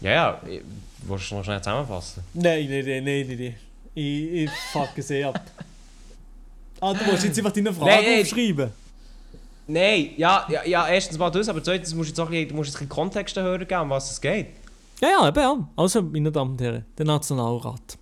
Ja, 0.00 0.10
ja, 0.10 0.42
ich- 0.46 0.62
willst 1.06 1.30
du 1.30 1.36
noch 1.36 1.44
schnell 1.44 1.60
zusammenfassen? 1.62 2.22
Nein, 2.34 2.68
nein, 2.68 2.84
nein, 2.84 3.04
nein, 3.04 3.26
nein. 3.28 3.38
nein. 3.38 3.54
Ich, 3.94 4.32
ich 4.44 4.50
fuck 4.72 4.90
es 4.96 5.10
eh 5.10 5.24
ab. 5.24 5.40
Ah, 6.78 6.92
du 6.92 7.10
musst 7.10 7.24
jetzt 7.24 7.38
einfach 7.38 7.52
deine 7.52 7.72
Frage 7.72 7.90
nein. 7.90 8.20
aufschreiben. 8.20 8.66
Nein, 8.66 8.72
ja, 9.68 10.46
ja, 10.48 10.64
ja, 10.64 10.88
erstens 10.88 11.18
mal 11.18 11.30
das, 11.30 11.48
aber 11.48 11.62
zweitens 11.62 11.94
musst 11.94 12.10
du 12.10 12.12
jetzt 12.12 12.20
auch 12.20 12.26
ein 12.26 12.42
bisschen, 12.42 12.56
musst 12.56 12.68
jetzt 12.68 12.76
ein 12.76 12.88
bisschen 12.88 12.96
Kontext 12.96 13.36
hören 13.36 13.66
geben, 13.66 13.80
um 13.82 13.90
was 13.90 14.10
es 14.10 14.20
geht. 14.20 14.48
Ja, 15.00 15.08
ja, 15.08 15.28
eben 15.28 15.40
ja. 15.40 15.68
Also, 15.76 16.02
meine 16.02 16.32
Damen 16.32 16.52
und 16.52 16.60
Herren, 16.60 16.84
der 16.96 17.06
Nationalrat 17.06 17.98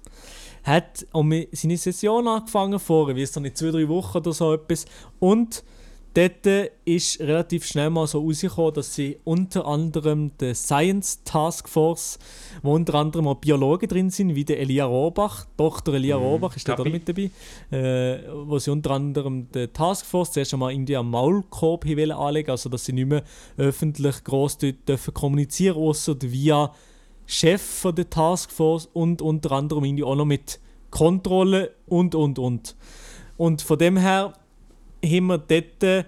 hat 0.65 1.07
um 1.13 1.31
seine 1.53 1.77
Session 1.77 2.27
angefangen 2.27 2.79
vor, 2.79 3.11
ich 3.11 3.17
weiß 3.17 3.37
noch 3.37 3.43
nicht, 3.43 3.59
zwei, 3.59 3.71
drei 3.71 3.89
Wochen 3.89 4.19
oder 4.19 4.33
so 4.33 4.55
etwas. 4.55 4.87
Und 5.19 5.63
dort 6.15 6.71
ist 6.85 7.21
relativ 7.21 7.67
schnell 7.67 7.91
mal 7.91 8.07
so 8.07 8.21
rausgekommen, 8.21 8.75
dass 8.75 8.95
sie 8.95 9.19
unter 9.25 9.67
anderem 9.67 10.31
die 10.41 10.55
Science 10.55 11.23
Task 11.25 11.69
Force, 11.69 12.19
wo 12.63 12.75
unter 12.75 12.95
anderem 12.95 13.29
auch 13.29 13.37
Biologen 13.37 13.89
drin 13.89 14.11
sind, 14.11 14.35
wie 14.35 14.45
der 14.45 14.61
Elia 14.61 14.85
Rohrbach, 14.85 15.47
Dr. 15.57 15.95
Elia 15.95 16.17
Mhm, 16.17 16.23
Rohrbach 16.23 16.57
ist 16.57 16.69
dort 16.69 16.81
auch 16.81 16.85
mit 16.85 17.09
dabei, 17.09 17.31
äh, 17.71 18.21
wo 18.47 18.59
sie 18.59 18.71
unter 18.71 18.93
anderem 18.93 19.49
die 19.53 19.69
Task 19.69 20.07
Force 20.07 20.33
zuerst 20.33 20.55
einmal 20.55 20.73
irgendwie 20.73 20.97
am 20.97 21.11
Maulkorb 21.11 21.85
anlegen, 21.85 22.51
also 22.51 22.69
dass 22.69 22.85
sie 22.85 22.93
nicht 22.93 23.09
mehr 23.09 23.25
öffentlich 23.57 24.23
gross 24.25 24.57
dürfen 24.59 25.15
kommunizieren, 25.15 25.77
außer 25.77 26.17
via 26.21 26.73
Chef 27.27 27.63
von 27.63 27.95
der 27.95 28.11
Taskforce 28.11 28.89
und 28.93 29.23
unter 29.23 29.53
anderem 29.53 29.85
irgendwie 29.85 30.05
auch 30.05 30.17
noch 30.17 30.25
mit 30.25 30.61
Kontrolle 30.91 31.75
und 31.87 32.15
und 32.15 32.39
und. 32.39 32.77
Und 33.37 33.63
von 33.63 33.79
dem 33.79 33.97
her 33.97 34.35
haben 35.05 35.27
wir 35.27 35.39
dort 35.39 35.83
äh, 35.83 36.05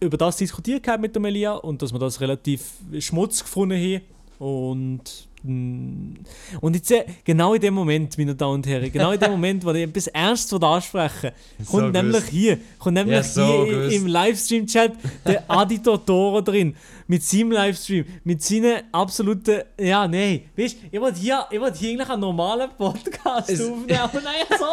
über 0.00 0.16
das 0.16 0.36
diskutiert 0.36 0.82
gehabt 0.82 1.00
mit 1.02 1.14
der 1.14 1.20
Melia 1.22 1.54
und 1.54 1.82
dass 1.82 1.92
wir 1.92 1.98
das 1.98 2.20
relativ 2.20 2.62
schmutzig 3.00 3.44
gefunden 3.44 3.76
haben. 3.76 4.00
Und, 4.38 5.02
mm, 5.42 6.14
und 6.60 6.74
jetzt, 6.76 6.92
äh, 6.92 7.04
genau 7.24 7.54
in 7.54 7.60
dem 7.60 7.74
Moment, 7.74 8.16
meine 8.16 8.36
Damen 8.36 8.54
und 8.54 8.66
Herren, 8.68 8.92
genau 8.92 9.10
in 9.10 9.18
dem 9.18 9.30
Moment, 9.38 9.64
wo 9.64 9.72
ich 9.72 9.82
etwas 9.82 10.06
ernst 10.06 10.54
ansprechen 10.54 11.32
So 11.64 11.72
kommt 11.78 11.92
nämlich 11.92 12.24
hier, 12.26 12.58
kommt 12.78 12.94
nämlich 12.94 13.16
Ja, 13.16 13.22
so 13.24 13.64
hier 13.64 13.74
gewusst. 13.78 13.96
im 13.96 14.06
Livestream-Chat 14.06 14.92
der 15.26 15.44
Adi 15.50 15.82
Totoro 15.82 16.40
drin, 16.40 16.76
mit 17.08 17.24
seinem 17.24 17.50
Livestream, 17.50 18.04
mit 18.22 18.40
seinen 18.40 18.82
absoluten, 18.92 19.62
ja, 19.80 20.06
nein, 20.06 20.42
weißt 20.56 20.76
du, 20.82 20.86
ich 20.92 21.00
wollte 21.00 21.18
hier, 21.18 21.44
ich 21.50 21.60
wollte 21.60 21.78
hier 21.78 21.90
eigentlich 21.90 22.08
einen 22.10 22.20
normalen 22.20 22.70
Podcast 22.78 23.50
Es- 23.50 23.60
aufnehmen, 23.60 23.98
aber 23.98 24.20
nein, 24.22 24.46
so. 24.56 24.64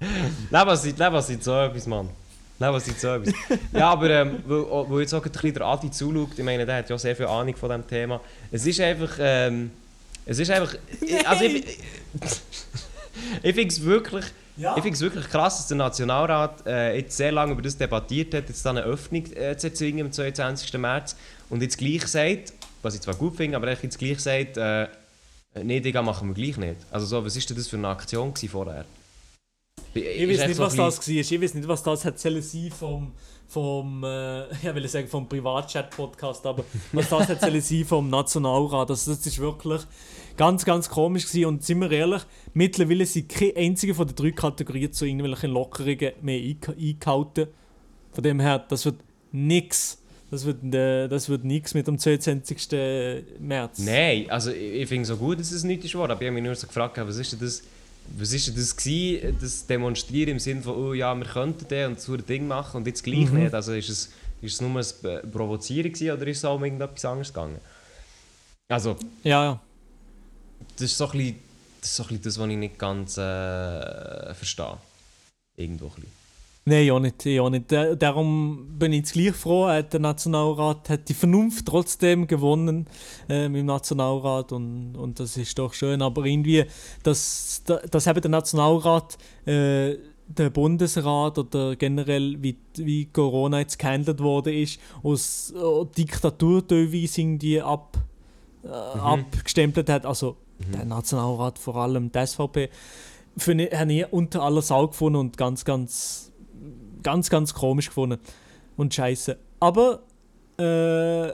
Leben 0.50 0.76
sind, 0.76 0.98
Leben 0.98 1.22
sind 1.22 1.44
so 1.44 1.52
etwas, 1.58 1.86
Mann. 1.86 2.08
Leben 2.58 2.80
sind 2.80 2.98
so 2.98 3.08
etwas. 3.08 3.34
ja, 3.72 3.90
aber 3.90 4.10
ähm, 4.10 4.42
weil, 4.46 4.64
weil 4.90 5.00
jetzt 5.00 5.14
auch 5.14 5.24
ein 5.24 5.30
bisschen 5.30 5.54
der 5.54 5.62
Adi 5.66 5.90
zuschaut, 5.90 6.30
ich 6.36 6.44
meine, 6.44 6.66
der 6.66 6.76
hat 6.76 6.90
ja 6.90 6.98
sehr 6.98 7.14
viel 7.16 7.26
Ahnung 7.26 7.56
von 7.56 7.68
diesem 7.68 7.86
Thema. 7.86 8.20
Es 8.50 8.66
ist 8.66 8.80
einfach, 8.80 9.16
ähm, 9.20 9.70
es 10.26 10.38
ist 10.38 10.50
einfach, 10.50 10.74
also 11.24 11.44
ich, 11.44 11.64
ich 13.42 13.54
finde 13.54 13.68
es 13.68 13.82
wirklich, 13.82 14.24
Ja. 14.56 14.76
ich 14.76 14.82
find's 14.82 15.00
wirklich 15.00 15.28
krass, 15.28 15.58
dass 15.58 15.68
der 15.68 15.76
Nationalrat 15.76 16.66
äh, 16.66 16.96
jetzt 16.96 17.16
sehr 17.16 17.32
lange 17.32 17.52
über 17.52 17.62
das 17.62 17.76
debattiert 17.76 18.34
hat, 18.34 18.48
jetzt 18.48 18.64
dann 18.64 18.76
eine 18.78 18.86
Öffnung 18.86 19.24
äh, 19.34 19.56
zu 19.56 19.68
erzwingen 19.68 20.06
am 20.06 20.12
22. 20.12 20.72
März 20.78 21.16
und 21.50 21.62
jetzt 21.62 21.78
gleich 21.78 22.06
sagt, 22.06 22.52
was 22.82 22.94
ich 22.94 23.00
zwar 23.00 23.14
gut 23.14 23.36
finde, 23.36 23.56
aber 23.56 23.68
echt 23.68 23.82
jetzt 23.82 23.98
gleich 23.98 24.20
sagt, 24.20 24.56
äh, 24.56 24.88
nee, 25.62 25.80
Digga, 25.80 26.02
machen 26.02 26.28
wir 26.28 26.34
gleich 26.34 26.56
nicht. 26.56 26.76
Also 26.90 27.06
so, 27.06 27.24
was 27.24 27.36
ist 27.36 27.48
denn 27.50 27.56
das 27.56 27.68
für 27.68 27.76
eine 27.76 27.88
Aktion 27.88 28.34
vorher? 28.34 28.84
Ich 29.98 30.28
weiß 30.28 30.48
nicht, 30.48 30.58
was 30.58 30.74
das 30.76 30.98
war. 31.08 31.14
Ich 31.14 31.40
weiß 31.42 31.54
nicht, 31.54 31.68
was 31.68 31.82
das 31.82 32.04
hat 32.04 32.18
sein 32.18 32.42
vom, 32.78 33.12
vom 33.48 34.04
äh, 34.04 34.06
ja, 34.62 34.74
will 34.74 34.84
ich 34.84 34.90
sagen, 34.90 35.08
vom 35.08 35.28
Privatchat-Podcast, 35.28 36.46
aber 36.46 36.64
was 36.92 37.08
das 37.08 37.28
hat 37.28 37.40
sein 37.40 37.84
vom 37.84 38.08
Nationalrat. 38.10 38.90
Also 38.90 39.12
das 39.12 39.26
ist 39.26 39.38
wirklich 39.38 39.82
ganz, 40.36 40.64
ganz 40.64 40.88
komisch 40.88 41.26
gewesen. 41.26 41.46
Und 41.46 41.64
sind 41.64 41.80
wir 41.80 41.90
ehrlich, 41.90 42.22
mittlerweile 42.54 43.06
sind 43.06 43.28
keine 43.28 43.56
einzige 43.56 43.94
von 43.94 44.06
den 44.06 44.16
drei 44.16 44.30
Kategorien 44.32 44.92
zu 44.92 45.04
irgendwelchen 45.04 45.50
Lockerungen 45.50 46.12
mehr 46.22 46.38
einge- 46.40 46.76
eingehalten. 46.76 47.48
Von 48.12 48.24
dem 48.24 48.40
her, 48.40 48.64
das 48.68 48.84
wird 48.84 48.96
nix. 49.32 49.98
Das 50.30 50.44
wird, 50.44 50.62
äh, 50.74 51.08
das 51.08 51.30
wird 51.30 51.44
nix 51.44 51.72
mit 51.72 51.86
dem 51.86 51.98
22. 51.98 52.68
März. 53.40 53.78
Nein, 53.78 54.26
also 54.28 54.50
ich, 54.50 54.82
ich 54.82 54.88
finde 54.88 55.02
es 55.02 55.08
so 55.08 55.16
gut, 55.16 55.40
dass 55.40 55.50
es 55.52 55.64
nicht 55.64 55.82
ist 55.84 55.92
geworden, 55.92 56.12
aber 56.12 56.20
ich 56.20 56.26
habe 56.26 56.34
mich 56.34 56.44
nur 56.44 56.54
so 56.54 56.66
gefragt, 56.66 56.98
was 56.98 57.16
ist 57.16 57.32
denn 57.32 57.40
das, 57.40 57.62
was 58.16 58.30
denn 58.46 58.54
das 58.56 58.76
gewesen, 58.76 59.36
das 59.40 59.66
Demonstrieren 59.66 60.30
im 60.32 60.38
Sinne 60.38 60.62
von, 60.62 60.74
oh 60.74 60.92
ja, 60.94 61.14
wir 61.14 61.26
könnten 61.26 61.66
das 61.68 61.86
und 61.88 62.00
so 62.00 62.14
ein 62.14 62.24
Ding 62.26 62.46
machen 62.48 62.78
und 62.78 62.86
jetzt 62.86 63.02
gleich 63.04 63.30
Mhm. 63.30 63.42
nicht. 63.44 63.54
Also 63.54 63.72
ist 63.72 63.88
es, 63.88 64.10
ist 64.40 64.54
es 64.54 64.60
nur 64.60 64.70
ein 64.80 65.30
Provozieren 65.30 65.92
gewesen, 65.92 66.12
oder 66.16 66.26
ist 66.26 66.38
es 66.38 66.44
auch 66.44 66.56
um 66.56 66.64
irgendetwas 66.64 67.04
anderes 67.04 67.28
gegangen? 67.28 67.58
Also, 68.68 68.96
Ja, 69.24 69.44
ja. 69.44 69.60
das 70.76 70.82
ist 70.90 70.96
so 70.98 71.06
ein 71.06 71.12
bisschen 71.12 71.36
das, 71.80 71.90
ist 71.90 71.96
so 71.96 72.02
ein 72.02 72.06
bisschen 72.08 72.22
das 72.24 72.38
was 72.38 72.48
ich 72.48 72.56
nicht 72.56 72.78
ganz 72.78 73.16
äh, 73.18 74.34
verstehe. 74.34 74.76
Irgendwo 75.56 75.86
ein 75.86 75.90
bisschen. 75.94 76.17
Nein, 76.68 76.84
ja 76.84 77.00
nicht, 77.00 77.24
ja 77.24 77.48
nicht. 77.48 77.72
Äh, 77.72 77.96
Darum 77.96 78.78
bin 78.78 78.92
ich 78.92 78.98
jetzt 78.98 79.12
gleich 79.14 79.34
froh, 79.34 79.68
äh, 79.68 79.82
der 79.82 80.00
Nationalrat 80.00 80.90
hat 80.90 81.08
die 81.08 81.14
Vernunft 81.14 81.64
trotzdem 81.66 82.26
gewonnen 82.26 82.86
ähm, 83.30 83.54
im 83.54 83.64
Nationalrat 83.64 84.52
und, 84.52 84.94
und 84.94 85.18
das 85.18 85.38
ist 85.38 85.58
doch 85.58 85.72
schön. 85.72 86.02
Aber 86.02 86.26
irgendwie, 86.26 86.66
dass, 87.02 87.62
dass 87.64 88.06
eben 88.06 88.20
der 88.20 88.30
Nationalrat, 88.30 89.16
äh, 89.46 89.96
der 90.26 90.50
Bundesrat 90.50 91.38
oder 91.38 91.74
generell 91.74 92.36
wie, 92.42 92.58
wie 92.74 93.06
Corona 93.06 93.60
jetzt 93.60 93.78
gehandelt 93.78 94.20
worden 94.20 94.52
ist, 94.52 94.78
aus 95.02 95.54
äh, 95.56 95.86
Diktatur 95.96 96.64
irgendwie 96.68 97.62
ab, 97.62 97.96
äh, 98.62 98.68
abgestempelt 98.68 99.88
hat. 99.88 100.04
Also 100.04 100.36
der 100.58 100.84
Nationalrat, 100.84 101.58
vor 101.58 101.76
allem 101.76 102.12
die 102.12 102.26
SVP, 102.26 102.68
finde 103.38 103.68
ich, 103.68 103.74
habe 103.74 103.92
ich 103.92 104.12
unter 104.12 104.42
aller 104.42 104.60
Sau 104.60 104.88
gefunden 104.88 105.18
und 105.18 105.38
ganz, 105.38 105.64
ganz, 105.64 106.27
ganz, 107.02 107.30
ganz 107.30 107.54
komisch 107.54 107.88
gefunden. 107.88 108.18
Und 108.76 108.94
scheiße. 108.94 109.36
Aber, 109.60 110.00
äh, 110.58 111.32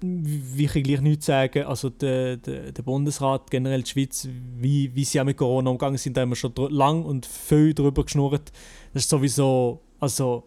wie 0.00 0.64
ich 0.64 0.72
gleich 0.72 1.00
nichts 1.00 1.26
sagen, 1.26 1.64
also 1.64 1.88
der, 1.88 2.36
der, 2.36 2.72
der 2.72 2.82
Bundesrat, 2.82 3.50
generell 3.50 3.82
die 3.82 3.90
Schweiz, 3.90 4.28
wie, 4.58 4.94
wie 4.94 5.04
sie 5.04 5.20
auch 5.20 5.24
mit 5.24 5.38
Corona 5.38 5.70
umgegangen 5.70 5.96
sind, 5.96 6.16
da 6.16 6.20
haben 6.20 6.30
wir 6.30 6.36
schon 6.36 6.52
lang 6.68 7.04
und 7.04 7.24
viel 7.24 7.72
drüber 7.72 8.04
geschnurrt. 8.04 8.52
Das 8.92 9.04
ist 9.04 9.10
sowieso, 9.10 9.80
also, 10.00 10.44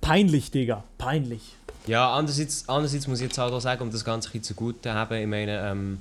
peinlich, 0.00 0.50
Digga, 0.52 0.84
peinlich. 0.98 1.56
Ja, 1.86 2.12
andererseits, 2.12 2.68
andererseits 2.68 3.08
muss 3.08 3.18
ich 3.18 3.26
jetzt 3.26 3.38
auch 3.40 3.58
sagen, 3.60 3.82
um 3.82 3.90
das 3.90 4.04
Ganze 4.04 4.28
bisschen 4.28 4.44
zugute 4.44 4.82
zu 4.82 4.94
haben, 4.94 5.16
ich 5.16 5.26
meine, 5.26 5.70
ähm, 5.70 5.98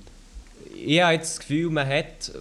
ich 0.75 1.01
habe 1.01 1.13
jetzt 1.13 1.37
das 1.37 1.39
Gefühl, 1.39 1.71
man 1.71 1.87
hat 1.87 2.31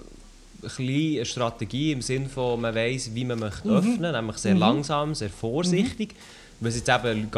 eine 0.63 1.25
Strategie 1.25 1.93
im 1.93 2.03
Sinne 2.03 2.29
von, 2.29 2.61
man 2.61 2.75
weiß, 2.75 3.15
wie 3.15 3.25
man 3.25 3.39
möchte 3.39 3.69
öffnen, 3.69 4.13
nämlich 4.13 4.37
sehr 4.39 4.55
langsam, 4.55 5.15
sehr 5.15 5.31
vorsichtig. 5.31 6.15
Weil 6.63 6.69
es 6.69 6.77
jetzt 6.77 6.91
eben 6.91 7.31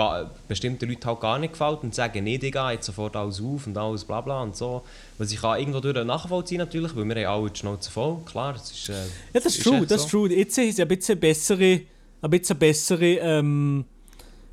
bestimmten 0.48 0.88
Leuten 0.88 1.06
halt 1.06 1.20
gar 1.20 1.38
nicht 1.38 1.52
gefällt 1.52 1.84
und 1.84 1.94
sagen, 1.94 2.24
nee, 2.24 2.38
Digga, 2.38 2.72
jetzt 2.72 2.86
sofort 2.86 3.14
alles 3.14 3.40
auf 3.40 3.68
und 3.68 3.78
alles 3.78 4.04
bla 4.04 4.20
bla 4.20 4.42
und 4.42 4.56
so. 4.56 4.82
Was 5.16 5.30
ich 5.30 5.40
kann 5.40 5.60
irgendwo 5.60 5.78
durch 5.78 6.04
nachvollziehen 6.04 6.58
natürlich, 6.58 6.96
weil 6.96 7.04
wir 7.04 7.28
haben 7.28 7.42
alle 7.42 7.50
die 7.50 7.58
Schnauze 7.60 7.88
voll, 7.88 8.16
klar, 8.26 8.54
das 8.54 8.72
ist... 8.72 8.88
Äh, 8.88 8.94
Ja, 8.94 8.98
das 9.34 9.46
ist, 9.46 9.58
Ist 9.58 9.64
true, 9.64 9.80
das 9.86 9.88
so. 9.88 9.94
ist 10.06 10.10
true. 10.10 10.32
Jetzt 10.34 10.58
ist 10.58 10.78
ja 10.78 10.84
ein 10.84 10.88
bisschen 10.88 11.20
bessere, 11.20 11.82
ein 12.20 12.30
bisschen 12.30 12.58
bessere, 12.58 13.04
ähm, 13.18 13.84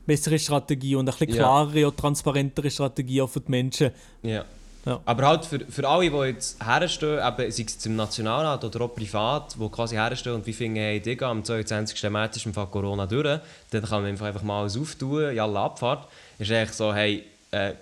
bessere 0.06 0.38
Strategie 0.38 0.96
und 0.96 1.10
ein 1.10 1.16
bisschen 1.18 1.30
Ja. 1.30 1.42
klarere 1.44 1.88
und 1.88 1.98
transparentere 1.98 2.70
Strategie 2.70 3.24
auch 3.24 3.30
für 3.30 3.42
die 3.42 3.50
Menschen. 3.50 3.90
Ja. 4.22 4.46
Ja. 4.86 5.00
Aber 5.06 5.28
halt 5.28 5.46
für, 5.46 5.60
für 5.60 5.88
alle, 5.88 6.10
die 6.10 6.18
jetzt 6.30 6.64
herstehen, 6.64 7.20
sei 7.20 7.46
es 7.46 7.58
jetzt 7.58 7.86
im 7.86 7.96
Nationalrat 7.96 8.64
oder 8.64 8.82
auch 8.82 8.96
privat, 8.96 9.56
die 9.60 9.70
quasi 9.70 9.96
herstehen 9.96 10.34
und 10.34 10.46
wie 10.48 10.54
finden, 10.54 10.78
hey 10.78 11.00
Digga, 11.00 11.30
am 11.30 11.44
22. 11.44 12.10
März 12.10 12.38
ist 12.38 12.46
im 12.46 12.54
Fall 12.54 12.68
Corona 12.68 13.06
durch, 13.06 13.40
dann 13.72 13.84
kann 13.84 14.02
man 14.02 14.12
einfach, 14.12 14.42
mal 14.42 14.62
alles 14.62 14.78
auftun, 14.78 15.36
jalla 15.36 15.66
Abfahrt. 15.66 16.08
Ist 16.38 16.52
eigentlich 16.52 16.72
so, 16.72 16.94
hey, 16.94 17.24
äh, 17.52 17.74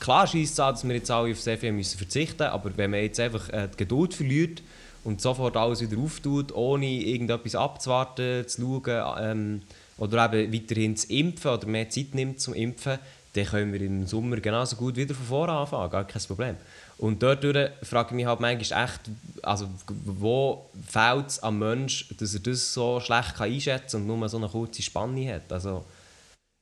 klar 0.00 0.26
scheisst 0.26 0.52
es 0.52 0.56
dass 0.56 0.86
wir 0.86 0.94
jetzt 0.94 1.10
alle 1.10 1.32
auf 1.32 1.40
sehr 1.40 1.58
viel 1.58 1.72
müssen 1.72 1.98
verzichten 1.98 2.42
aber 2.42 2.76
wenn 2.76 2.90
man 2.90 3.00
jetzt 3.00 3.20
einfach 3.20 3.48
äh, 3.50 3.68
die 3.72 3.76
Geduld 3.76 4.14
verliert 4.14 4.62
und 5.04 5.20
sofort 5.20 5.56
alles 5.56 5.80
wieder 5.80 6.00
auftut, 6.00 6.52
ohne 6.52 6.86
irgendetwas 6.86 7.54
abzuwarten, 7.54 8.46
zu 8.46 8.82
schauen 8.84 9.16
ähm, 9.20 9.62
oder 9.96 10.32
eben 10.32 10.52
weiterhin 10.52 10.96
zu 10.96 11.12
impfen 11.12 11.50
oder 11.50 11.66
mehr 11.66 11.88
Zeit 11.88 12.14
nimmt 12.14 12.40
zum 12.40 12.54
Impfen, 12.54 12.98
dann 13.34 13.44
können 13.44 13.72
wir 13.72 13.80
im 13.80 14.06
Sommer 14.06 14.38
genauso 14.40 14.76
gut 14.76 14.96
wieder 14.96 15.14
von 15.14 15.26
vorne 15.26 15.52
anfangen, 15.52 15.90
gar 15.90 16.06
kein 16.06 16.22
Problem. 16.22 16.56
Und 16.98 17.22
dort 17.22 17.44
frage 17.82 18.08
ich 18.10 18.16
mich 18.16 18.26
halt 18.26 18.40
manchmal 18.40 18.84
echt, 18.84 19.00
also 19.42 19.68
wo 20.04 20.68
fehlt 20.86 21.28
es 21.28 21.42
am 21.42 21.58
Mensch, 21.58 22.08
dass 22.18 22.34
er 22.34 22.40
das 22.40 22.74
so 22.74 22.98
schlecht 23.00 23.36
kann 23.36 23.52
einschätzen 23.52 24.02
und 24.02 24.06
nur 24.06 24.28
so 24.28 24.36
eine 24.36 24.48
kurze 24.48 24.82
Spanne 24.82 25.34
hat. 25.34 25.52
Also, 25.52 25.84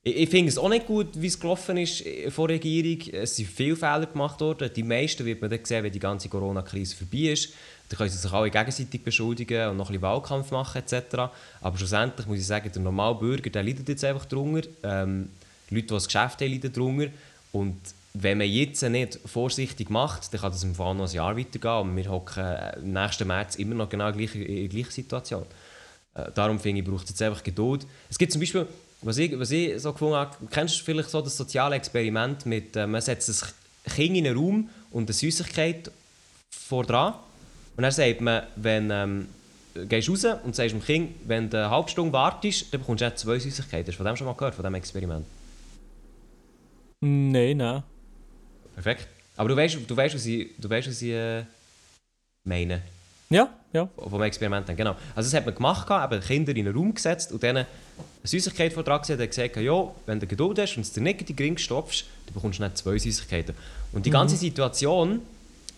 ich, 0.02 0.16
ich 0.16 0.29
finde 0.29 0.50
es 0.50 0.59
auch 0.59 0.68
nicht 0.68 0.87
gut, 0.87 1.09
wie 1.14 1.29
es 1.29 1.40
gelaufen 1.40 1.79
ist 1.79 2.05
von 2.29 2.48
der 2.48 2.57
Regierung. 2.57 3.14
Es 3.14 3.37
sind 3.37 3.48
viele 3.48 3.76
Fehler 3.76 4.07
gemacht 4.07 4.40
worden. 4.42 4.70
Die 4.74 4.83
meisten 4.83 5.24
wird 5.24 5.40
man 5.40 5.48
dann 5.48 5.64
sehen, 5.64 5.85
wenn 5.85 5.92
die 5.92 5.98
ganze 5.98 6.29
Corona-Krise 6.29 6.96
vorbei 6.96 7.33
ist. 7.33 7.55
Dann 7.88 7.98
können 7.98 8.11
sie 8.11 8.18
sich 8.18 8.33
alle 8.33 8.50
gegenseitig 8.50 9.02
beschuldigen 9.02 9.70
und 9.70 9.79
noch 9.79 9.88
ein 9.88 9.92
bisschen 9.92 10.02
Wahlkampf 10.02 10.50
machen 10.50 10.83
etc. 10.83 11.31
Aber 11.62 11.79
schlussendlich 11.79 12.26
muss 12.26 12.38
ich 12.38 12.46
sagen, 12.46 12.70
der 12.70 12.83
normale 12.83 13.14
Bürger 13.14 13.48
der 13.48 13.62
leidet 13.62 13.88
jetzt 13.88 14.05
einfach 14.05 14.26
drunter. 14.26 14.68
Ähm, 14.83 15.31
Leute, 15.70 15.87
die 15.87 15.94
das 15.94 16.07
Geschäft 16.07 16.40
haben, 16.40 16.50
leiden 16.50 16.72
drunter. 16.72 17.11
Und 17.52 17.81
wenn 18.14 18.38
man 18.38 18.48
jetzt 18.48 18.83
nicht 18.83 19.18
vorsichtig 19.24 19.90
macht, 19.90 20.33
dann 20.33 20.40
kann 20.40 20.52
das 20.52 20.64
im 20.64 20.74
Fall 20.74 20.94
noch 20.94 21.09
ein 21.09 21.14
Jahr 21.14 21.37
weitergehen. 21.37 21.90
Und 21.90 21.96
wir 21.96 22.11
hocken 22.11 22.44
äh, 22.44 22.79
im 22.79 22.92
nächsten 22.92 23.26
März 23.26 23.57
immer 23.57 23.74
noch 23.74 23.88
genau 23.88 24.12
gleichen, 24.12 24.42
in 24.42 24.68
der 24.68 24.68
gleichen 24.68 24.90
Situation. 24.90 25.44
Äh, 26.14 26.31
darum 26.35 26.59
finde 26.59 26.81
ich, 26.81 26.87
braucht 26.87 27.05
es 27.05 27.11
jetzt 27.11 27.22
einfach 27.22 27.42
Geduld. 27.42 27.87
Es 28.09 28.18
gibt 28.18 28.33
zum 28.33 28.40
Beispiel, 28.40 28.66
was 29.02 29.18
ich, 29.18 29.38
was 29.38 29.50
ich 29.50 29.81
so 29.81 29.92
gefunden 29.92 30.16
habe, 30.16 30.37
kennst 30.50 30.81
du 30.81 30.85
vielleicht 30.85 31.11
so 31.11 31.20
das 31.20 31.37
soziale 31.37 31.76
Experiment 31.76 32.46
mit, 32.46 32.76
äh, 32.76 32.87
man 32.87 33.00
setzt 33.00 33.29
ein 33.29 33.93
Kind 33.93 34.16
in 34.16 34.26
einen 34.26 34.36
Raum 34.36 34.70
und 34.91 35.09
eine 35.09 35.12
Süßigkeit 35.12 35.91
vor 36.51 36.84
dran 36.84 37.14
und 37.76 37.82
dann 37.82 37.93
sagt 37.93 38.20
man, 38.20 38.45
wenn 38.57 38.91
ähm, 38.91 39.28
gehst 39.88 40.09
raus 40.09 40.24
und 40.45 40.57
sagst 40.57 40.74
dem 40.74 40.82
Kind, 40.82 41.11
wenn 41.26 41.51
du 41.51 41.59
eine 41.59 41.70
halbe 41.70 41.88
Stunde 41.88 42.12
wartest, 42.12 42.72
dann 42.72 42.80
bekommst 42.80 43.03
du 43.03 43.14
zwei 43.14 43.38
Süßigkeiten. 43.38 43.88
Hast 43.88 43.95
du 43.95 44.03
von 44.03 44.07
dem 44.07 44.16
schon 44.16 44.26
mal 44.26 44.32
gehört, 44.32 44.55
von 44.55 44.64
diesem 44.64 44.74
Experiment? 44.74 45.26
Nein, 47.01 47.57
nein. 47.59 47.82
Perfekt. 48.74 49.07
Aber 49.36 49.49
du 49.49 49.57
weißt, 49.57 49.78
du 49.86 49.97
weißt, 49.97 50.14
was 50.14 50.26
ich, 50.26 50.49
du 50.59 50.68
weißt, 50.68 50.88
was 50.88 51.03
ich 51.03 51.11
äh, 51.12 51.44
meine. 52.44 52.82
Ja, 53.28 53.49
ja. 53.72 53.88
vom 53.97 54.22
Experiment 54.22 54.68
dann, 54.68 54.76
genau. 54.76 54.94
Also 55.14 55.28
das 55.28 55.34
hat 55.34 55.44
man 55.47 55.55
gemacht, 55.55 55.88
eben 55.90 56.20
Kinder 56.22 56.55
in 56.55 56.68
einen 56.68 56.76
Raum 56.76 56.94
gesetzt 56.94 57.32
und 57.32 57.42
denen 57.42 57.59
eine 57.59 57.66
Süßigkeit 58.22 58.72
vor 58.72 58.84
dran 58.84 59.01
gesetzt 59.01 59.20
und 59.20 59.28
gesagt, 59.28 59.57
ja, 59.57 59.88
wenn 60.07 60.20
du 60.20 60.26
Geduld 60.28 60.59
hast 60.61 60.76
und 60.76 60.82
es 60.82 60.92
dir 60.92 61.01
nicht 61.01 61.28
die 61.28 61.34
gering 61.34 61.59
stopfst, 61.59 62.05
dann 62.26 62.34
bekommst 62.34 62.61
du 62.61 62.62
nicht 62.62 62.78
zwei 62.78 62.97
Süßigkeiten. 62.97 63.55
Und 63.92 64.07
die 64.07 64.11
ganze 64.11 64.36
Situation 64.36 65.20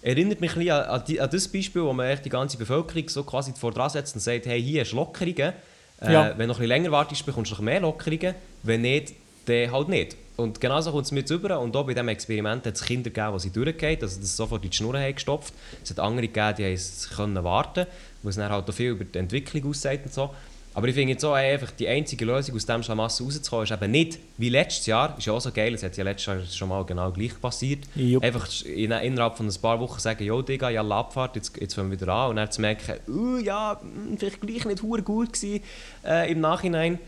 erinnert 0.02 0.40
mich 0.42 0.52
ein 0.52 0.58
bisschen 0.58 0.72
an, 0.74 0.84
an, 0.84 1.02
die, 1.08 1.20
an 1.20 1.30
das 1.30 1.48
Beispiel, 1.48 1.82
wo 1.82 1.92
man 1.94 2.06
echt 2.08 2.24
die 2.26 2.30
ganze 2.30 2.58
Bevölkerung 2.58 3.08
so 3.08 3.24
quasi 3.24 3.52
vor 3.58 3.72
dran 3.72 3.88
setzt 3.90 4.14
und 4.14 4.20
sagt, 4.20 4.44
hey, 4.44 4.62
hier 4.62 4.82
hast 4.82 4.92
du 4.92 4.96
Lockerungen, 4.96 5.54
Äh, 6.02 6.12
Ja. 6.12 6.28
Wenn 6.36 6.40
du 6.40 6.46
noch 6.48 6.56
ein 6.56 6.58
bisschen 6.58 6.68
länger 6.68 6.90
wartest, 6.92 7.24
bekommst 7.24 7.50
du 7.50 7.54
noch 7.54 7.62
mehr 7.62 7.80
Lockerungen. 7.80 8.34
Wenn 8.62 8.82
nicht, 8.82 9.14
dann 9.46 9.72
halt 9.72 9.88
nicht. 9.88 10.16
Und 10.38 10.60
genauso 10.60 10.92
kommt 10.92 11.04
es 11.04 11.10
mir 11.10 11.28
rüber. 11.28 11.58
Und 11.58 11.76
auch 11.76 11.84
bei 11.84 11.94
diesem 11.94 12.06
Experiment 12.06 12.64
hat 12.64 12.76
es 12.76 12.84
Kinder 12.84 13.10
gegeben, 13.10 13.32
die 13.34 13.40
sie 13.40 13.50
durchgehen, 13.50 13.98
also 14.00 14.20
das 14.20 14.36
sofort 14.36 14.62
in 14.62 14.70
die 14.70 14.76
Schnur 14.76 14.96
haben 14.96 15.12
gestopft. 15.12 15.52
Es 15.82 15.90
hat 15.90 15.98
andere 15.98 16.28
gegeben, 16.28 16.54
die 16.58 16.62
es 16.62 17.10
können 17.10 17.42
warten, 17.42 17.86
wo 18.22 18.28
es 18.28 18.36
dann 18.36 18.48
halt 18.48 18.70
auch 18.70 18.72
viel 18.72 18.90
über 18.90 19.04
die 19.04 19.18
Entwicklung 19.18 19.68
aussagt 19.68 20.06
und 20.06 20.14
so. 20.14 20.30
Aber 20.74 20.86
ich 20.86 20.94
finde 20.94 21.14
jetzt 21.14 21.24
auch 21.24 21.32
einfach, 21.32 21.72
die 21.72 21.88
einzige 21.88 22.24
Lösung 22.24 22.54
aus 22.54 22.64
diesem 22.64 22.84
Schlamassel 22.84 23.26
rauszukommen, 23.26 23.64
ist 23.64 23.72
eben 23.72 23.90
nicht 23.90 24.20
wie 24.36 24.48
letztes 24.48 24.86
Jahr, 24.86 25.18
ist 25.18 25.26
ja 25.26 25.32
auch 25.32 25.40
so 25.40 25.50
geil, 25.50 25.74
es 25.74 25.82
hat 25.82 25.96
ja 25.96 26.04
letztes 26.04 26.26
Jahr 26.26 26.44
schon 26.44 26.68
mal 26.68 26.84
genau 26.84 27.10
gleich 27.10 27.40
passiert. 27.40 27.80
Jupp. 27.96 28.22
Einfach 28.22 28.48
in, 28.64 28.92
innerhalb 28.92 29.36
von 29.36 29.48
ein 29.48 29.60
paar 29.60 29.80
Wochen 29.80 29.98
sagen, 29.98 30.22
jo 30.22 30.40
Digga, 30.40 30.70
ja 30.70 30.86
Abfahrt, 30.88 31.34
jetzt, 31.34 31.60
jetzt 31.60 31.74
fangen 31.74 31.90
wir 31.90 32.00
wieder 32.00 32.12
an. 32.12 32.30
Und 32.30 32.36
dann 32.36 32.48
zu 32.52 32.60
merken, 32.60 32.94
uh, 33.08 33.38
ja, 33.38 33.80
hm, 33.80 34.16
vielleicht 34.18 34.40
gleich 34.40 34.64
nicht 34.66 34.80
gut 34.80 35.04
gewesen 35.32 35.64
äh, 36.04 36.30
im 36.30 36.40
Nachhinein. 36.40 37.00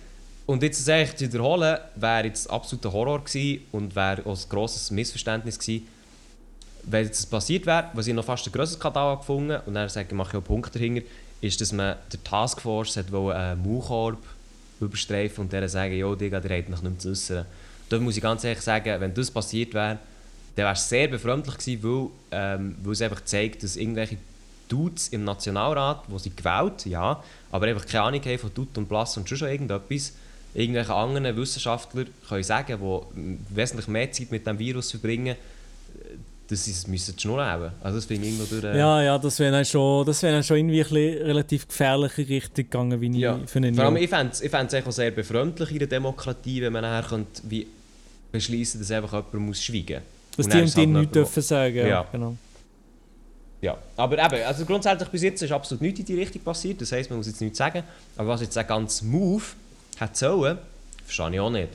Und 0.51 0.65
jetzt 0.65 0.81
das 0.81 0.89
eigentlich 0.89 1.15
zu 1.15 1.25
wiederholen, 1.27 1.79
wäre 1.95 2.27
jetzt 2.27 2.51
absoluter 2.51 2.93
Horror 2.93 3.23
gewesen 3.23 3.63
und 3.71 3.95
wäre 3.95 4.27
auch 4.27 4.37
ein 4.37 4.49
grosses 4.49 4.91
Missverständnis 4.91 5.57
gewesen, 5.57 5.87
wenn 6.83 7.05
jetzt 7.05 7.21
das 7.21 7.27
passiert 7.27 7.67
wäre, 7.67 7.89
was 7.93 8.09
ich 8.09 8.15
noch 8.15 8.25
fast 8.25 8.49
ein 8.49 8.53
grosses 8.53 8.75
Skandal 8.75 9.17
gefunden 9.19 9.61
und 9.65 9.75
dann 9.75 9.89
sage 9.89 10.09
ich, 10.11 10.15
mache 10.15 10.37
ich 10.37 10.43
auch 10.43 10.45
Punkte 10.45 10.77
dahinter, 10.77 11.03
ist, 11.41 11.61
dass 11.61 11.71
man 11.71 11.95
der 12.13 12.25
Taskforce 12.25 12.97
hat 12.97 13.15
einen 13.15 13.63
Maulkorb 13.63 14.19
überstreifen 14.81 15.45
und 15.45 15.53
denen 15.53 15.69
sagen, 15.69 15.95
jo 15.95 16.17
Digga, 16.17 16.41
der 16.41 16.59
hat 16.59 16.69
noch 16.69 16.83
nicht 16.83 16.91
mehr 16.91 16.99
zu 16.99 17.11
äußern. 17.11 17.47
Da 17.89 17.99
muss 18.01 18.17
ich 18.17 18.23
ganz 18.25 18.43
ehrlich 18.43 18.63
sagen, 18.63 19.01
wenn 19.01 19.15
das 19.15 19.31
passiert 19.31 19.73
wäre, 19.73 20.01
dann 20.57 20.65
wäre 20.65 20.73
es 20.73 20.89
sehr 20.89 21.07
befremdlich 21.07 21.59
gewesen, 21.59 21.85
weil, 21.85 22.11
ähm, 22.33 22.75
weil 22.83 22.93
es 22.95 23.03
einfach 23.03 23.23
zeigt, 23.23 23.63
dass 23.63 23.77
irgendwelche 23.77 24.17
Dudes 24.69 25.11
im 25.11 25.23
Nationalrat, 25.23 26.03
wo 26.09 26.19
sie 26.19 26.35
gewählt, 26.35 26.87
ja, 26.87 27.23
aber 27.53 27.67
einfach 27.67 27.87
keine 27.87 28.03
Ahnung 28.03 28.25
haben 28.25 28.39
von 28.39 28.53
Tut 28.53 28.77
und 28.77 28.89
Blass 28.89 29.17
und 29.17 29.29
schon 29.29 29.47
irgendetwas, 29.47 30.15
irgendwelche 30.55 30.95
anderen 30.95 31.37
Wissenschaftler 31.37 32.05
können 32.29 32.43
sagen, 32.43 32.79
die 32.81 33.39
wesentlich 33.55 33.89
mehr 33.89 34.11
Zeit 34.11 34.31
mit 34.31 34.47
dem 34.47 34.59
Virus 34.59 34.91
verbringen, 34.91 35.37
dass 36.49 36.65
sie 36.65 36.73
es 36.73 36.87
müssen 36.89 37.15
die 37.15 37.23
Schnur 37.23 37.45
haben. 37.45 37.71
Also 37.81 37.99
das 37.99 38.07
finde 38.07 38.27
ich 38.27 38.35
irgendwo 38.35 38.53
durch... 38.53 38.65
äh, 38.75 38.79
Ja, 38.79 39.03
ja, 39.03 39.19
das 39.19 39.39
wäre 39.39 39.53
dann 39.53 39.65
schon, 39.65 40.05
das 40.05 40.23
wäre 40.23 40.35
dann 40.35 40.43
schon 40.43 40.57
irgendwie 40.57 40.81
ein 40.81 40.89
bisschen 40.89 41.23
relativ 41.27 41.69
gefährliche 41.69 42.29
Richtung 42.29 42.65
gegangen, 42.65 43.01
wie 43.01 43.07
ich 43.11 43.17
Ja, 43.17 43.39
für 43.47 43.59
einen 43.59 43.75
vor 43.75 43.85
allem 43.85 43.97
ich 43.97 44.11
fände 44.11 44.33
es 44.33 44.41
ich 44.41 44.51
fänd's 44.51 44.75
auch 44.75 44.91
sehr 44.91 45.13
befremdlich 45.13 45.71
in 45.71 45.79
der 45.79 45.87
Demokratie, 45.89 46.61
wenn 46.63 46.73
man 46.73 46.83
nachher 46.83 47.09
könnte, 47.09 47.43
wie 47.49 47.69
beschließen, 48.33 48.81
dass 48.81 48.91
einfach 48.91 49.13
jemand 49.13 49.35
muss 49.35 49.63
schweigen 49.63 50.03
Dass 50.37 50.47
Und 50.47 50.53
die 50.53 50.61
und 50.61 50.77
die 50.77 50.81
halt 50.81 50.89
nichts 50.89 51.13
dürfen 51.13 51.43
sagen. 51.43 51.77
Ja. 51.77 51.87
Ja. 51.87 52.07
Genau. 52.11 52.37
Ja, 53.63 53.77
aber 53.97 54.19
eben, 54.19 54.45
also 54.45 54.65
grundsätzlich 54.65 55.09
bis 55.11 55.23
jetzt 55.23 55.43
ist 55.43 55.53
absolut 55.53 55.83
nichts 55.83 56.01
in 56.01 56.07
die 56.07 56.15
Richtung 56.15 56.41
passiert, 56.43 56.81
das 56.81 56.93
heisst, 56.93 57.11
man 57.11 57.19
muss 57.19 57.27
jetzt 57.27 57.41
nichts 57.43 57.59
sagen. 57.59 57.83
Aber 58.17 58.29
was 58.29 58.41
jetzt 58.41 58.57
der 58.57 58.65
ganze 58.65 59.05
Move 59.05 59.45
hat 60.01 60.17
sollen, 60.17 60.59
verstehe 61.05 61.31
ich 61.35 61.41
auch 61.41 61.51
nicht. 61.51 61.69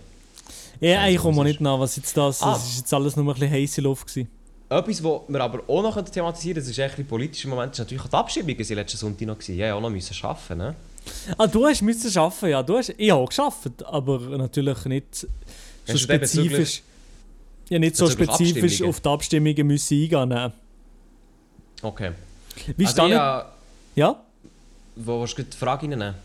Ja, 0.79 1.07
ich 1.07 1.17
komme 1.17 1.43
nicht 1.43 1.61
nach, 1.61 1.79
was 1.79 1.95
jetzt 1.95 2.15
das 2.17 2.41
Ah. 2.41 2.53
Das 2.53 2.67
ist 2.67 2.77
jetzt 2.79 2.93
alles 2.93 3.15
nur 3.15 3.25
ein 3.25 3.33
bisschen 3.39 3.51
heiße 3.53 3.81
Luft 3.81 4.07
gewesen. 4.07 4.29
Etwas, 4.67 5.03
was 5.03 5.21
wir 5.27 5.41
aber 5.41 5.61
auch 5.67 5.83
noch 5.83 6.01
thematisieren 6.03 6.55
können, 6.55 6.75
das 6.75 6.91
ist 6.91 6.99
ein 6.99 7.07
politischer 7.07 7.47
Moment, 7.47 7.73
ist 7.73 7.79
natürlich 7.79 8.03
auch 8.03 8.09
die 8.09 8.15
Abstimmungen, 8.15 8.57
die 8.57 8.73
letzten 8.73 8.97
Sonntag 8.97 9.27
noch 9.27 9.35
gewesen. 9.37 9.57
Ja, 9.57 9.67
ja, 9.67 9.75
auch 9.75 9.81
noch 9.81 9.89
müssen 9.91 10.15
arbeiten, 10.25 10.57
ne? 10.57 10.75
Ah, 11.37 11.45
du 11.45 11.65
hast 11.67 11.81
müssen 11.83 12.17
arbeiten, 12.17 12.49
ja. 12.49 12.63
Du 12.63 12.77
hast, 12.77 12.89
ich 12.97 13.11
habe 13.11 13.21
auch 13.21 13.29
gearbeitet, 13.29 13.83
aber 13.85 14.19
natürlich 14.37 14.85
nicht 14.85 15.27
so 15.85 15.97
spezifisch. 15.97 16.81
Ja, 17.69 17.79
nicht 17.79 17.95
so 17.95 18.09
spezifisch 18.09 18.81
auf 18.81 18.99
die 18.99 19.09
Abstimmungen 19.09 19.67
müssen 19.67 20.01
eingehen. 20.01 20.29
Nein. 20.29 20.53
Okay. 21.81 22.11
Wie 22.75 22.85
also 22.85 23.01
also, 23.03 23.13
ja, 23.13 23.51
Ja? 23.95 24.23
wo 24.95 25.21
willst 25.21 25.37
du 25.37 25.43
die 25.43 25.57
Frage 25.57 25.83
reinnehmen? 25.83 26.15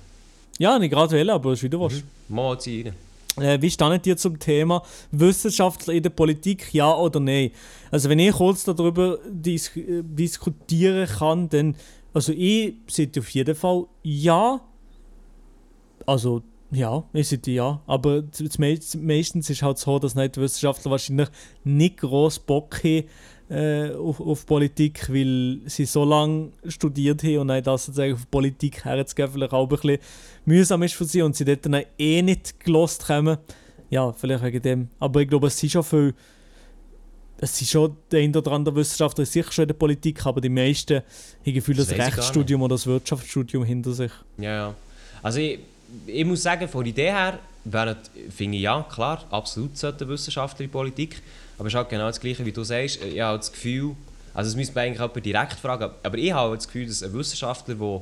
Ja, 0.60 0.78
nicht 0.78 0.90
gerade 0.90 1.12
wählen, 1.12 1.30
aber 1.30 1.52
es 1.52 1.60
ist 1.60 1.62
wieder 1.62 1.80
was. 1.80 1.94
Mhm. 1.94 2.34
Mal 2.34 2.60
zieh 2.60 2.82
rein. 2.82 3.42
Äh, 3.42 3.62
wie 3.62 3.70
standen 3.70 4.06
ihr 4.06 4.16
zum 4.18 4.38
Thema 4.38 4.82
Wissenschaftler 5.10 5.94
in 5.94 6.02
der 6.02 6.10
Politik, 6.10 6.74
ja 6.74 6.94
oder 6.94 7.18
nein? 7.18 7.52
Also 7.90 8.10
wenn 8.10 8.18
ich 8.18 8.32
kurz 8.32 8.64
darüber 8.64 9.18
dis 9.26 9.70
diskutieren 9.74 11.08
kann, 11.08 11.48
dann, 11.48 11.76
also 12.12 12.32
ich 12.32 12.74
sehe 12.88 13.08
auf 13.18 13.30
jeden 13.30 13.54
Fall 13.54 13.86
ja. 14.02 14.60
Also 16.04 16.42
ja, 16.70 17.04
ich 17.14 17.28
sehe 17.28 17.40
ja. 17.46 17.80
Aber 17.86 18.24
meistens 18.58 19.48
ist 19.48 19.62
halt 19.62 19.78
so, 19.78 19.98
dass 19.98 20.14
nicht 20.14 20.36
die 20.36 20.42
Wissenschaftler 20.42 20.90
wahrscheinlich 20.90 21.28
nicht 21.64 21.96
groß 21.96 22.40
Bock 22.40 22.84
haben 22.84 23.04
äh, 23.50 23.92
auf, 23.94 24.20
auf 24.20 24.46
Politik, 24.46 25.12
weil 25.12 25.60
sie 25.66 25.84
so 25.84 26.04
lange 26.04 26.52
studiert 26.68 27.22
haben 27.24 27.38
und 27.38 27.48
dann 27.48 27.62
das 27.62 27.86
sozusagen 27.86 28.14
auf 28.14 28.30
Politik 28.30 28.84
herzugeben 28.84 29.32
vielleicht 29.32 29.52
auch 29.52 29.64
ein 29.64 29.68
bisschen 29.68 29.98
mühsam 30.44 30.82
ist 30.84 30.94
für 30.94 31.04
sie 31.04 31.22
und 31.22 31.34
sie 31.34 31.44
dort 31.44 31.66
dann 31.66 31.82
eh 31.98 32.22
nicht 32.22 32.60
gelost 32.60 33.06
kommen. 33.06 33.38
Ja, 33.90 34.12
vielleicht 34.12 34.44
wegen 34.44 34.62
dem. 34.62 34.88
Aber 35.00 35.20
ich 35.20 35.28
glaube, 35.28 35.48
es 35.48 35.58
sind 35.58 35.70
schon 35.70 35.82
viel. 35.82 36.14
Es 37.38 37.58
sind 37.58 37.68
schon 37.68 37.96
der 38.12 38.20
ein 38.20 38.36
oder 38.36 38.52
andere 38.52 38.76
Wissenschaftler 38.76 39.24
sicher 39.24 39.50
schon 39.50 39.62
in 39.62 39.68
der 39.68 39.74
Politik, 39.74 40.24
aber 40.26 40.40
die 40.40 40.50
meisten 40.50 40.96
haben 40.98 41.04
das 41.44 41.54
Gefühl, 41.54 41.76
Das 41.76 41.88
das 41.88 41.98
Rechtsstudium 41.98 42.62
oder 42.62 42.74
das 42.74 42.86
Wirtschaftsstudium 42.86 43.64
hinter 43.64 43.92
sich. 43.92 44.12
Ja, 44.36 44.54
ja. 44.54 44.74
Also 45.22 45.40
ich, 45.40 45.58
ich 46.06 46.24
muss 46.24 46.42
sagen, 46.42 46.68
von 46.68 46.84
der 46.84 46.90
Idee 46.90 47.10
her, 47.10 47.38
wären, 47.64 47.96
finde 48.30 48.58
ich 48.58 48.62
ja, 48.62 48.86
klar, 48.88 49.24
absolut 49.30 49.76
sollten 49.76 50.08
Wissenschaftler 50.08 50.66
in 50.66 50.70
Politik. 50.70 51.22
Aber 51.60 51.66
es 51.66 51.74
ist 51.74 51.76
halt 51.76 51.90
genau 51.90 52.06
das 52.06 52.18
Gleiche, 52.18 52.46
wie 52.46 52.52
du 52.52 52.64
sagst. 52.64 53.04
Ich 53.04 53.20
habe 53.20 53.36
das 53.36 53.52
Gefühl, 53.52 53.94
also 54.32 54.48
es 54.48 54.56
müsste 54.56 54.74
man 54.74 54.84
eigentlich 54.84 54.98
jemand 54.98 55.26
direkt 55.26 55.52
fragen, 55.52 55.90
aber 56.02 56.16
ich 56.16 56.32
habe 56.32 56.56
das 56.56 56.66
Gefühl, 56.66 56.86
dass 56.86 57.02
ein 57.02 57.12
Wissenschaftler, 57.12 57.74
der 57.74 58.00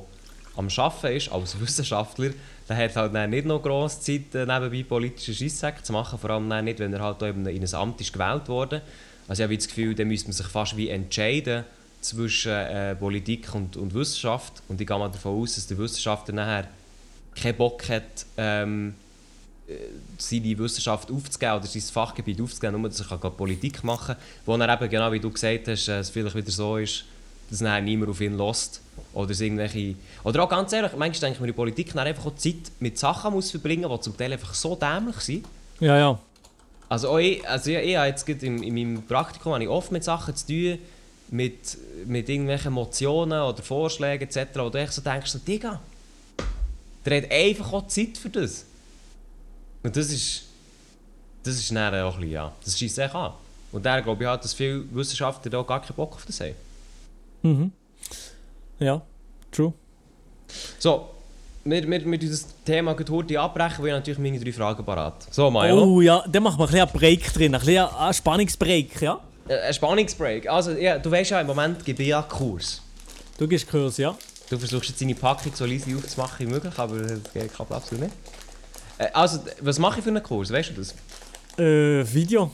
am 0.55 0.69
Arbeiten 0.77 1.17
ist, 1.17 1.29
als 1.29 1.59
Wissenschaftler, 1.59 2.29
der 2.69 2.77
hat 2.77 2.95
halt 2.95 3.13
dann 3.13 3.29
nicht 3.31 3.45
noch 3.45 3.61
grosse 3.61 3.99
Zeit, 3.99 4.33
äh, 4.33 4.45
nebenbei 4.45 4.85
politische 4.87 5.33
Scheisssäcke 5.33 5.83
zu 5.83 5.91
machen, 5.91 6.17
vor 6.17 6.29
allem 6.29 6.49
dann 6.49 6.63
nicht, 6.63 6.79
wenn 6.79 6.93
er 6.93 7.01
halt 7.01 7.21
eben 7.21 7.45
in 7.47 7.61
ein 7.61 7.75
Amt 7.75 7.99
ist 7.99 8.13
gewählt 8.13 8.47
wurde. 8.47 8.81
Also 9.27 9.41
ich 9.41 9.43
habe 9.43 9.57
das 9.57 9.67
Gefühl, 9.67 9.93
da 9.93 10.05
müsste 10.05 10.29
man 10.29 10.33
sich 10.33 10.47
fast 10.47 10.77
wie 10.77 10.87
entscheiden 10.87 11.65
zwischen 11.99 12.53
äh, 12.53 12.95
Politik 12.95 13.53
und, 13.53 13.75
und 13.75 13.93
Wissenschaft. 13.93 14.63
Und 14.69 14.79
ich 14.79 14.87
gehe 14.87 14.97
mal 14.97 15.09
davon 15.09 15.41
aus, 15.41 15.55
dass 15.55 15.67
der 15.67 15.77
Wissenschaftler 15.77 16.33
nachher 16.33 16.69
keinen 17.35 17.57
Bock 17.57 17.89
hat, 17.89 18.25
ähm, 18.37 18.95
äh, 18.95 19.08
seine 20.17 20.57
Wissenschaft 20.57 21.11
aufzugeben 21.11 21.53
oder 21.53 21.67
sein 21.67 21.81
Fachgebiet 21.81 22.41
aufzugeben, 22.41 22.81
nur 22.81 22.89
dass 22.89 22.99
er 22.99 23.17
kann 23.17 23.35
Politik 23.35 23.83
machen 23.83 24.15
kann. 24.15 24.23
Wo 24.45 24.57
dann 24.57 24.69
eben, 24.69 24.89
genau 24.89 25.11
wie 25.11 25.19
du 25.19 25.29
gesagt 25.29 25.67
hast, 25.67 25.87
äh, 25.87 25.99
es 25.99 26.09
vielleicht 26.09 26.35
wieder 26.35 26.51
so 26.51 26.77
ist, 26.77 27.05
dass 27.49 27.61
nachher 27.61 27.81
niemand 27.81 28.11
auf 28.11 28.21
ihn 28.21 28.37
lässt. 28.37 28.81
Oder, 29.13 29.31
irgendwelche, 29.39 29.95
oder 30.23 30.43
auch 30.43 30.49
ganz 30.49 30.73
ehrlich, 30.73 30.91
manchmal 30.91 31.19
denke 31.19 31.35
ich 31.35 31.39
mir, 31.39 31.47
die 31.47 31.53
Politik 31.53 31.95
einfach 31.95 32.25
auch 32.25 32.35
Zeit 32.35 32.71
mit 32.79 32.97
Sachen 32.97 33.33
muss 33.33 33.51
verbringen 33.51 33.89
die 33.89 33.99
zum 34.01 34.17
Teil 34.17 34.33
einfach 34.33 34.53
so 34.53 34.75
dämlich 34.75 35.17
sind. 35.17 35.45
Ja, 35.79 35.97
ja. 35.97 36.19
Also, 36.89 37.09
auch 37.09 37.19
ich, 37.19 37.47
also 37.47 37.69
ich, 37.69 37.77
ich 37.77 37.95
habe 37.95 38.07
jetzt 38.07 38.27
in, 38.27 38.63
in 38.63 38.73
meinem 38.73 39.03
Praktikum 39.03 39.53
habe 39.53 39.63
ich 39.63 39.69
oft 39.69 39.91
mit 39.91 40.03
Sachen 40.03 40.35
zu 40.35 40.47
tun, 40.47 40.79
mit, 41.29 41.77
mit 42.05 42.27
irgendwelchen 42.27 42.73
Motionen 42.73 43.41
oder 43.41 43.61
Vorschlägen 43.61 44.27
etc., 44.27 44.47
wo 44.55 44.69
du 44.69 44.79
echt 44.79 44.93
so 44.93 45.01
denkst, 45.01 45.31
so, 45.31 45.39
Digga, 45.39 45.79
der 47.05 47.17
hat 47.21 47.31
einfach 47.31 47.73
auch 47.73 47.87
Zeit 47.87 48.17
für 48.17 48.29
das. 48.29 48.65
Und 49.83 49.95
das 49.95 50.09
ist, 50.11 50.43
das 51.43 51.55
ist 51.55 51.71
dann 51.71 51.93
auch 51.95 52.13
ein 52.13 52.19
bisschen, 52.19 52.31
ja, 52.31 52.51
das 52.63 52.77
schießt 52.77 52.95
sich 52.95 53.13
an. 53.13 53.33
Und 53.71 53.85
daher 53.85 54.01
glaube 54.01 54.23
ich 54.23 54.29
halt, 54.29 54.43
dass 54.43 54.53
viele 54.53 54.83
Wissenschaftler 54.93 55.51
da 55.51 55.61
gar 55.61 55.81
keinen 55.81 55.95
Bock 55.95 56.15
auf 56.15 56.25
das 56.25 56.39
haben. 56.41 56.55
Mhm. 57.43 57.71
Ja, 58.79 59.01
true. 59.51 59.73
So, 60.79 61.09
wir, 61.63 61.87
wir, 61.87 62.05
wir 62.05 62.17
das 62.29 62.47
Thema 62.65 62.95
heute 63.09 63.39
abbrechen, 63.39 63.79
weil 63.83 63.87
ich 63.87 63.93
natürlich 63.93 64.19
meine 64.19 64.39
drei 64.39 64.51
Fragen 64.51 64.83
parat. 64.83 65.27
So, 65.31 65.51
Maelo. 65.51 65.83
Oh 65.83 66.01
ja, 66.01 66.23
dann 66.27 66.43
machen 66.43 66.57
wir 66.59 66.63
ein 66.65 66.67
bisschen 66.71 66.81
einen 66.81 66.91
Break 66.99 67.33
drin, 67.33 67.53
ein 67.53 67.59
bisschen 67.59 67.85
einen 67.85 68.13
Spannungsbreak, 68.13 69.01
ja? 69.01 69.19
Äh, 69.47 69.59
Ein 69.67 69.73
Spannungsbreak. 69.73 70.49
Also, 70.49 70.71
ja, 70.71 70.97
du 70.97 71.11
weißt 71.11 71.31
ja, 71.31 71.41
im 71.41 71.47
Moment 71.47 71.83
gebe 71.85 72.01
ich 72.03 72.09
ja 72.09 72.21
Kurs. 72.21 72.81
Du 73.37 73.47
gehst 73.47 73.69
Kurs, 73.69 73.97
ja? 73.97 74.15
Du 74.49 74.57
versuchst 74.57 74.89
jetzt 74.89 75.01
deine 75.01 75.15
Packung 75.15 75.53
so 75.53 75.65
leise 75.65 75.95
aufzumachen 75.95 76.47
wie 76.47 76.51
möglich, 76.51 76.73
aber 76.77 76.97
das 76.97 77.33
geht 77.33 77.53
klappt 77.53 77.71
absolut 77.71 78.05
nicht. 78.05 78.15
Äh, 78.99 79.07
also, 79.13 79.39
was 79.61 79.79
mache 79.79 79.99
ich 79.99 80.03
für 80.03 80.11
einen 80.11 80.21
Kurs? 80.21 80.51
Weißt 80.51 80.69
du 80.69 80.73
das? 80.73 80.93
Äh, 81.57 82.05
Video. 82.13 82.51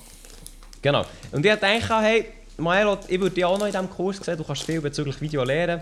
Genau. 0.82 1.04
Und 1.32 1.46
ich 1.46 1.52
dachte, 1.52 1.66
hey, 1.66 2.26
Maelo, 2.58 2.98
ich 3.08 3.20
würde 3.20 3.36
dich 3.36 3.44
auch 3.44 3.58
noch 3.58 3.66
in 3.66 3.72
diesem 3.72 3.90
Kurs 3.90 4.18
sehen, 4.18 4.38
du 4.38 4.44
kannst 4.44 4.64
viel 4.64 4.80
bezüglich 4.80 5.20
Video 5.20 5.44
lernen. 5.44 5.82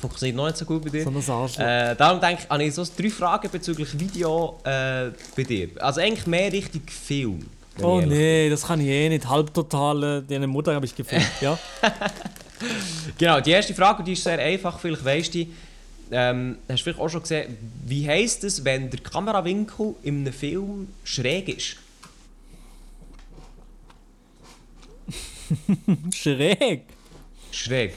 Funktioniert 0.00 0.36
noch 0.36 0.46
nicht 0.46 0.56
so 0.56 0.64
gut 0.64 0.84
bei 0.84 0.90
dir. 0.90 1.04
So 1.04 1.10
ein 1.10 1.16
Arschloch. 1.16 1.64
Äh, 1.64 1.94
darum 1.96 2.20
denke 2.20 2.42
ich, 2.42 2.50
habe 2.50 2.64
ich 2.64 2.74
so 2.74 2.84
drei 2.96 3.10
Fragen 3.10 3.50
bezüglich 3.50 3.98
Video 3.98 4.58
äh, 4.64 5.10
bei 5.36 5.42
dir. 5.44 5.68
Also 5.78 6.00
eigentlich 6.00 6.26
mehr 6.26 6.52
Richtung 6.52 6.82
Film. 6.88 7.46
oh 7.80 8.00
nee, 8.00 8.50
das 8.50 8.66
kann 8.66 8.80
ich 8.80 8.88
eh 8.88 9.08
nicht. 9.08 9.28
Halbtotal, 9.28 10.02
äh, 10.02 10.22
deine 10.22 10.46
Mutter 10.46 10.74
habe 10.74 10.86
ich 10.86 10.94
gefilmt, 10.94 11.30
ja? 11.40 11.58
Genau, 13.18 13.40
die 13.40 13.50
erste 13.50 13.74
Frage, 13.74 14.04
die 14.04 14.12
ist 14.12 14.22
sehr 14.22 14.38
einfach, 14.38 14.78
vielleicht 14.78 15.04
weißt 15.04 15.34
du, 15.34 15.46
ähm, 16.12 16.58
hast 16.68 16.80
du 16.80 16.84
vielleicht 16.84 17.00
auch 17.00 17.08
schon 17.08 17.22
gesehen, 17.22 17.56
wie 17.86 18.06
heisst 18.06 18.44
es, 18.44 18.64
wenn 18.64 18.90
der 18.90 19.00
Kamerawinkel 19.00 19.94
in 20.02 20.20
einem 20.20 20.32
Film 20.32 20.88
schräg 21.04 21.48
ist? 21.48 21.76
Schräg. 26.14 26.84
Schräg. 27.50 27.94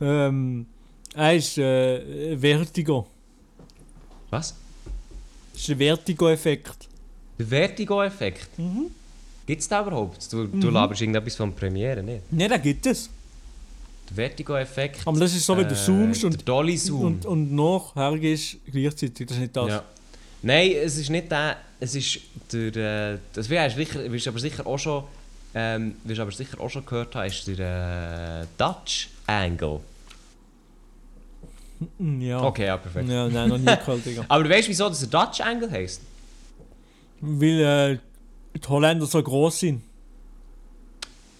Ähm, 0.00 0.66
er 1.14 1.34
ist 1.34 1.58
äh, 1.58 2.36
Vertigo. 2.36 3.06
Was? 4.30 4.54
Das 5.52 5.60
ist 5.60 5.68
der 5.68 5.76
Vertigo-Effekt. 5.76 6.88
Der 7.38 7.46
Vertigo-Effekt. 7.46 8.58
Mhm. 8.58 8.90
Gibt 9.46 9.62
es 9.62 9.68
da 9.68 9.82
überhaupt? 9.82 10.32
Du, 10.32 10.46
du 10.46 10.70
laberst 10.70 11.00
irgendetwas 11.00 11.36
von 11.36 11.54
Premiere, 11.54 12.02
nicht? 12.02 12.32
Ne, 12.32 12.48
da 12.48 12.56
gibt 12.56 12.86
es. 12.86 13.10
Der 14.10 14.16
Vertigo-Effekt. 14.16 15.00
Aber 15.06 15.18
das 15.18 15.34
ist 15.34 15.46
so, 15.46 15.56
wenn 15.56 15.68
du 15.68 15.74
äh, 15.74 15.78
zoomst 15.78 16.24
und, 16.24 16.48
Dolly-Zoom. 16.48 17.02
und, 17.02 17.26
und 17.26 17.54
nachher 17.54 18.18
gehst 18.18 18.58
gleichzeitig. 18.70 19.26
Das 19.26 19.36
ist 19.36 19.40
nicht 19.42 19.56
das. 19.56 19.68
Ja. 19.68 19.84
Nein, 20.42 20.72
es 20.84 20.98
ist 20.98 21.08
nicht 21.10 21.30
der. 21.30 21.56
Es 21.80 21.94
ist 21.94 22.20
der. 22.52 23.14
Äh, 23.14 23.18
das 23.32 23.48
wirst 23.48 24.26
du 24.26 24.30
aber 24.30 24.38
sicher 24.38 24.66
auch 24.66 24.78
schon. 24.78 25.04
Ähm, 25.54 25.94
wirst 26.04 26.20
aber 26.20 26.32
sicher 26.32 26.60
auch 26.60 26.68
schon 26.68 26.84
gehört 26.84 27.14
haben, 27.14 27.28
ist 27.28 27.46
der 27.46 28.42
äh, 28.42 28.46
Dutch 28.58 29.08
Angle. 29.26 29.80
Mm, 31.98 32.20
ja. 32.20 32.42
Okay, 32.42 32.66
ja, 32.66 32.76
perfekt. 32.76 33.08
Ja, 33.08 33.28
nein, 33.28 33.48
noch 33.48 33.58
nie 33.58 33.64
gehört, 33.84 34.04
Digga. 34.04 34.24
Aber 34.28 34.44
du 34.44 34.50
weißt, 34.50 34.68
wieso 34.68 34.88
das 34.88 35.00
der 35.00 35.08
Dutch 35.08 35.40
Angle 35.40 35.70
heisst? 35.70 36.02
Weil 37.20 37.60
äh, 37.60 38.58
die 38.58 38.68
Holländer 38.68 39.06
so 39.06 39.22
groß 39.22 39.60
sind. 39.60 39.82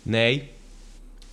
Nein. 0.05 0.43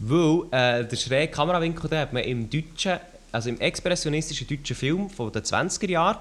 Weil 0.04 0.44
äh, 0.52 0.88
der 0.88 0.96
schräge 0.96 1.32
Kamerawinkel 1.32 1.90
den 1.90 2.00
hat 2.00 2.14
man 2.14 2.24
im 2.24 2.50
deutschen, 2.50 2.98
also 3.32 3.50
im 3.50 3.60
expressionistischen 3.60 4.48
deutschen 4.48 4.76
Film 4.76 5.10
von 5.10 5.32
den 5.32 5.44
20er 5.44 5.90
Jahren 5.90 6.18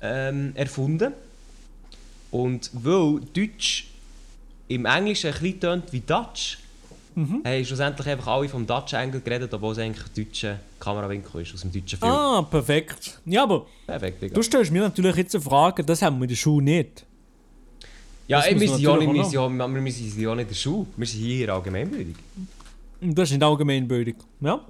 ähm, 0.00 0.52
erfunden. 0.54 1.12
Und 2.30 2.70
weil 2.72 3.20
Deutsch 3.34 3.88
im 4.68 4.86
Englischen 4.86 5.28
ein 5.34 5.40
bisschen 5.40 5.60
tönt 5.60 5.92
wie 5.92 6.00
Dutch, 6.00 6.58
Mhm. 7.14 7.42
haben 7.44 7.64
schlussendlich 7.64 8.06
einfach 8.06 8.28
alle 8.28 8.48
vom 8.48 8.66
Dutch 8.66 8.94
Angle 8.94 9.20
geredet, 9.20 9.52
obwohl 9.52 9.72
es 9.72 9.78
eigentlich 9.78 10.06
ein 10.06 10.24
deutscher 10.24 10.60
Kamerawinkel 10.78 11.42
ist, 11.42 11.52
aus 11.52 11.62
dem 11.62 11.72
deutschen 11.72 11.98
Film. 11.98 12.12
Ah, 12.12 12.42
perfekt. 12.42 13.18
Ja, 13.26 13.42
aber 13.42 13.66
Perfekt, 13.86 14.36
du 14.36 14.42
stellst 14.42 14.70
mir 14.70 14.82
natürlich 14.82 15.16
jetzt 15.16 15.34
eine 15.34 15.42
Frage, 15.42 15.82
das 15.84 16.02
haben 16.02 16.18
wir 16.18 16.24
in 16.24 16.28
der 16.28 16.36
Schule 16.36 16.64
nicht. 16.64 17.04
Ja, 18.28 18.40
ey, 18.42 18.58
wir 18.58 18.68
sind 18.68 18.80
ja 18.80 18.96
nicht, 18.96 19.12
wir 19.12 19.24
sind 19.24 19.32
ja, 19.34 19.48
wir 19.48 19.92
sind 19.92 20.20
ja 20.20 20.34
nicht 20.36 20.42
in 20.44 20.48
der 20.48 20.54
Schule, 20.54 20.86
wir 20.96 21.06
sind 21.06 21.18
hier 21.20 21.40
in 21.40 21.46
der 21.46 21.54
Allgemeinbildung. 21.56 22.14
Und 23.00 23.14
Das 23.18 23.28
ist 23.28 23.32
nicht 23.32 23.42
allgemeinbildung. 23.42 24.14
Ja? 24.40 24.60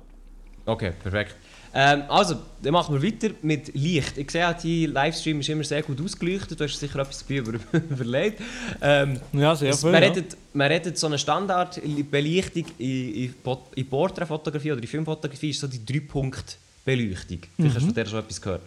Okay, 0.66 0.92
perfekt. 1.02 1.34
Ähm, 1.72 2.02
also, 2.08 2.34
dann 2.62 2.72
machen 2.72 3.00
wir 3.00 3.12
weiter 3.12 3.32
mit 3.42 3.72
Licht. 3.74 4.18
Ich 4.18 4.30
sehe, 4.30 4.42
dein 4.42 4.92
Livestream 4.92 5.38
ist 5.40 5.48
immer 5.48 5.62
sehr 5.62 5.82
gut 5.84 6.00
ausgeleuchtet. 6.00 6.58
Du 6.58 6.64
hast 6.64 6.78
sicher 6.78 6.98
etwas 6.98 7.20
dabei 7.20 7.36
über 7.36 7.52
überlegt. 7.90 8.40
Ähm, 8.80 9.20
Ja, 9.32 9.54
sehr 9.54 9.72
viel. 9.74 9.90
man, 9.92 10.02
Ja. 10.02 10.08
redet, 10.08 10.36
man 10.52 10.66
redet 10.66 10.98
so 10.98 11.06
eine 11.06 11.16
Standardbeleuchtung 11.18 12.64
in, 12.78 13.14
in, 13.14 13.34
in 13.76 13.86
Porträtfotografie 13.88 14.72
oder 14.72 14.82
in 14.82 14.88
Filmfotografie 14.88 15.50
ist 15.50 15.60
so 15.60 15.68
die 15.68 15.84
Drei-Punkt-Beleuchtung. 15.84 17.38
Vielleicht 17.56 17.74
hast 17.76 17.82
du 17.82 17.86
von 17.86 17.94
der 17.94 18.06
schon 18.06 18.18
etwas 18.18 18.40
gehört. 18.42 18.62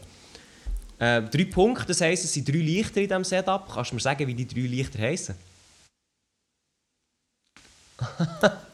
Äh, 0.99 1.21
drei 1.23 1.45
Punkte, 1.45 1.85
das 1.87 1.99
heisst, 1.99 2.23
es 2.23 2.33
sind 2.33 2.47
drei 2.47 2.57
Lichter 2.59 3.01
in 3.01 3.07
diesem 3.09 3.23
Setup. 3.25 3.67
Kannst 3.73 3.91
du 3.91 3.95
mir 3.95 4.01
sagen, 4.01 4.25
wie 4.27 4.33
die 4.33 4.47
drei 4.47 4.61
Lichter 4.61 4.99
heißen? 4.99 5.35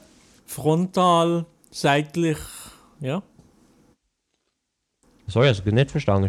Frontal, 0.49 1.45
seitlich. 1.69 2.39
Ja. 2.99 3.21
Sorry, 5.27 5.47
hast 5.47 5.63
du 5.63 5.71
nicht 5.71 5.91
verstanden? 5.91 6.27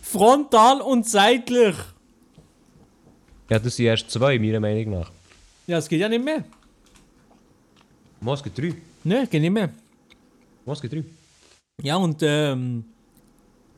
Frontal 0.00 0.80
und 0.80 1.08
seitlich. 1.08 1.74
Ja, 3.50 3.58
das 3.58 3.74
sind 3.74 3.86
erst 3.86 4.08
zwei, 4.12 4.38
meiner 4.38 4.60
Meinung 4.60 5.00
nach. 5.00 5.10
Ja, 5.66 5.78
es 5.78 5.88
geht 5.88 6.00
ja 6.00 6.08
nicht 6.08 6.24
mehr. 6.24 6.44
Mo, 8.20 8.32
es 8.34 8.44
gibt 8.44 8.56
drei. 8.56 8.76
Ne, 9.02 9.26
geht 9.26 9.42
nicht 9.42 9.50
mehr. 9.50 9.70
Mo, 10.64 10.74
es 10.74 10.80
gibt 10.80 10.94
drei. 10.94 11.04
Ja, 11.82 11.96
und 11.96 12.22
ähm, 12.22 12.84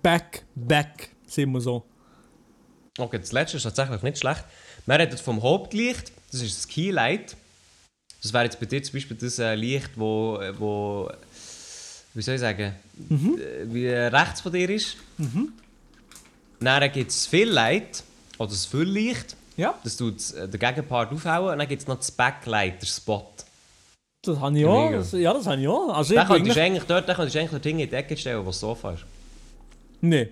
back, 0.02 0.44
back, 0.54 1.08
sind 1.26 1.50
wir 1.52 1.62
so. 1.62 1.82
Okay, 2.98 3.18
das 3.18 3.32
letzte 3.32 3.56
ist 3.56 3.62
tatsächlich 3.62 4.02
nicht 4.02 4.18
schlecht. 4.18 4.44
Wir 4.84 4.98
reden 4.98 5.16
vom 5.16 5.42
Hauptlicht, 5.42 6.12
das 6.30 6.42
ist 6.42 6.58
das 6.58 6.68
Keylight. 6.68 7.34
Das 8.25 8.33
wäre 8.33 8.45
jetzt 8.45 8.59
bei 8.59 8.64
dir 8.64 8.83
zum 8.83 8.95
Beispiel 8.95 9.18
das 9.18 9.39
äh, 9.39 9.55
Licht, 9.55 9.91
wo, 9.97 10.39
äh, 10.41 10.59
wo, 10.59 11.11
wie 12.14 12.22
soll 12.22 12.37
ich 12.37 12.41
sagen, 12.41 12.75
äh, 13.11 13.14
wie 13.66 13.85
äh, 13.85 14.07
rechts 14.07 14.41
von 14.41 14.51
dir 14.51 14.70
ist. 14.70 14.97
Dann 16.59 16.93
gibt 16.93 17.11
es 17.11 17.27
viel 17.27 17.51
Light, 17.51 18.03
oder 18.39 18.49
das 18.49 18.64
Fülllicht. 18.64 19.37
Ja, 19.59 19.79
Das 19.85 19.99
tut 19.99 20.33
äh, 20.33 20.49
den 20.49 20.59
Gegenpart 20.59 21.12
aufhauen. 21.12 21.53
Und 21.53 21.59
dann 21.59 21.68
gibt 21.68 21.83
es 21.83 21.87
noch 21.87 21.99
das 21.99 22.11
Backlight, 22.11 22.81
der 22.81 22.87
Spot. 22.87 23.31
das 24.22 24.41
habe 24.41 24.59
ich 24.59 24.64
auch. 24.64 24.91
Das, 24.91 25.12
ja, 25.12 25.35
das 25.35 25.47
habe 25.47 25.61
ich 25.61 25.68
auch. 25.68 25.91
Also 25.95 26.14
Den 26.14 26.27
könntest 26.27 26.57
du 26.57 26.62
eigentlich, 26.62 26.85
dort, 26.85 27.07
den 27.07 27.14
könntest 27.16 27.35
du 27.35 27.39
eigentlich 27.41 27.51
dort 27.51 27.66
in 27.66 27.77
die 27.77 27.93
Ecke 27.93 28.16
stellen, 28.16 28.41
wo 28.41 28.47
das 28.47 28.59
Sofa 28.61 28.93
ist. 28.93 29.05
nee. 30.01 30.31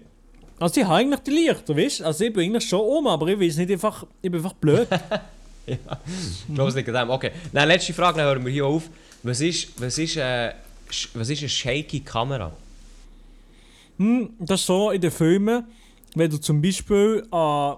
Also 0.58 0.80
ich 0.80 0.86
habe 0.86 0.96
eigentlich 0.96 1.20
die 1.20 1.30
Lichter, 1.32 1.76
weißt 1.76 2.00
du? 2.00 2.04
Also 2.04 2.24
ich 2.24 2.32
bin 2.32 2.44
eigentlich 2.44 2.68
schon 2.68 2.80
um, 2.80 3.06
aber 3.08 3.26
ich 3.26 3.38
weiß 3.38 3.56
nicht 3.56 3.70
einfach, 3.72 4.06
ich 4.22 4.30
bin 4.30 4.40
einfach 4.40 4.54
blöd. 4.54 4.88
Ich 5.66 6.54
glaube, 6.54 6.70
es 6.70 6.74
liegt 6.74 6.88
an 6.88 6.94
dem. 6.94 7.10
Okay. 7.10 7.30
Dann 7.52 7.68
letzte 7.68 7.92
Frage, 7.94 8.18
dann 8.18 8.26
hören 8.26 8.44
wir 8.44 8.52
hier 8.52 8.66
auf. 8.66 8.90
Was 9.22 9.40
ist, 9.40 9.80
was 9.80 9.98
ist, 9.98 10.16
äh, 10.16 10.52
was 11.14 11.28
ist 11.28 11.40
eine 11.40 11.48
shaky 11.48 12.00
Kamera? 12.00 12.52
Hm, 13.98 14.30
das 14.38 14.60
ist 14.60 14.66
so 14.66 14.90
in 14.90 15.00
den 15.00 15.10
Filmen, 15.10 15.64
wenn 16.14 16.30
du 16.30 16.38
zum 16.38 16.60
Beispiel 16.60 17.24
einen 17.30 17.76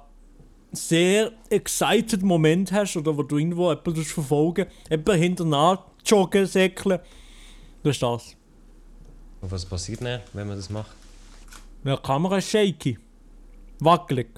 sehr 0.73 1.33
excited 1.51 2.23
Moment 2.23 2.73
hast 2.73 2.97
oder 2.97 3.17
wo 3.17 3.23
du 3.23 3.39
irgendwo 3.39 3.71
jemanden 3.71 4.05
verfolgen 4.05 4.67
jemanden 4.91 5.21
hinterher 5.21 5.85
joggen, 6.05 6.47
säckeln. 6.47 7.01
Das 7.83 7.97
ist 7.97 8.03
das. 8.03 8.37
Und 9.43 9.51
was 9.51 9.67
passiert 9.67 10.01
dann, 10.01 10.21
wenn 10.33 10.49
man 10.49 10.57
das 10.57 10.71
macht? 10.71 10.97
Ja, 11.85 11.97
die 11.97 12.03
Kamera 12.03 12.39
ist 12.39 12.49
shaky. 12.49 12.99
Wackelig. 13.81 14.29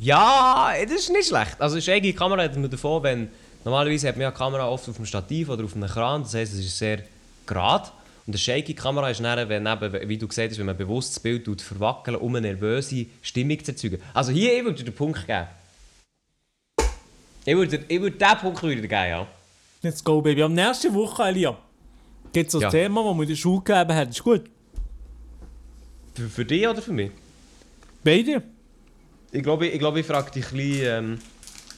Ja, 0.00 0.72
das 0.84 0.92
ist 0.92 1.10
nicht 1.10 1.28
schlecht. 1.28 1.60
Also 1.60 1.80
shaky 1.80 2.12
Kamera 2.12 2.42
hat 2.42 2.56
man 2.56 2.70
davon, 2.70 3.02
wenn... 3.02 3.28
Normalerweise 3.64 4.08
hat 4.08 4.16
man 4.16 4.22
ja 4.22 4.30
die 4.30 4.36
Kamera 4.36 4.68
oft 4.68 4.88
auf 4.88 4.96
dem 4.96 5.04
Stativ 5.04 5.48
oder 5.48 5.64
auf 5.64 5.74
einem 5.74 5.88
Kran, 5.88 6.22
das 6.22 6.32
heisst, 6.34 6.54
es 6.54 6.60
ist 6.60 6.78
sehr 6.78 7.02
gerade. 7.44 7.88
Und 8.26 8.34
eine 8.34 8.38
shaky 8.38 8.74
Kamera 8.74 9.10
ist 9.10 9.20
dann, 9.20 9.48
wenn 9.48 9.66
eben, 9.66 10.08
wie 10.08 10.16
du 10.16 10.28
gesagt 10.28 10.50
hast, 10.50 10.58
wenn 10.58 10.66
man 10.66 10.76
bewusst 10.76 11.16
das 11.16 11.20
Bild 11.20 11.44
tut, 11.44 11.60
verwackeln, 11.60 12.16
um 12.16 12.34
eine 12.36 12.48
nervöse 12.48 13.06
Stimmung 13.20 13.62
zu 13.64 13.72
erzeugen. 13.72 14.00
Also 14.14 14.30
hier, 14.32 14.56
ich 14.56 14.64
würde 14.64 14.78
dir 14.78 14.84
den 14.84 14.94
Punkt 14.94 15.26
geben. 15.26 15.46
Ich 17.44 17.56
würde, 17.56 17.84
ich 17.88 18.00
würde 18.00 18.16
diesen 18.16 18.38
Punkt 18.38 18.62
würde 18.62 18.82
geben, 18.82 18.90
ja. 18.90 19.26
Let's 19.82 20.04
go, 20.04 20.20
Baby. 20.20 20.42
Am 20.42 20.54
nächsten 20.54 20.94
Woche, 20.94 21.24
Elia, 21.24 21.56
gibt 22.32 22.46
es 22.46 22.52
das 22.52 22.62
Ja. 22.62 22.70
Thema, 22.70 23.02
das 23.02 23.16
wir 23.16 23.22
in 23.22 23.28
der 23.28 23.36
Schule 23.36 23.62
gegeben 23.62 23.94
haben. 23.94 24.10
Ist 24.10 24.22
gut. 24.22 24.44
Für, 26.14 26.28
für 26.28 26.44
dich 26.44 26.66
oder 26.66 26.82
für 26.82 26.92
mich? 26.92 27.10
Beide. 28.04 28.42
Ich 29.30 29.42
glaube, 29.42 29.66
ich, 29.66 29.78
glaube, 29.78 30.00
ich 30.00 30.06
frage 30.06 30.30
dich 30.30 30.46
ein 30.46 30.56
bisschen... 30.56 30.86
Ähm, 30.86 31.18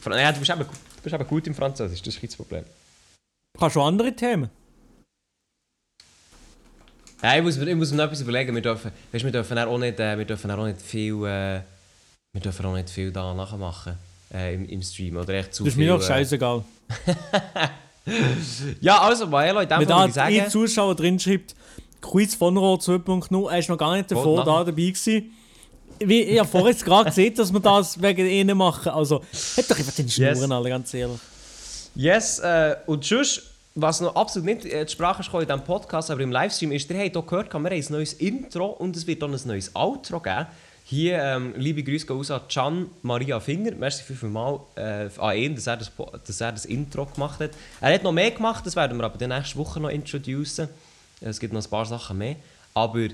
ja, 0.06 0.32
du 0.32 0.38
bist, 0.38 0.50
eben, 0.50 0.60
du 0.60 1.02
bist 1.02 1.14
eben 1.14 1.26
gut 1.26 1.46
im 1.46 1.54
Französisch, 1.54 2.00
das 2.00 2.14
ist 2.14 2.18
ein 2.18 2.20
bisschen 2.26 2.28
das 2.28 2.36
Problem. 2.36 2.64
Hast 3.60 3.76
du 3.76 3.82
andere 3.82 4.14
Themen? 4.14 4.48
Ja, 7.22 7.36
ich 7.36 7.42
muss, 7.42 7.56
ich 7.58 7.74
muss 7.74 7.90
mir 7.90 7.98
noch 7.98 8.04
etwas 8.04 8.20
überlegen. 8.22 8.54
Wir 8.54 8.62
dürfen, 8.62 8.92
weißt, 9.12 9.24
wir 9.24 9.32
dürfen 9.32 9.58
auch 9.58 9.78
nicht, 9.78 10.00
äh, 10.00 10.16
wir 10.16 10.24
dürfen 10.24 10.50
auch 10.50 10.64
nicht 10.64 10.80
viel, 10.80 11.14
äh, 11.26 11.60
wir 12.32 12.40
dürfen 12.42 12.64
auch 12.64 12.74
nicht 12.74 12.88
viel 12.88 13.12
da 13.12 13.34
nachmachen 13.34 13.98
äh, 14.32 14.54
im, 14.54 14.66
im 14.68 14.82
Stream 14.82 15.16
oder 15.16 15.34
echt 15.34 15.54
zu 15.54 15.64
Das 15.64 15.72
ist 15.72 15.76
viel. 15.78 15.86
mir 15.86 15.92
doch 15.98 16.02
äh, 16.02 16.06
scheißegal. 16.06 16.64
Ja, 18.80 19.02
also, 19.02 19.26
Maelo, 19.26 19.60
in 19.60 19.68
dem 19.68 19.80
Wenn 19.80 19.86
Fall 19.88 20.08
da 20.10 20.26
würde 20.26 20.32
ich 20.32 20.42
ein 20.42 20.50
sagen, 20.50 20.50
Zuschauer 20.50 20.96
drin 20.96 21.18
schreibt, 21.20 21.54
Quiz 22.00 22.34
von 22.34 22.56
Rohr 22.56 22.78
2.0, 22.78 23.50
er 23.50 23.58
ist 23.58 23.68
noch 23.68 23.76
gar 23.76 23.94
nicht 23.94 24.10
davor 24.10 24.38
da 24.44 24.64
dabei 24.64 24.72
gewesen. 24.72 25.32
Wie, 26.02 26.22
ich 26.22 26.38
habe 26.38 26.48
vorhin 26.48 26.76
gerade 26.78 27.10
gesehen, 27.10 27.34
dass 27.34 27.52
wir 27.52 27.60
das 27.60 28.00
wegen 28.00 28.26
ihnen 28.26 28.56
machen. 28.56 28.88
Also, 28.90 29.22
hat 29.56 29.70
doch 29.70 29.78
einfach 29.78 29.94
den 29.94 30.08
Schnurren 30.08 30.40
Yes. 30.40 30.50
alle, 30.50 30.68
ganz 30.68 30.94
ehrlich. 30.94 31.20
yes, 31.94 32.38
äh, 32.38 32.76
und 32.86 33.04
sonst, 33.04 33.42
was 33.74 34.00
noch 34.00 34.14
absolut 34.16 34.46
nicht 34.46 34.64
äh, 34.64 34.86
zur 34.86 34.94
Sprache 34.94 35.20
ist 35.22 35.32
in 35.32 35.40
diesem 35.40 35.64
Podcast, 35.64 36.10
aber 36.10 36.20
im 36.22 36.32
Livestream 36.32 36.72
ist, 36.72 36.90
ihr 36.90 36.98
habt 36.98 37.16
auch 37.16 37.26
gehört, 37.26 37.52
wir 37.52 37.54
haben 37.54 37.66
ein 37.66 37.84
neues 37.90 38.14
Intro 38.14 38.66
und 38.66 38.96
es 38.96 39.06
wird 39.06 39.22
auch 39.22 39.28
ein 39.28 39.38
neues 39.44 39.74
Outro 39.76 40.20
geben. 40.20 40.46
Hier, 40.84 41.22
ähm, 41.22 41.54
liebe 41.56 41.84
Grüße 41.84 42.04
gehen 42.04 42.16
raus 42.16 42.32
an 42.32 42.40
Can 42.48 42.86
Maria 43.02 43.38
Finger. 43.38 43.72
Merci 43.78 44.02
vielmals 44.02 44.60
äh, 44.74 45.08
an 45.18 45.36
ihn, 45.36 45.54
dass 45.54 45.68
er, 45.68 45.76
das, 45.76 45.92
dass 46.26 46.40
er 46.40 46.50
das 46.50 46.64
Intro 46.64 47.06
gemacht 47.06 47.38
hat. 47.38 47.50
Er 47.80 47.94
hat 47.94 48.02
noch 48.02 48.10
mehr 48.10 48.32
gemacht, 48.32 48.66
das 48.66 48.74
werden 48.74 48.98
wir 48.98 49.04
aber 49.04 49.16
die 49.16 49.28
nächste 49.28 49.56
Woche 49.56 49.78
noch 49.78 49.90
introducen. 49.90 50.68
Es 51.20 51.38
gibt 51.38 51.52
noch 51.52 51.62
ein 51.62 51.70
paar 51.70 51.86
Sachen 51.86 52.18
mehr. 52.18 52.34
Aber 52.74 53.06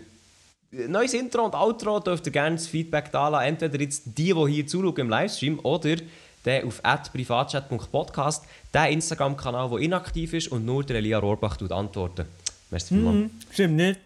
neues 0.70 1.14
Intro 1.14 1.44
und 1.44 1.54
Outro 1.54 2.00
dürft 2.00 2.26
ihr 2.26 2.32
gerne 2.32 2.56
das 2.56 2.66
Feedback 2.66 3.10
da 3.12 3.28
lassen. 3.28 3.46
Entweder 3.46 3.80
jetzt 3.80 4.04
die, 4.06 4.32
die 4.32 4.52
hier 4.52 4.66
zuschauen 4.66 4.96
im 4.96 5.08
Livestream 5.08 5.58
oder 5.62 5.96
der 6.44 6.64
auf 6.64 6.80
privatchat.podcast, 7.12 8.44
der 8.72 8.88
Instagram-Kanal, 8.90 9.68
der 9.68 9.78
inaktiv 9.78 10.32
ist 10.32 10.48
und 10.48 10.64
nur 10.64 10.84
der 10.84 10.96
Elia 10.96 11.18
Rohrbach 11.18 11.56
tut 11.56 11.72
antworten. 11.72 12.26
Merci 12.70 12.94
vielmals. 12.94 13.16
Hm, 13.16 13.30
stimmt 13.50 13.76
nicht. 13.76 14.00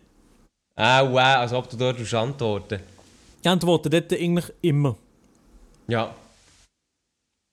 Ah, 0.74 1.02
wow, 1.04 1.18
als 1.18 1.52
ob 1.52 1.68
du 1.68 1.76
dort 1.76 2.14
antworten 2.14 2.80
Ich 3.42 3.48
antworte 3.48 3.90
dort 3.90 4.12
eigentlich 4.12 4.46
immer. 4.62 4.96
Ja. 5.86 6.14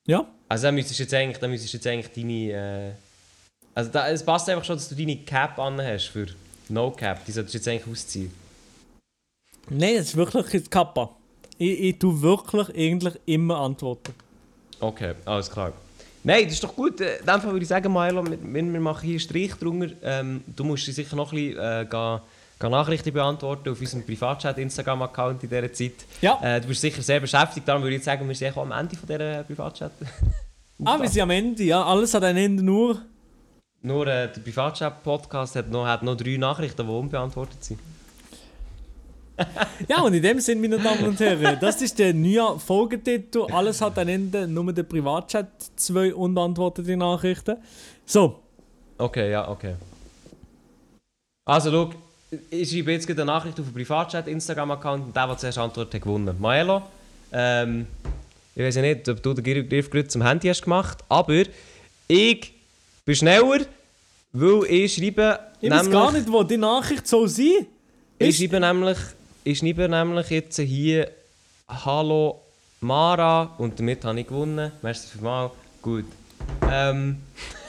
Ja? 0.06 0.26
Also 0.48 0.68
dann 0.68 0.76
müsstest 0.76 1.00
du 1.00 1.04
jetzt 1.04 1.14
eigentlich, 1.14 1.38
dann 1.38 1.52
müsstest 1.52 1.74
jetzt 1.74 1.88
eigentlich 1.88 2.14
deine... 2.14 2.90
Äh, 2.90 2.92
also 3.76 3.92
da, 3.92 4.08
es 4.08 4.24
passt 4.24 4.50
einfach 4.50 4.64
schon, 4.64 4.78
dass 4.78 4.88
du 4.88 4.96
deine 4.96 5.18
Cap 5.18 5.60
an 5.60 5.82
hast 5.82 6.06
für 6.08 6.28
No 6.70 6.92
Cap. 6.92 7.26
Die 7.26 7.32
solltest 7.32 7.54
du 7.54 7.58
jetzt 7.58 7.68
eigentlich 7.68 7.92
ausziehen. 7.92 8.32
Nein, 9.70 9.96
das 9.98 10.08
ist 10.08 10.16
wirklich 10.16 10.54
ein 10.54 10.70
Kappa. 10.70 11.10
Ich, 11.58 11.80
ich 11.80 12.00
tue 12.00 12.22
wirklich 12.22 12.70
eigentlich 12.70 13.16
immer 13.26 13.58
antworten. 13.58 14.14
Okay, 14.80 15.14
alles 15.26 15.50
klar. 15.50 15.74
Nein, 16.24 16.44
das 16.44 16.54
ist 16.54 16.64
doch 16.64 16.76
gut. 16.76 17.02
Äh, 17.02 17.18
In 17.20 17.26
dem 17.26 17.42
Fall 17.42 17.52
würde 17.52 17.64
ich 17.64 17.68
sagen, 17.68 17.92
Milo, 17.92 18.24
wir, 18.26 18.38
wir 18.42 18.80
machen 18.80 19.02
hier 19.04 19.12
einen 19.14 19.20
Strich 19.20 19.54
drunter. 19.54 19.90
Ähm, 20.04 20.44
du 20.56 20.64
musst 20.64 20.86
dir 20.88 20.94
sicher 20.94 21.16
noch 21.16 21.32
ein 21.32 21.38
bisschen 21.38 21.58
äh, 21.60 21.86
gehen, 21.90 22.20
gehen 22.60 22.72
Nachrichten 22.72 23.14
beantworten 23.14 23.70
auf 23.70 23.80
unserem 23.80 24.06
Privatchat-Instagram-Account 24.06 25.44
in 25.44 25.50
dieser 25.50 25.74
Zeit. 25.74 25.94
Ja. 26.22 26.40
Äh, 26.44 26.62
du 26.62 26.68
bist 26.68 26.82
sicher 26.82 27.02
sehr 27.02 27.20
beschäftigt, 27.20 27.68
darum 27.68 27.82
würde 27.84 27.96
ich 27.96 28.04
sagen, 28.04 28.28
wir 28.28 28.36
sind 28.36 28.58
am 28.58 28.72
Ende 28.72 28.96
von 28.96 29.08
dieser 29.08 29.44
Privatchat. 29.44 29.92
Ah, 30.86 31.02
wir 31.02 31.10
sind 31.10 31.24
am 31.24 31.32
Ende, 31.32 31.64
ja. 31.64 31.84
Alles 31.84 32.14
hat 32.14 32.24
ein 32.24 32.38
Ende 32.38 32.62
nur. 32.62 33.02
Nur 33.82 34.06
äh, 34.06 34.32
der 34.32 34.42
Privatchat-Podcast 34.42 35.56
hat 35.56 35.72
noch, 35.72 35.88
hat 35.88 36.04
noch 36.04 36.16
drei 36.16 36.38
Nachrichten, 36.38 36.86
die 36.86 36.94
unbeantwortet 36.94 37.64
sind. 37.64 37.80
Ja, 39.88 40.02
und 40.02 40.14
in 40.14 40.22
dem 40.22 40.40
Sinn, 40.40 40.60
meine 40.60 40.80
Damen 40.80 41.06
und 41.06 41.20
Herren, 41.20 41.58
das 41.62 41.82
ist 41.82 41.98
der 42.00 42.14
neue 42.14 42.60
Folgetitel. 42.60 43.46
Alles 43.52 43.80
hat 43.82 43.98
ein 44.00 44.08
Ende, 44.08 44.48
nur 44.48 44.74
der 44.74 44.84
Privatchat, 44.84 45.48
zwei 45.76 46.14
unbeantwortete 46.14 46.98
Nachrichten. 46.98 47.58
So, 48.06 48.40
Okay, 48.98 49.32
ja, 49.32 49.48
okay. 49.48 49.76
Also, 51.46 51.72
schau, 51.72 51.90
ich 52.50 52.70
schreibe 52.70 52.92
jetzt 52.92 53.10
eine 53.10 53.26
Nachricht 53.26 53.60
auf 53.60 53.66
den 53.66 53.74
Privatchat-Instagram-Account 53.74 55.06
und 55.06 55.16
der, 55.16 55.28
der 55.28 55.38
zuerst 55.38 55.58
antwortet, 55.58 55.94
hat 55.94 56.02
gewonnen. 56.02 56.36
Maelo, 56.40 56.82
ähm, 57.32 57.86
ich 58.56 58.64
weiß 58.64 58.76
ja 58.76 58.82
nicht, 58.82 59.08
ob 59.08 59.22
du 59.22 59.34
den 59.34 59.70
Griff 59.70 59.90
gerade 59.90 60.08
zum 60.08 60.24
Handy 60.24 60.48
hast 60.48 60.64
gemacht, 60.64 60.98
aber 61.08 61.44
ich 62.08 62.54
bin 63.06 63.16
schneller, 63.16 63.62
weil 64.34 64.64
ich 64.68 64.96
schreibe 64.96 65.40
ich 65.62 65.70
weiß 65.70 65.90
gar 65.90 66.12
nicht, 66.12 66.32
wo 66.32 66.44
die 66.44 66.58
Nachricht 66.58 67.08
soll 67.08 67.28
sein. 67.28 67.68
Ich 68.18 68.38
schreibe 68.38 68.60
nämlich, 68.60 68.98
ich 69.48 69.60
schreibe 69.60 69.88
nämlich 69.88 70.30
jetzt 70.30 70.60
hier 70.60 71.10
Hallo 71.70 72.42
Mara 72.82 73.56
und 73.58 73.80
damit 73.80 74.04
habe 74.04 74.20
ich 74.20 74.28
gewonnen. 74.28 74.72
Merci 74.82 75.08
vielmals. 75.08 75.54
Gut. 75.82 76.06
Ähm, 76.70 77.22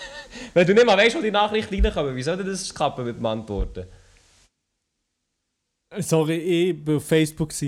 wenn 0.55 0.67
du 0.67 0.75
nicht 0.75 0.87
mal 0.87 0.99
weißt, 0.99 1.17
wo 1.17 1.23
die 1.23 1.31
Nachrichten 1.31 1.81
reinkommen, 1.81 2.17
wie 2.17 2.23
soll 2.23 2.37
denn 2.37 2.47
das 2.47 2.75
klappen 2.75 3.05
mit 3.05 3.17
dem 3.17 3.27
Antworten? 3.27 3.85
Sorry, 5.99 6.37
ich 6.37 6.87
war 6.87 6.97
auf 6.97 7.07
Facebook. 7.07 7.53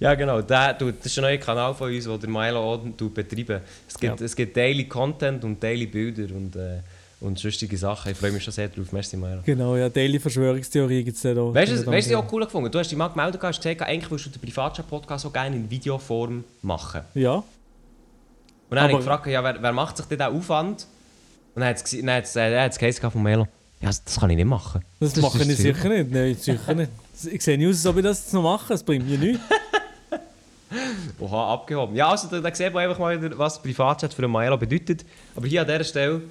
Ja 0.00 0.14
genau, 0.16 0.42
der, 0.42 0.74
du, 0.74 0.90
das 0.90 1.06
ist 1.06 1.18
ein 1.18 1.22
neuer 1.22 1.36
Kanal 1.36 1.72
von 1.74 1.94
uns, 1.94 2.04
den 2.04 2.18
der 2.18 2.28
Milo 2.28 2.74
Oden 2.74 2.96
betreibt. 2.96 3.62
Es 3.86 3.96
gibt, 3.96 4.18
Ja. 4.18 4.26
es 4.26 4.34
gibt 4.34 4.56
Daily 4.56 4.88
Content 4.88 5.44
und 5.44 5.62
Daily 5.62 5.86
Bilder 5.86 6.34
und, 6.34 6.56
äh, 6.56 6.80
und 7.22 7.38
sonstige 7.38 7.76
Sachen. 7.76 8.12
Ich 8.12 8.18
freue 8.18 8.32
mich 8.32 8.42
schon 8.42 8.52
sehr 8.52 8.68
drauf. 8.68 8.92
Merci 8.92 9.16
Milo. 9.16 9.40
Genau, 9.44 9.76
ja, 9.76 9.88
Daily 9.88 10.18
Verschwörungstheorie 10.18 11.04
gibt 11.04 11.16
es 11.16 11.22
da. 11.22 11.30
Weißt 11.30 11.36
du, 11.36 11.40
meine 11.40 11.54
Damen 11.54 11.64
weißt 11.64 11.86
du, 11.86 11.90
und 11.90 11.96
was 11.96 12.06
ich 12.06 12.16
auch 12.16 12.32
cool 12.32 12.44
gefunden? 12.44 12.70
Du 12.70 12.78
hast 12.78 12.90
dich 12.90 12.98
mal 12.98 13.08
gemeldet, 13.08 13.40
hast 13.42 13.62
gesagt, 13.62 13.82
eigentlich 13.82 14.10
würdest 14.10 14.26
du 14.26 14.38
den 14.38 14.40
Privatchat-Podcast 14.42 15.26
auch 15.26 15.32
gerne 15.32 15.56
in 15.56 15.70
Videoform 15.70 16.44
machen. 16.62 17.02
Ja. 17.14 17.34
Und 17.34 17.44
dann 18.70 18.80
habe 18.84 18.92
ich 18.92 18.98
gefragt, 18.98 19.26
ja, 19.26 19.42
wer, 19.44 19.62
wer 19.62 19.72
macht 19.72 19.96
sich 19.96 20.06
denn 20.06 20.18
diesen 20.18 20.34
Aufwand? 20.34 20.86
Und 21.54 21.60
dann 21.60 21.68
hat 21.68 21.76
es 21.76 22.36
hat's, 22.36 22.98
äh, 22.98 23.10
von 23.10 23.22
Melo, 23.22 23.46
ja, 23.80 23.88
das 23.88 24.02
das 24.02 24.18
kann 24.18 24.30
ich 24.30 24.36
nicht 24.36 24.46
machen. 24.46 24.82
Das, 25.00 25.12
Das 25.12 25.22
mache 25.22 25.42
ich 25.42 25.56
sicher. 25.56 25.88
nicht. 25.88 26.10
Nein, 26.10 26.34
sicher 26.34 26.74
nicht. 26.74 26.90
Ich 27.30 27.42
sehe 27.42 27.58
nicht 27.58 27.68
aus, 27.68 27.76
als 27.76 27.86
ob 27.86 27.96
ich 27.98 28.02
das 28.02 28.24
jetzt 28.24 28.32
noch 28.34 28.42
mache. 28.42 28.72
Es 28.74 28.82
bringt 28.82 29.08
mir 29.08 29.18
nichts. 29.18 29.42
Oha, 31.18 31.52
abgehoben. 31.52 31.94
Ja, 31.94 32.08
also 32.08 32.28
da, 32.28 32.40
da 32.40 32.54
sieht 32.54 32.72
man 32.72 32.84
einfach 32.84 32.98
mal, 32.98 33.22
wieder, 33.22 33.36
was 33.36 33.60
Privatchat 33.60 34.14
für 34.14 34.22
einen 34.22 34.32
Melo 34.32 34.56
bedeutet. 34.56 35.04
Aber 35.36 35.46
hier 35.46 35.60
an 35.60 35.66
dieser 35.66 35.84
Stelle, 35.84 36.22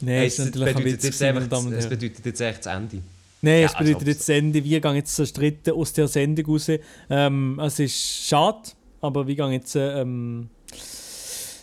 Nein, 0.00 0.14
hey, 0.14 0.26
es 0.26 0.40
ein 0.40 0.50
bedeutet 0.50 1.04
jetzt 1.04 1.22
einfach, 1.22 1.64
es 1.72 1.88
bedeutet 1.88 2.26
jetzt 2.26 2.40
echt 2.40 2.66
das 2.66 2.74
Ende. 2.74 3.02
Nein, 3.42 3.60
Ja, 3.60 3.66
es 3.66 3.72
bedeutet 3.72 3.96
also- 3.96 4.06
jetzt 4.06 4.20
das 4.20 4.28
Ende. 4.30 4.64
Wir 4.64 4.80
gehen 4.80 4.94
jetzt 4.94 5.14
zerstritten 5.14 5.74
aus 5.74 5.92
der 5.92 6.08
Sendung 6.08 6.46
raus. 6.46 6.70
Ähm, 7.10 7.60
es 7.62 7.78
ist 7.78 8.26
schade, 8.28 8.68
aber 9.00 9.26
wir 9.26 9.34
gehen 9.34 9.52
jetzt. 9.52 9.74
Ähm, 9.76 10.48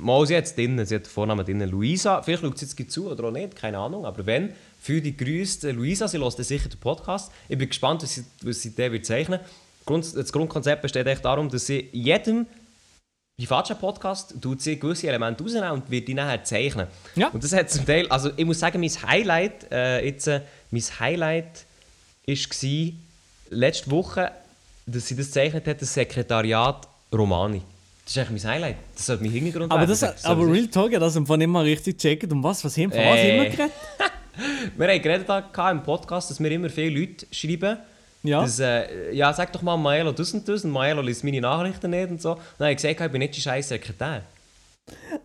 mal 0.00 0.26
sie 0.26 0.34
jetzt 0.34 0.56
drinnen, 0.58 0.84
sie 0.84 0.96
hat 0.96 1.06
den 1.06 1.10
Vornamen 1.10 1.44
drinnen, 1.44 1.70
Luisa, 1.70 2.22
vielleicht 2.22 2.42
schaut 2.42 2.58
sie 2.58 2.66
jetzt 2.66 2.90
zu 2.90 3.10
oder 3.10 3.24
auch 3.24 3.30
nicht, 3.30 3.54
keine 3.54 3.78
Ahnung, 3.78 4.04
aber 4.04 4.26
wenn, 4.26 4.52
für 4.80 5.00
die 5.00 5.16
grüßte 5.16 5.70
Luisa, 5.70 6.08
sie 6.08 6.18
hört 6.18 6.36
sicher 6.44 6.68
den 6.68 6.80
Podcast. 6.80 7.30
Ich 7.48 7.56
bin 7.56 7.68
gespannt, 7.68 8.02
was 8.02 8.14
sie, 8.14 8.24
was 8.42 8.60
sie 8.60 8.70
den 8.70 8.90
wird 8.90 9.06
zeichnen 9.06 9.38
Grund, 9.84 10.14
Das 10.16 10.32
Grundkonzept 10.32 10.82
besteht 10.82 11.06
echt 11.06 11.24
darum, 11.24 11.48
dass 11.48 11.66
sie 11.66 11.78
in 11.80 12.46
jedem 13.38 13.46
Privatchat-Podcast 13.48 14.34
tut 14.40 14.60
sie 14.60 14.78
gewisse 14.78 15.08
Elemente 15.08 15.42
rausnehmen 15.42 15.70
und 15.70 15.90
wird 15.90 16.06
die 16.08 16.14
nachher 16.14 16.44
zeichnen. 16.44 16.86
Ja. 17.16 17.28
Und 17.28 17.42
das 17.42 17.52
hat 17.52 17.70
zum 17.70 17.84
Teil, 17.86 18.06
also 18.08 18.30
ich 18.36 18.44
muss 18.44 18.58
sagen, 18.58 18.80
mein 18.80 18.90
Highlight, 18.90 19.70
äh, 19.72 20.04
jetzt, 20.04 20.26
äh, 20.28 20.40
mein 20.70 20.82
Highlight 21.00 21.64
war 22.26 22.92
letzte 23.50 23.90
Woche, 23.90 24.30
dass 24.86 25.06
sie 25.06 25.16
das 25.16 25.26
gezeichnet 25.26 25.66
hat, 25.66 25.80
das 25.80 25.94
Sekretariat 25.94 26.88
Romani. 27.12 27.62
Das 28.04 28.16
ist 28.16 28.18
eigentlich 28.18 28.42
mein 28.42 28.52
Highlight. 28.54 28.76
Das 28.94 29.06
sollte 29.06 29.22
mein 29.22 29.32
Hintergrund 29.32 29.70
Aber, 29.72 29.80
werden. 29.88 29.98
das, 30.00 30.24
aber 30.24 30.50
Real 30.50 30.66
Talk, 30.66 30.92
ja, 30.92 30.98
das 30.98 31.14
wir 31.14 31.36
nicht 31.36 31.46
mal 31.48 31.62
richtig 31.64 31.98
gecheckt. 31.98 32.30
Um 32.32 32.42
was? 32.42 32.64
Was 32.64 32.76
haben, 32.76 32.90
von 32.90 32.98
was 33.00 33.18
Äh. 33.18 33.40
wir 33.40 33.50
geredet? 33.50 33.72
Wir 34.78 34.88
haben 34.88 35.02
geredet 35.02 35.28
im 35.72 35.82
Podcast, 35.82 36.30
dass 36.30 36.40
mir 36.40 36.50
immer 36.52 36.70
viele 36.70 36.98
Leute 36.98 37.26
schreiben, 37.30 37.76
Ja. 38.24 38.42
dass, 38.42 38.60
äh, 38.60 39.12
ja, 39.12 39.32
sag 39.32 39.52
doch 39.52 39.62
mal 39.62 39.76
Maelo 39.76 40.12
das 40.12 40.32
und 40.32 40.48
das 40.48 40.64
und 40.64 40.70
Maelo 40.70 41.02
liest 41.02 41.24
meine 41.24 41.40
Nachrichten 41.40 41.90
nicht 41.90 42.10
und 42.10 42.22
so. 42.22 42.34
Dann 42.58 42.66
habe 42.66 42.70
ich 42.70 42.76
gesagt, 42.76 43.00
ich 43.00 43.10
bin 43.10 43.18
nicht 43.18 43.36
die 43.36 43.40
scheiß 43.40 43.68
Sekretär. 43.68 44.22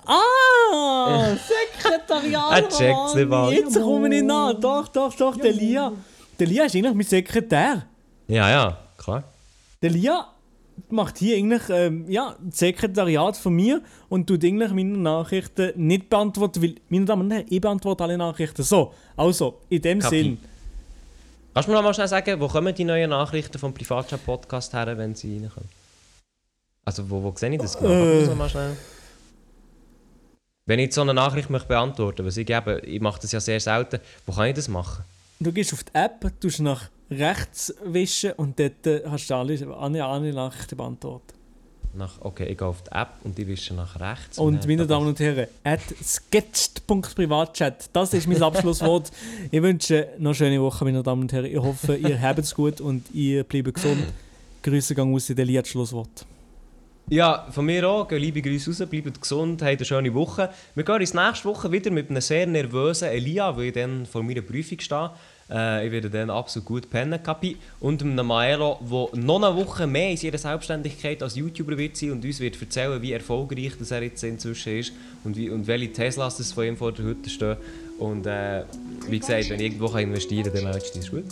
Ah, 0.05 1.35
Sekretariat. 1.35 2.51
Er 2.63 2.69
checkt's 2.69 3.15
nicht 3.15 3.29
mal. 3.29 3.53
Jetzt 3.53 3.79
komme 3.79 4.15
ich 4.15 4.23
nach. 4.23 4.53
Doch, 4.59 4.87
doch, 4.87 5.13
doch, 5.15 5.37
der 5.37 5.53
Lia. 5.53 5.91
Der 6.39 6.47
Lia 6.47 6.65
ist 6.65 6.75
eigentlich 6.75 6.93
mein 6.93 7.05
Sekretär. 7.05 7.85
Ja, 8.27 8.49
ja, 8.49 8.77
klar. 8.97 9.23
Der 9.81 9.89
Lia 9.89 10.27
macht 10.89 11.17
hier 11.17 11.37
eigentlich 11.37 11.63
ähm, 11.69 12.05
ja, 12.07 12.35
das 12.39 12.59
Sekretariat 12.59 13.35
von 13.37 13.53
mir 13.53 13.81
und 14.09 14.27
tut 14.27 14.43
eigentlich 14.43 14.71
meine 14.71 14.97
Nachrichten 14.97 15.71
nicht 15.75 16.09
beantworten, 16.09 16.61
weil, 16.61 16.75
meine 16.89 17.05
Damen 17.05 17.23
und 17.23 17.31
Herren, 17.31 17.45
ich 17.49 17.61
beantworte 17.61 18.03
alle 18.03 18.17
Nachrichten. 18.17 18.63
So, 18.63 18.93
also, 19.15 19.61
in 19.69 19.81
dem 19.81 19.99
Kapi. 19.99 20.23
Sinn. 20.23 20.37
Kannst 21.57 21.67
du 21.67 21.71
mir 21.71 21.77
noch 21.77 21.85
mal 21.85 21.93
schnell 21.95 22.07
sagen, 22.07 22.39
wo 22.39 22.47
kommen 22.47 22.75
die 22.75 22.83
neuen 22.83 23.09
Nachrichten 23.09 23.57
vom 23.57 23.73
Privatchat-Podcast 23.73 24.73
her, 24.73 24.95
wenn 24.95 25.15
sie 25.15 25.39
reinkommen? 25.39 25.67
Also, 26.85 27.09
wo, 27.09 27.23
wo 27.23 27.33
sehe 27.35 27.49
ich 27.49 27.59
das 27.59 27.75
genau? 27.75 27.95
Noch 28.27 28.35
mal 28.35 28.47
schnell? 28.47 28.77
Wenn 30.67 30.77
ich 30.77 30.93
so 30.93 31.01
eine 31.01 31.15
Nachricht 31.15 31.49
möchte 31.49 31.69
beantworten 31.69 32.27
was 32.27 32.37
ich 32.37 32.47
ich 32.47 33.01
mache 33.01 33.21
das 33.23 33.31
ja 33.31 33.39
sehr 33.39 33.59
selten, 33.59 33.99
wo 34.27 34.33
kann 34.33 34.45
ich 34.45 34.53
das 34.53 34.67
machen? 34.67 35.03
Du 35.39 35.51
gehst 35.51 35.73
auf 35.73 35.83
die 35.83 35.95
App, 35.95 36.31
tust 36.39 36.59
nach 36.59 36.91
rechts 37.09 37.73
wischen 37.83 38.33
und 38.33 38.59
dort 38.59 38.85
äh, 38.85 39.01
hast 39.09 39.27
du 39.27 39.33
alle, 39.33 40.05
alle 40.05 40.33
Nachrichten 40.33 40.77
beantwortet. 40.77 41.36
Nach, 41.97 42.21
okay, 42.21 42.45
ich 42.45 42.57
gehe 42.57 42.67
auf 42.67 42.81
die 42.83 42.91
App 42.91 43.09
und 43.23 43.37
die 43.37 43.47
wische 43.47 43.73
nach 43.73 43.99
rechts. 43.99 44.37
Und 44.37 44.65
meine 44.67 44.87
Damen 44.87 45.07
und 45.07 45.19
Herren, 45.19 45.47
at 45.63 45.81
sketcht.privatchat, 46.03 47.89
das 47.91 48.13
ist 48.13 48.27
mein 48.27 48.41
Abschlusswort. 48.41 49.11
ich 49.51 49.61
wünsche 49.61 50.07
noch 50.17 50.29
eine 50.29 50.35
schöne 50.35 50.61
Woche, 50.61 50.85
meine 50.85 51.03
Damen 51.03 51.23
und 51.23 51.33
Herren. 51.33 51.45
Ich 51.45 51.57
hoffe, 51.57 51.95
ihr 51.95 52.21
habt 52.21 52.39
es 52.39 52.55
gut 52.55 52.79
und 52.79 53.03
ihr 53.13 53.43
bleibt 53.43 53.73
gesund. 53.73 54.03
Grüße 54.63 54.95
gehen 54.95 55.13
aus 55.13 55.29
in 55.29 55.35
den 55.35 55.47
Lied 55.47 55.67
Schlusswort. 55.67 56.25
Ja, 57.09 57.47
von 57.51 57.65
mir 57.65 57.87
auch. 57.87 58.07
Gehen 58.07 58.19
liebe 58.19 58.41
Grüße 58.41 58.69
raus, 58.69 58.89
bleibt 58.89 59.21
gesund, 59.21 59.61
habt 59.61 59.77
eine 59.77 59.85
schöne 59.85 60.13
Woche. 60.13 60.49
Wir 60.75 60.83
gehen 60.83 60.95
uns 60.95 61.13
nächste 61.13 61.45
Woche 61.45 61.71
wieder 61.71 61.89
mit 61.89 62.09
einem 62.09 62.21
sehr 62.21 62.45
nervösen 62.45 63.07
Elia, 63.07 63.55
weil 63.55 63.65
ich 63.65 63.73
dann 63.73 64.05
vor 64.05 64.23
meiner 64.23 64.41
Prüfung 64.41 64.79
stehe. 64.79 65.11
Äh, 65.49 65.85
ich 65.85 65.91
werde 65.91 66.09
dann 66.09 66.29
absolut 66.29 66.65
gut 66.65 66.89
pennen, 66.89 67.21
Kapi. 67.23 67.57
Und 67.79 68.01
einem 68.01 68.25
Maelo, 68.27 68.77
der 68.81 69.19
noch 69.19 69.41
eine 69.41 69.55
Woche 69.55 69.87
mehr 69.87 70.09
in 70.11 70.17
seiner 70.17 70.37
Selbstständigkeit 70.37 71.23
als 71.23 71.35
YouTuber 71.35 71.77
wird 71.77 71.95
sein 71.95 72.11
und 72.11 72.25
uns 72.25 72.39
wird 72.39 72.61
erzählen, 72.61 73.01
wie 73.01 73.13
erfolgreich 73.13 73.73
das 73.79 73.91
er 73.91 74.03
jetzt 74.03 74.23
inzwischen 74.23 74.77
ist 74.79 74.91
und, 75.23 75.37
wie, 75.37 75.49
und 75.49 75.65
welche 75.67 75.91
Teslas 75.93 76.37
das 76.37 76.51
von 76.51 76.65
ihm 76.65 76.75
vor 76.77 76.91
der 76.91 77.05
Hütte 77.05 77.29
stehen. 77.29 77.55
Und 77.99 78.25
äh, 78.27 78.63
wie 79.09 79.19
gesagt, 79.19 79.49
wenn 79.49 79.59
ich 79.59 79.67
irgendwo 79.73 79.87
investieren 79.97 80.43
kann, 80.43 80.53
dann 80.53 80.63
melde 80.65 80.79
ich 80.85 80.91
dich. 80.91 81.01
Ist 81.03 81.11
gut? 81.11 81.23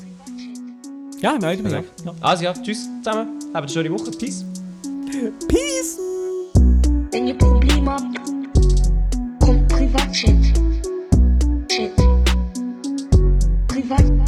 Ja, 1.21 1.37
melden 1.39 1.63
wir 1.65 1.71
Ja. 1.71 1.77
uns. 1.79 1.87
Ja. 2.05 2.15
Also 2.21 2.43
ja, 2.45 2.53
tschüss 2.53 2.87
zusammen. 3.03 3.39
Habt 3.53 3.65
eine 3.65 3.69
schöne 3.69 3.91
Woche. 3.91 4.11
Peace. 4.11 4.45
Peace! 5.47 5.97
Wenn 7.11 7.27
ihr 7.27 7.35
Probleme 7.37 7.91
habt, 7.91 8.03
kommt 9.41 9.67
Privatchat. 9.69 10.35
invite. 13.91 14.24